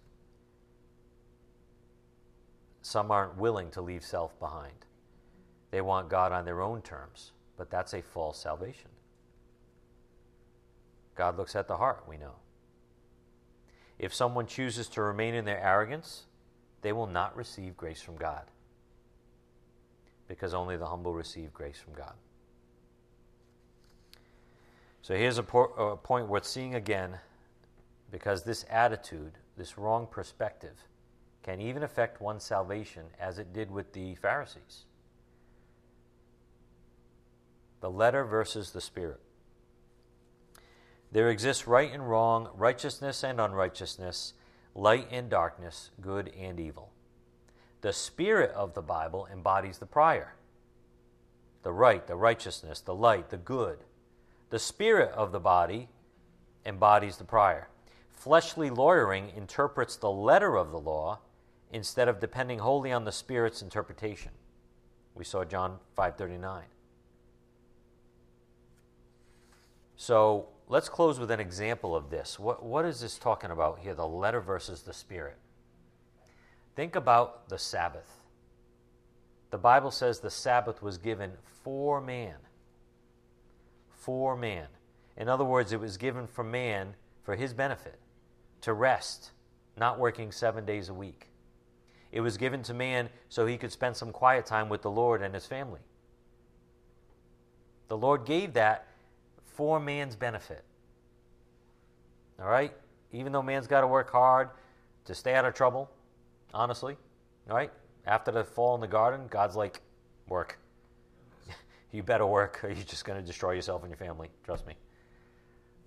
Some 2.81 3.11
aren't 3.11 3.37
willing 3.37 3.71
to 3.71 3.81
leave 3.81 4.03
self 4.03 4.39
behind. 4.39 4.85
They 5.71 5.81
want 5.81 6.09
God 6.09 6.31
on 6.31 6.45
their 6.45 6.61
own 6.61 6.81
terms, 6.81 7.31
but 7.57 7.69
that's 7.69 7.93
a 7.93 8.01
false 8.01 8.39
salvation. 8.39 8.89
God 11.15 11.37
looks 11.37 11.55
at 11.55 11.67
the 11.67 11.77
heart, 11.77 12.03
we 12.07 12.17
know. 12.17 12.35
If 13.97 14.13
someone 14.13 14.45
chooses 14.45 14.87
to 14.89 15.01
remain 15.01 15.33
in 15.33 15.45
their 15.45 15.59
arrogance, 15.59 16.25
they 16.81 16.93
will 16.93 17.07
not 17.07 17.35
receive 17.35 17.77
grace 17.77 18.01
from 18.01 18.17
God. 18.17 18.51
Because 20.27 20.53
only 20.53 20.77
the 20.77 20.87
humble 20.87 21.13
receive 21.13 21.53
grace 21.53 21.79
from 21.79 21.93
God. 21.93 22.13
So 25.05 25.13
here's 25.13 25.37
a, 25.37 25.43
po- 25.43 25.71
a 25.77 25.95
point 25.95 26.29
worth 26.29 26.47
seeing 26.47 26.73
again 26.73 27.19
because 28.09 28.41
this 28.41 28.65
attitude, 28.71 29.33
this 29.55 29.77
wrong 29.77 30.07
perspective, 30.09 30.73
can 31.43 31.61
even 31.61 31.83
affect 31.83 32.21
one's 32.21 32.43
salvation 32.43 33.03
as 33.19 33.37
it 33.37 33.53
did 33.53 33.69
with 33.69 33.93
the 33.93 34.15
Pharisees. 34.15 34.85
The 37.81 37.91
letter 37.91 38.25
versus 38.25 38.71
the 38.71 38.81
spirit. 38.81 39.19
There 41.11 41.29
exists 41.29 41.67
right 41.67 41.93
and 41.93 42.09
wrong, 42.09 42.49
righteousness 42.55 43.23
and 43.23 43.39
unrighteousness, 43.39 44.33
light 44.73 45.07
and 45.11 45.29
darkness, 45.29 45.91
good 46.01 46.31
and 46.35 46.59
evil. 46.59 46.89
The 47.81 47.93
spirit 47.93 48.49
of 48.55 48.73
the 48.73 48.81
Bible 48.81 49.27
embodies 49.31 49.77
the 49.77 49.85
prior 49.85 50.33
the 51.61 51.71
right, 51.71 52.07
the 52.07 52.15
righteousness, 52.15 52.79
the 52.79 52.95
light, 52.95 53.29
the 53.29 53.37
good. 53.37 53.77
The 54.49 54.59
spirit 54.59 55.11
of 55.13 55.31
the 55.31 55.39
body 55.39 55.89
embodies 56.65 57.17
the 57.17 57.23
prior. 57.23 57.69
Fleshly 58.11 58.69
lawyering 58.69 59.31
interprets 59.35 59.95
the 59.95 60.11
letter 60.11 60.55
of 60.55 60.71
the 60.71 60.79
law 60.79 61.19
instead 61.71 62.07
of 62.07 62.19
depending 62.19 62.59
wholly 62.59 62.91
on 62.91 63.03
the 63.03 63.11
spirit's 63.11 63.61
interpretation. 63.61 64.31
We 65.13 65.23
saw 65.23 65.43
John 65.43 65.79
5:39. 65.97 66.63
So, 69.97 70.49
let's 70.67 70.89
close 70.89 71.19
with 71.19 71.31
an 71.31 71.39
example 71.39 71.95
of 71.95 72.09
this. 72.09 72.37
What, 72.37 72.63
what 72.63 72.85
is 72.85 72.99
this 72.99 73.17
talking 73.17 73.51
about 73.51 73.79
here, 73.79 73.93
the 73.93 74.07
letter 74.07 74.41
versus 74.41 74.81
the 74.81 74.93
spirit? 74.93 75.37
Think 76.75 76.95
about 76.95 77.47
the 77.47 77.57
Sabbath. 77.57 78.23
The 79.51 79.57
Bible 79.57 79.91
says 79.91 80.19
the 80.19 80.29
Sabbath 80.29 80.81
was 80.81 80.97
given 80.97 81.33
for 81.63 82.01
man. 82.01 82.35
For 84.05 84.35
man. 84.37 84.67
In 85.17 85.27
other 85.27 85.43
words, 85.43 85.73
it 85.73 85.79
was 85.79 85.97
given 85.97 86.27
for 86.27 86.43
man 86.43 86.93
for 87.23 87.35
his 87.35 87.55
benefit, 87.55 87.97
to 88.61 88.71
rest, 88.71 89.31
not 89.75 89.97
working 89.97 90.31
seven 90.31 90.63
days 90.63 90.89
a 90.89 90.93
week. 90.93 91.31
It 92.11 92.21
was 92.21 92.37
given 92.37 92.61
to 92.63 92.73
man 92.75 93.09
so 93.29 93.47
he 93.47 93.57
could 93.57 93.71
spend 93.71 93.97
some 93.97 94.11
quiet 94.11 94.45
time 94.45 94.69
with 94.69 94.83
the 94.83 94.91
Lord 94.91 95.23
and 95.23 95.33
his 95.33 95.47
family. 95.47 95.79
The 97.87 97.97
Lord 97.97 98.25
gave 98.25 98.53
that 98.53 98.85
for 99.43 99.79
man's 99.79 100.15
benefit. 100.15 100.63
All 102.39 102.47
right? 102.47 102.73
Even 103.11 103.31
though 103.31 103.41
man's 103.41 103.65
got 103.65 103.81
to 103.81 103.87
work 103.87 104.11
hard 104.11 104.49
to 105.05 105.15
stay 105.15 105.33
out 105.33 105.45
of 105.45 105.55
trouble, 105.55 105.89
honestly, 106.53 106.95
all 107.49 107.55
right? 107.55 107.71
After 108.05 108.31
the 108.31 108.43
fall 108.43 108.75
in 108.75 108.81
the 108.81 108.87
garden, 108.87 109.25
God's 109.31 109.55
like, 109.55 109.81
work. 110.27 110.59
You 111.95 112.03
better 112.03 112.25
work 112.25 112.63
or 112.63 112.69
you're 112.69 112.83
just 112.83 113.05
going 113.05 113.19
to 113.19 113.25
destroy 113.25 113.53
yourself 113.53 113.83
and 113.83 113.89
your 113.89 113.97
family. 113.97 114.29
Trust 114.43 114.67
me. 114.67 114.75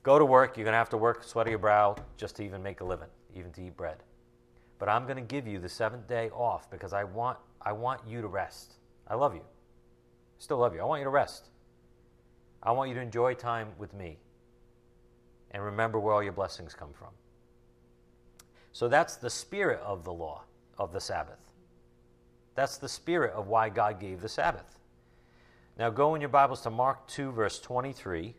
Go 0.03 0.19
to 0.19 0.25
work. 0.25 0.57
You're 0.57 0.65
going 0.65 0.73
to 0.73 0.79
have 0.79 0.91
to 0.91 0.97
work, 0.97 1.25
sweat 1.25 1.49
your 1.49 1.59
brow, 1.59 1.97
just 2.17 2.37
to 2.37 2.43
even 2.43 2.63
make 2.63 2.81
a 2.81 2.85
living, 2.85 3.09
even 3.35 3.53
to 3.53 3.67
eat 3.67 3.77
bread. 3.77 4.03
But 4.79 4.89
I'm 4.89 5.05
going 5.05 5.17
to 5.17 5.23
give 5.23 5.47
you 5.47 5.59
the 5.59 5.69
seventh 5.69 6.07
day 6.07 6.31
off 6.31 6.71
because 6.71 6.93
I 6.93 7.05
want, 7.05 7.39
I 7.61 7.73
want 7.73 8.01
you 8.07 8.23
to 8.23 8.29
rest. 8.29 8.75
I 9.07 9.15
love 9.15 9.35
you. 9.35 9.43
Still 10.39 10.59
love 10.59 10.75
you. 10.75 10.81
I 10.81 10.85
want 10.85 11.01
you 11.01 11.05
to 11.05 11.11
rest. 11.11 11.49
I 12.63 12.73
want 12.73 12.89
you 12.89 12.95
to 12.95 13.01
enjoy 13.01 13.35
time 13.35 13.69
with 13.79 13.93
me 13.95 14.19
and 15.51 15.63
remember 15.63 15.99
where 15.99 16.15
all 16.15 16.23
your 16.23 16.33
blessings 16.33 16.75
come 16.75 16.93
from. 16.93 17.11
So 18.73 18.89
that's 18.89 19.17
the 19.17 19.31
spirit 19.31 19.81
of 19.81 20.05
the 20.05 20.13
law 20.13 20.45
of 20.79 20.93
the 20.93 21.01
Sabbath. 21.01 21.39
That's 22.55 22.79
the 22.79 22.89
spirit 22.89 23.33
of 23.35 23.49
why 23.49 23.69
God 23.69 24.01
gave 24.01 24.21
the 24.21 24.29
Sabbath. 24.29 24.78
Now 25.79 25.91
go 25.91 26.17
in 26.17 26.21
your 26.21 26.29
Bibles 26.29 26.63
to 26.63 26.71
Mark 26.71 27.07
2, 27.07 27.31
verse 27.31 27.61
23, 27.61 28.35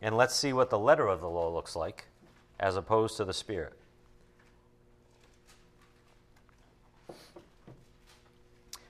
and 0.00 0.16
let's 0.16 0.34
see 0.34 0.54
what 0.54 0.70
the 0.70 0.78
letter 0.78 1.06
of 1.06 1.20
the 1.20 1.28
law 1.28 1.52
looks 1.52 1.76
like 1.76 2.06
as 2.58 2.74
opposed 2.74 3.18
to 3.18 3.24
the 3.26 3.34
spirit. 3.34 3.74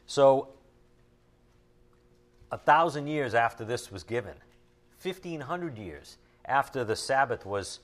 So 0.07 0.51
a 2.53 2.59
thousand 2.59 3.09
years 3.09 3.35
after 3.35 3.65
this 3.65 3.91
was 3.91 4.05
given, 4.05 4.35
1,500 5.03 5.77
years 5.77 6.17
after 6.45 6.85
the 6.85 6.95
Sabbath 6.95 7.45
was 7.45 7.81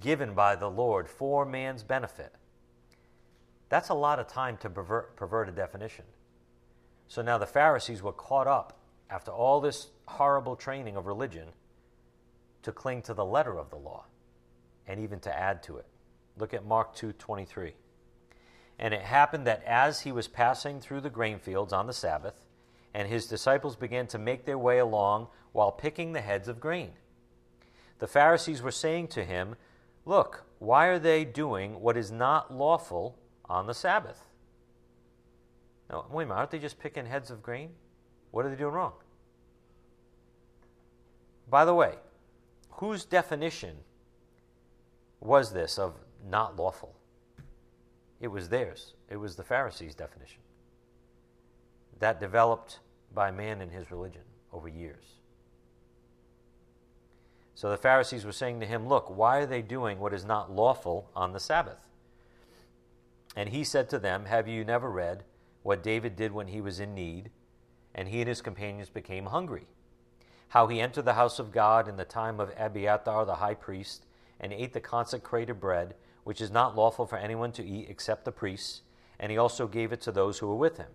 given 0.00 0.34
by 0.34 0.56
the 0.56 0.68
Lord 0.68 1.08
for 1.08 1.44
man's 1.44 1.84
benefit. 1.84 2.34
That's 3.68 3.90
a 3.90 3.94
lot 3.94 4.18
of 4.18 4.26
time 4.26 4.56
to 4.56 4.68
pervert, 4.68 5.14
pervert 5.14 5.48
a 5.48 5.52
definition. 5.52 6.04
So 7.12 7.20
now 7.20 7.36
the 7.36 7.44
Pharisees 7.44 8.02
were 8.02 8.14
caught 8.14 8.46
up 8.46 8.78
after 9.10 9.30
all 9.30 9.60
this 9.60 9.90
horrible 10.06 10.56
training 10.56 10.96
of 10.96 11.06
religion 11.06 11.48
to 12.62 12.72
cling 12.72 13.02
to 13.02 13.12
the 13.12 13.22
letter 13.22 13.58
of 13.58 13.68
the 13.68 13.76
law 13.76 14.06
and 14.86 14.98
even 14.98 15.20
to 15.20 15.38
add 15.38 15.62
to 15.64 15.76
it. 15.76 15.84
Look 16.38 16.54
at 16.54 16.64
Mark 16.64 16.94
2:23. 16.94 17.74
And 18.78 18.94
it 18.94 19.02
happened 19.02 19.46
that 19.46 19.62
as 19.64 20.00
he 20.00 20.10
was 20.10 20.26
passing 20.26 20.80
through 20.80 21.02
the 21.02 21.10
grain 21.10 21.38
fields 21.38 21.70
on 21.70 21.86
the 21.86 21.92
Sabbath, 21.92 22.46
and 22.94 23.06
his 23.06 23.26
disciples 23.26 23.76
began 23.76 24.06
to 24.06 24.18
make 24.18 24.46
their 24.46 24.56
way 24.56 24.78
along 24.78 25.28
while 25.52 25.70
picking 25.70 26.14
the 26.14 26.22
heads 26.22 26.48
of 26.48 26.60
grain. 26.60 26.94
The 27.98 28.08
Pharisees 28.08 28.62
were 28.62 28.70
saying 28.70 29.08
to 29.08 29.24
him, 29.26 29.56
Look, 30.06 30.44
why 30.60 30.86
are 30.86 30.98
they 30.98 31.26
doing 31.26 31.82
what 31.82 31.98
is 31.98 32.10
not 32.10 32.50
lawful 32.50 33.18
on 33.44 33.66
the 33.66 33.74
Sabbath? 33.74 34.31
Now, 35.92 36.06
wait 36.10 36.24
a 36.24 36.26
minute, 36.26 36.38
aren't 36.38 36.50
they 36.50 36.58
just 36.58 36.78
picking 36.78 37.04
heads 37.04 37.30
of 37.30 37.42
grain? 37.42 37.70
What 38.30 38.46
are 38.46 38.50
they 38.50 38.56
doing 38.56 38.72
wrong? 38.72 38.94
By 41.50 41.66
the 41.66 41.74
way, 41.74 41.96
whose 42.70 43.04
definition 43.04 43.76
was 45.20 45.52
this 45.52 45.78
of 45.78 45.94
not 46.26 46.56
lawful? 46.56 46.96
It 48.20 48.28
was 48.28 48.48
theirs. 48.48 48.94
It 49.10 49.16
was 49.16 49.36
the 49.36 49.44
Pharisees' 49.44 49.94
definition 49.94 50.40
that 51.98 52.18
developed 52.18 52.80
by 53.14 53.30
man 53.30 53.60
in 53.60 53.68
his 53.68 53.90
religion 53.90 54.22
over 54.52 54.68
years. 54.68 55.18
So 57.54 57.70
the 57.70 57.76
Pharisees 57.76 58.24
were 58.24 58.32
saying 58.32 58.60
to 58.60 58.66
him, 58.66 58.88
Look, 58.88 59.14
why 59.14 59.38
are 59.38 59.46
they 59.46 59.60
doing 59.60 60.00
what 60.00 60.14
is 60.14 60.24
not 60.24 60.50
lawful 60.50 61.10
on 61.14 61.32
the 61.32 61.38
Sabbath? 61.38 61.86
And 63.36 63.50
he 63.50 63.62
said 63.62 63.90
to 63.90 63.98
them, 63.98 64.24
Have 64.24 64.48
you 64.48 64.64
never 64.64 64.90
read 64.90 65.24
what 65.62 65.82
David 65.82 66.16
did 66.16 66.32
when 66.32 66.48
he 66.48 66.60
was 66.60 66.80
in 66.80 66.94
need, 66.94 67.30
and 67.94 68.08
he 68.08 68.20
and 68.20 68.28
his 68.28 68.42
companions 68.42 68.88
became 68.88 69.26
hungry? 69.26 69.66
How 70.48 70.66
he 70.66 70.80
entered 70.80 71.04
the 71.04 71.14
house 71.14 71.38
of 71.38 71.52
God 71.52 71.88
in 71.88 71.96
the 71.96 72.04
time 72.04 72.40
of 72.40 72.52
Abiathar 72.58 73.24
the 73.24 73.36
high 73.36 73.54
priest, 73.54 74.06
and 74.40 74.52
ate 74.52 74.72
the 74.72 74.80
consecrated 74.80 75.60
bread, 75.60 75.94
which 76.24 76.40
is 76.40 76.50
not 76.50 76.76
lawful 76.76 77.06
for 77.06 77.16
anyone 77.16 77.52
to 77.52 77.64
eat 77.64 77.88
except 77.88 78.24
the 78.24 78.32
priests, 78.32 78.82
and 79.18 79.30
he 79.30 79.38
also 79.38 79.66
gave 79.66 79.92
it 79.92 80.00
to 80.02 80.12
those 80.12 80.38
who 80.38 80.48
were 80.48 80.56
with 80.56 80.78
him. 80.78 80.90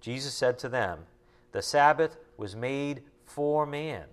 Jesus 0.00 0.34
said 0.34 0.58
to 0.58 0.68
them, 0.68 1.06
The 1.52 1.62
Sabbath 1.62 2.16
was 2.36 2.54
made 2.54 3.02
for 3.24 3.66
man, 3.66 4.04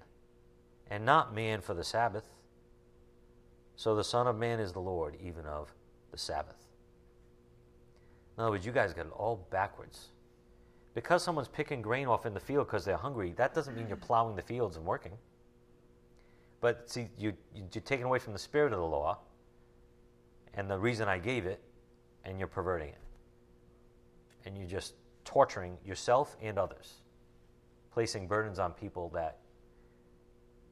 and 0.89 1.05
not 1.05 1.34
man 1.34 1.61
for 1.61 1.73
the 1.73 1.84
Sabbath. 1.84 2.30
So 3.76 3.95
the 3.95 4.03
Son 4.03 4.28
of 4.28 4.38
Man 4.38 4.59
is 4.59 4.73
the 4.73 4.80
Lord, 4.80 5.17
even 5.21 5.45
of 5.45 5.73
the 6.11 6.17
Sabbath. 6.17 6.64
In 8.38 8.41
other 8.43 8.51
words, 8.51 8.65
you 8.65 8.71
guys 8.71 8.93
got 8.93 9.05
it 9.05 9.11
all 9.13 9.47
backwards. 9.49 10.09
Because 10.93 11.23
someone's 11.23 11.47
picking 11.47 11.81
grain 11.81 12.07
off 12.07 12.25
in 12.25 12.33
the 12.33 12.39
field 12.39 12.67
because 12.67 12.86
they're 12.86 12.97
hungry, 12.97 13.33
that 13.38 13.53
doesn't 13.53 13.75
mean 13.75 13.88
you're 13.88 13.97
plowing 13.97 14.36
the 14.36 14.41
fields 14.41 14.77
and 14.77 14.86
working. 14.86 15.11
But 16.61 16.89
see, 16.89 17.09
you, 17.17 17.33
you're 17.53 17.81
taking 17.83 18.05
away 18.05 18.19
from 18.19 18.33
the 18.33 18.39
spirit 18.39 18.73
of 18.73 18.79
the 18.79 18.86
law 18.86 19.19
and 20.53 20.69
the 20.69 20.77
reason 20.77 21.07
I 21.09 21.17
gave 21.17 21.45
it, 21.45 21.61
and 22.23 22.39
you're 22.39 22.47
perverting 22.47 22.89
it. 22.89 23.01
And 24.45 24.57
you're 24.57 24.67
just 24.67 24.93
torturing 25.25 25.77
yourself 25.86 26.38
and 26.41 26.57
others, 26.57 27.01
placing 27.91 28.27
burdens 28.27 28.57
on 28.57 28.71
people 28.71 29.09
that 29.13 29.39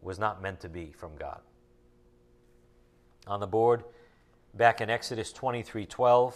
was 0.01 0.19
not 0.19 0.41
meant 0.41 0.61
to 0.61 0.69
be 0.69 0.93
from 0.93 1.17
God. 1.17 1.41
On 3.27 3.41
the 3.41 3.47
board, 3.47 3.83
Back 4.55 4.81
in 4.81 4.89
Exodus 4.89 5.33
23:12, 5.33 6.35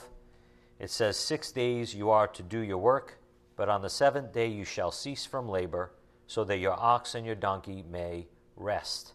it 0.80 0.90
says, 0.90 1.18
Six 1.18 1.52
days 1.52 1.96
you 1.96 2.10
are 2.10 2.28
to 2.28 2.44
do 2.44 2.60
your 2.60 2.78
work, 2.78 3.20
but 3.56 3.70
on 3.70 3.82
the 3.82 3.90
seventh 3.90 4.34
day 4.34 4.48
you 4.48 4.64
shall 4.64 4.92
cease 4.92 5.26
from 5.26 5.50
labor, 5.50 5.92
so 6.28 6.44
that 6.44 6.60
your 6.60 6.74
ox 6.74 7.16
and 7.16 7.26
your 7.26 7.36
donkey 7.36 7.84
may 7.90 8.28
rest. 8.56 9.14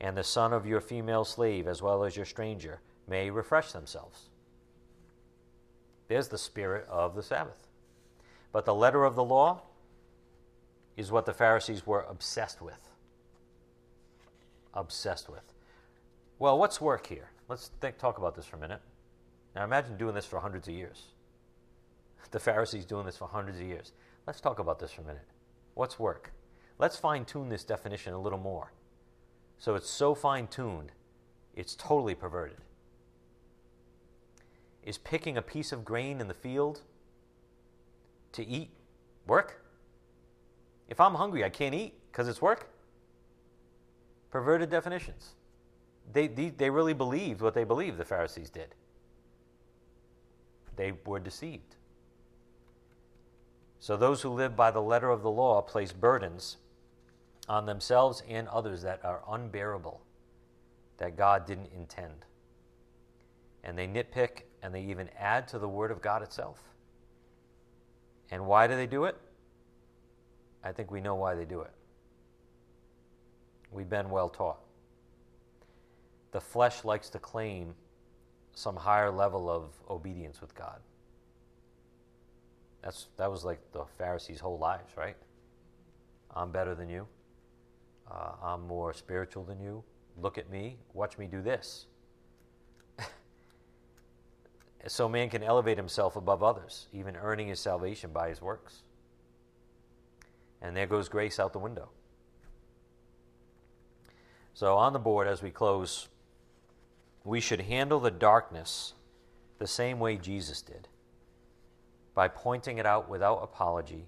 And 0.00 0.16
the 0.16 0.24
son 0.24 0.52
of 0.52 0.66
your 0.66 0.80
female 0.80 1.24
slave, 1.24 1.66
as 1.66 1.82
well 1.82 2.04
as 2.04 2.16
your 2.16 2.26
stranger, 2.26 2.80
may 3.08 3.30
refresh 3.30 3.72
themselves. 3.72 4.28
There's 6.08 6.28
the 6.28 6.38
spirit 6.38 6.86
of 6.88 7.14
the 7.14 7.22
Sabbath. 7.22 7.66
But 8.52 8.64
the 8.64 8.74
letter 8.74 9.04
of 9.04 9.16
the 9.16 9.24
law 9.24 9.62
is 10.96 11.10
what 11.10 11.26
the 11.26 11.32
Pharisees 11.32 11.86
were 11.86 12.02
obsessed 12.08 12.62
with. 12.62 12.88
Obsessed 14.72 15.28
with. 15.28 15.52
Well, 16.38 16.58
what's 16.58 16.80
work 16.80 17.06
here? 17.06 17.30
Let's 17.48 17.70
think, 17.80 17.98
talk 17.98 18.18
about 18.18 18.34
this 18.34 18.46
for 18.46 18.56
a 18.56 18.60
minute. 18.60 18.80
Now 19.54 19.64
imagine 19.64 19.96
doing 19.96 20.14
this 20.14 20.26
for 20.26 20.40
hundreds 20.40 20.68
of 20.68 20.74
years. 20.74 21.04
The 22.30 22.40
Pharisees 22.40 22.84
doing 22.84 23.06
this 23.06 23.16
for 23.16 23.28
hundreds 23.28 23.60
of 23.60 23.66
years. 23.66 23.92
Let's 24.26 24.40
talk 24.40 24.58
about 24.58 24.80
this 24.80 24.90
for 24.90 25.02
a 25.02 25.04
minute. 25.04 25.28
What's 25.74 25.98
work? 25.98 26.32
Let's 26.78 26.96
fine 26.96 27.24
tune 27.24 27.48
this 27.48 27.62
definition 27.62 28.12
a 28.12 28.20
little 28.20 28.38
more. 28.38 28.72
So 29.58 29.76
it's 29.76 29.88
so 29.88 30.14
fine 30.14 30.48
tuned, 30.48 30.92
it's 31.54 31.76
totally 31.76 32.14
perverted. 32.14 32.56
Is 34.82 34.98
picking 34.98 35.38
a 35.38 35.42
piece 35.42 35.72
of 35.72 35.84
grain 35.84 36.20
in 36.20 36.28
the 36.28 36.34
field 36.34 36.82
to 38.32 38.44
eat 38.44 38.70
work? 39.26 39.62
If 40.88 41.00
I'm 41.00 41.14
hungry, 41.14 41.44
I 41.44 41.48
can't 41.48 41.74
eat 41.74 41.94
because 42.10 42.28
it's 42.28 42.42
work. 42.42 42.68
Perverted 44.30 44.70
definitions. 44.70 45.34
They, 46.12 46.26
they, 46.26 46.50
they 46.50 46.68
really 46.68 46.92
believed 46.92 47.40
what 47.40 47.54
they 47.54 47.64
believed, 47.64 47.96
the 47.96 48.04
Pharisees 48.04 48.50
did. 48.50 48.74
They 50.76 50.92
were 51.04 51.20
deceived. 51.20 51.76
So 53.78 53.96
those 53.96 54.22
who 54.22 54.30
live 54.30 54.56
by 54.56 54.70
the 54.70 54.80
letter 54.80 55.10
of 55.10 55.22
the 55.22 55.30
law 55.30 55.60
place 55.60 55.92
burdens 55.92 56.56
on 57.48 57.66
themselves 57.66 58.22
and 58.28 58.48
others 58.48 58.82
that 58.82 59.04
are 59.04 59.22
unbearable, 59.28 60.00
that 60.96 61.16
God 61.16 61.46
didn't 61.46 61.70
intend. 61.76 62.24
And 63.62 63.76
they 63.76 63.86
nitpick 63.86 64.44
and 64.62 64.74
they 64.74 64.82
even 64.82 65.10
add 65.18 65.46
to 65.48 65.58
the 65.58 65.68
Word 65.68 65.90
of 65.90 66.00
God 66.00 66.22
itself. 66.22 66.58
And 68.30 68.46
why 68.46 68.66
do 68.66 68.74
they 68.74 68.86
do 68.86 69.04
it? 69.04 69.16
I 70.62 70.72
think 70.72 70.90
we 70.90 71.00
know 71.00 71.14
why 71.14 71.34
they 71.34 71.44
do 71.44 71.60
it. 71.60 71.72
We've 73.70 73.88
been 73.88 74.08
well 74.08 74.30
taught. 74.30 74.60
The 76.32 76.40
flesh 76.40 76.84
likes 76.84 77.10
to 77.10 77.18
claim 77.18 77.74
some 78.54 78.76
higher 78.76 79.10
level 79.10 79.50
of 79.50 79.70
obedience 79.90 80.40
with 80.40 80.54
God. 80.54 80.80
That's, 82.82 83.08
that 83.16 83.30
was 83.30 83.44
like 83.44 83.60
the 83.72 83.84
Pharisees' 83.98 84.40
whole 84.40 84.58
lives, 84.58 84.96
right? 84.96 85.16
I'm 86.34 86.50
better 86.50 86.74
than 86.74 86.88
you. 86.88 87.06
Uh, 88.10 88.32
I'm 88.42 88.66
more 88.66 88.92
spiritual 88.92 89.44
than 89.44 89.60
you. 89.60 89.82
Look 90.20 90.38
at 90.38 90.50
me. 90.50 90.76
Watch 90.92 91.16
me 91.18 91.26
do 91.26 91.42
this. 91.42 91.86
so 94.86 95.08
man 95.08 95.30
can 95.30 95.42
elevate 95.42 95.76
himself 95.76 96.16
above 96.16 96.42
others, 96.42 96.88
even 96.92 97.16
earning 97.16 97.48
his 97.48 97.58
salvation 97.58 98.10
by 98.12 98.28
his 98.28 98.42
works. 98.42 98.82
And 100.60 100.76
there 100.76 100.86
goes 100.86 101.08
grace 101.08 101.40
out 101.40 101.52
the 101.52 101.58
window. 101.58 101.90
So, 104.54 104.76
on 104.76 104.92
the 104.92 105.00
board 105.00 105.26
as 105.26 105.42
we 105.42 105.50
close, 105.50 106.08
we 107.24 107.40
should 107.40 107.62
handle 107.62 107.98
the 107.98 108.10
darkness 108.10 108.92
the 109.58 109.66
same 109.66 109.98
way 109.98 110.16
Jesus 110.16 110.60
did 110.60 110.88
by 112.14 112.28
pointing 112.28 112.78
it 112.78 112.86
out 112.86 113.08
without 113.08 113.38
apology 113.42 114.06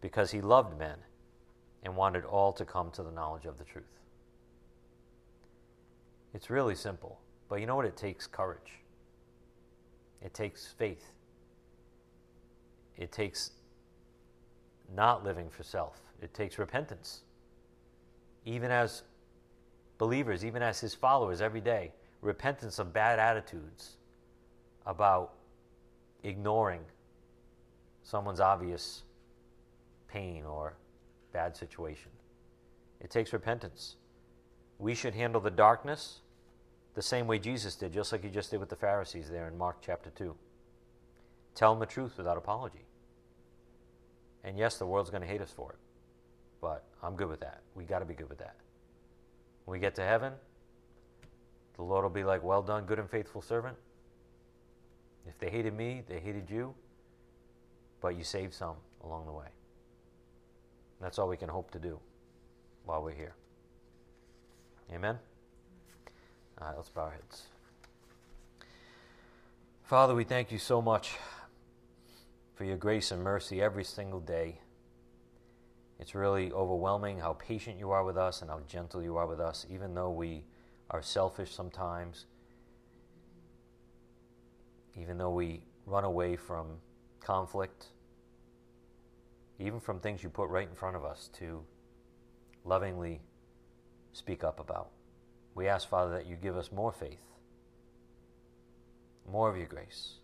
because 0.00 0.30
he 0.30 0.40
loved 0.40 0.78
men 0.78 0.96
and 1.82 1.94
wanted 1.94 2.24
all 2.24 2.52
to 2.52 2.64
come 2.64 2.90
to 2.92 3.02
the 3.02 3.10
knowledge 3.10 3.44
of 3.44 3.58
the 3.58 3.64
truth. 3.64 3.84
It's 6.34 6.48
really 6.48 6.74
simple, 6.74 7.20
but 7.48 7.60
you 7.60 7.66
know 7.66 7.76
what? 7.76 7.84
It 7.84 7.96
takes 7.96 8.26
courage, 8.26 8.80
it 10.22 10.32
takes 10.32 10.66
faith, 10.66 11.12
it 12.96 13.12
takes 13.12 13.50
not 14.94 15.24
living 15.24 15.50
for 15.50 15.62
self, 15.62 16.00
it 16.22 16.32
takes 16.32 16.58
repentance. 16.58 17.20
Even 18.44 18.70
as 18.70 19.02
believers, 20.02 20.44
even 20.44 20.64
as 20.64 20.80
his 20.80 20.96
followers 20.96 21.40
every 21.40 21.60
day, 21.60 21.92
repentance 22.22 22.80
of 22.80 22.92
bad 22.92 23.20
attitudes 23.20 23.98
about 24.84 25.34
ignoring 26.24 26.80
someone's 28.02 28.40
obvious 28.40 29.04
pain 30.08 30.44
or 30.44 30.74
bad 31.32 31.56
situation. 31.56 32.10
It 33.00 33.10
takes 33.10 33.32
repentance. 33.32 33.94
We 34.80 34.96
should 34.96 35.14
handle 35.14 35.40
the 35.40 35.52
darkness 35.52 36.22
the 36.94 37.02
same 37.02 37.28
way 37.28 37.38
Jesus 37.38 37.76
did, 37.76 37.92
just 37.92 38.10
like 38.10 38.24
he 38.24 38.28
just 38.28 38.50
did 38.50 38.58
with 38.58 38.70
the 38.70 38.74
Pharisees 38.74 39.30
there 39.30 39.46
in 39.46 39.56
Mark 39.56 39.76
chapter 39.80 40.10
2. 40.10 40.34
Tell 41.54 41.72
them 41.72 41.78
the 41.78 41.86
truth 41.86 42.16
without 42.16 42.36
apology. 42.36 42.86
And 44.42 44.58
yes, 44.58 44.78
the 44.78 44.86
world's 44.86 45.10
going 45.10 45.22
to 45.22 45.28
hate 45.28 45.40
us 45.40 45.52
for 45.52 45.70
it, 45.70 45.78
but 46.60 46.82
I'm 47.04 47.14
good 47.14 47.28
with 47.28 47.38
that. 47.38 47.60
We 47.76 47.84
got 47.84 48.00
to 48.00 48.04
be 48.04 48.14
good 48.14 48.28
with 48.28 48.38
that. 48.38 48.56
When 49.64 49.78
we 49.78 49.80
get 49.80 49.94
to 49.96 50.02
heaven, 50.02 50.32
the 51.76 51.82
Lord 51.82 52.02
will 52.04 52.10
be 52.10 52.24
like, 52.24 52.42
Well 52.42 52.62
done, 52.62 52.84
good 52.84 52.98
and 52.98 53.08
faithful 53.08 53.42
servant. 53.42 53.76
If 55.26 55.38
they 55.38 55.50
hated 55.50 55.74
me, 55.74 56.02
they 56.08 56.18
hated 56.18 56.50
you, 56.50 56.74
but 58.00 58.16
you 58.16 58.24
saved 58.24 58.54
some 58.54 58.76
along 59.04 59.26
the 59.26 59.32
way. 59.32 59.46
That's 61.00 61.18
all 61.18 61.28
we 61.28 61.36
can 61.36 61.48
hope 61.48 61.70
to 61.72 61.78
do 61.78 61.98
while 62.84 63.02
we're 63.02 63.12
here. 63.12 63.34
Amen? 64.92 65.18
All 66.60 66.68
right, 66.68 66.76
let's 66.76 66.88
bow 66.90 67.02
our 67.02 67.10
heads. 67.10 67.42
Father, 69.84 70.14
we 70.14 70.24
thank 70.24 70.52
you 70.52 70.58
so 70.58 70.80
much 70.80 71.16
for 72.54 72.64
your 72.64 72.76
grace 72.76 73.10
and 73.10 73.22
mercy 73.22 73.60
every 73.60 73.84
single 73.84 74.20
day. 74.20 74.61
It's 76.02 76.14
really 76.14 76.52
overwhelming 76.52 77.20
how 77.20 77.34
patient 77.34 77.78
you 77.78 77.92
are 77.92 78.04
with 78.04 78.16
us 78.16 78.42
and 78.42 78.50
how 78.50 78.60
gentle 78.68 79.02
you 79.02 79.16
are 79.16 79.26
with 79.26 79.40
us, 79.40 79.66
even 79.70 79.94
though 79.94 80.10
we 80.10 80.42
are 80.90 81.00
selfish 81.00 81.54
sometimes, 81.54 82.26
even 85.00 85.16
though 85.16 85.30
we 85.30 85.62
run 85.86 86.04
away 86.04 86.36
from 86.36 86.66
conflict 87.20 87.86
even 89.62 89.78
from 89.78 90.00
things 90.00 90.24
you 90.24 90.28
put 90.28 90.48
right 90.48 90.68
in 90.68 90.74
front 90.74 90.96
of 90.96 91.04
us, 91.04 91.30
to 91.34 91.62
lovingly 92.64 93.20
speak 94.12 94.42
up 94.42 94.58
about. 94.58 94.90
We 95.54 95.68
ask, 95.68 95.88
Father, 95.88 96.10
that 96.12 96.26
you 96.26 96.34
give 96.34 96.56
us 96.56 96.72
more 96.72 96.90
faith, 96.90 97.22
more 99.30 99.48
of 99.48 99.56
your 99.56 99.66
grace. 99.66 100.14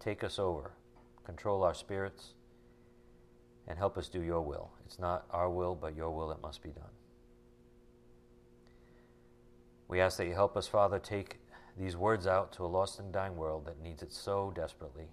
Take 0.00 0.24
us 0.24 0.40
over, 0.40 0.72
control 1.24 1.62
our 1.62 1.74
spirits, 1.74 2.34
and 3.68 3.78
help 3.78 3.98
us 3.98 4.08
do 4.08 4.22
your 4.22 4.40
will. 4.40 4.70
It's 4.84 4.98
not 4.98 5.24
our 5.30 5.50
will, 5.50 5.74
but 5.74 5.96
your 5.96 6.10
will 6.10 6.28
that 6.28 6.40
must 6.42 6.62
be 6.62 6.70
done. 6.70 6.84
We 9.88 10.00
ask 10.00 10.16
that 10.18 10.26
you 10.26 10.34
help 10.34 10.56
us, 10.56 10.66
Father, 10.66 10.98
take 10.98 11.38
these 11.78 11.96
words 11.96 12.26
out 12.26 12.52
to 12.54 12.64
a 12.64 12.66
lost 12.66 12.98
and 12.98 13.12
dying 13.12 13.36
world 13.36 13.66
that 13.66 13.80
needs 13.82 14.02
it 14.02 14.12
so 14.12 14.52
desperately 14.54 15.08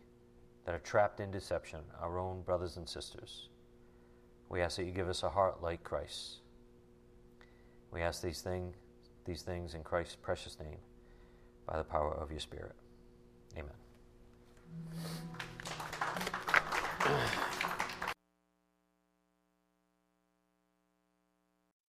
that 0.65 0.73
are 0.73 0.79
trapped 0.79 1.19
in 1.19 1.29
deception, 1.29 1.81
our 2.01 2.17
own 2.17 2.41
brothers 2.41 2.77
and 2.77 2.87
sisters. 2.87 3.49
We 4.49 4.61
ask 4.61 4.77
that 4.77 4.85
you 4.85 4.91
give 4.91 5.09
us 5.09 5.23
a 5.23 5.29
heart 5.29 5.61
like 5.61 5.83
Christ. 5.83 6.37
We 7.91 8.01
ask 8.01 8.21
these, 8.21 8.41
thing, 8.41 8.73
these 9.25 9.41
things 9.41 9.75
in 9.75 9.83
Christ's 9.83 10.15
precious 10.15 10.57
name 10.59 10.77
by 11.67 11.77
the 11.77 11.83
power 11.83 12.13
of 12.13 12.31
your 12.31 12.39
Spirit. 12.39 12.75
Amen. 13.57 13.73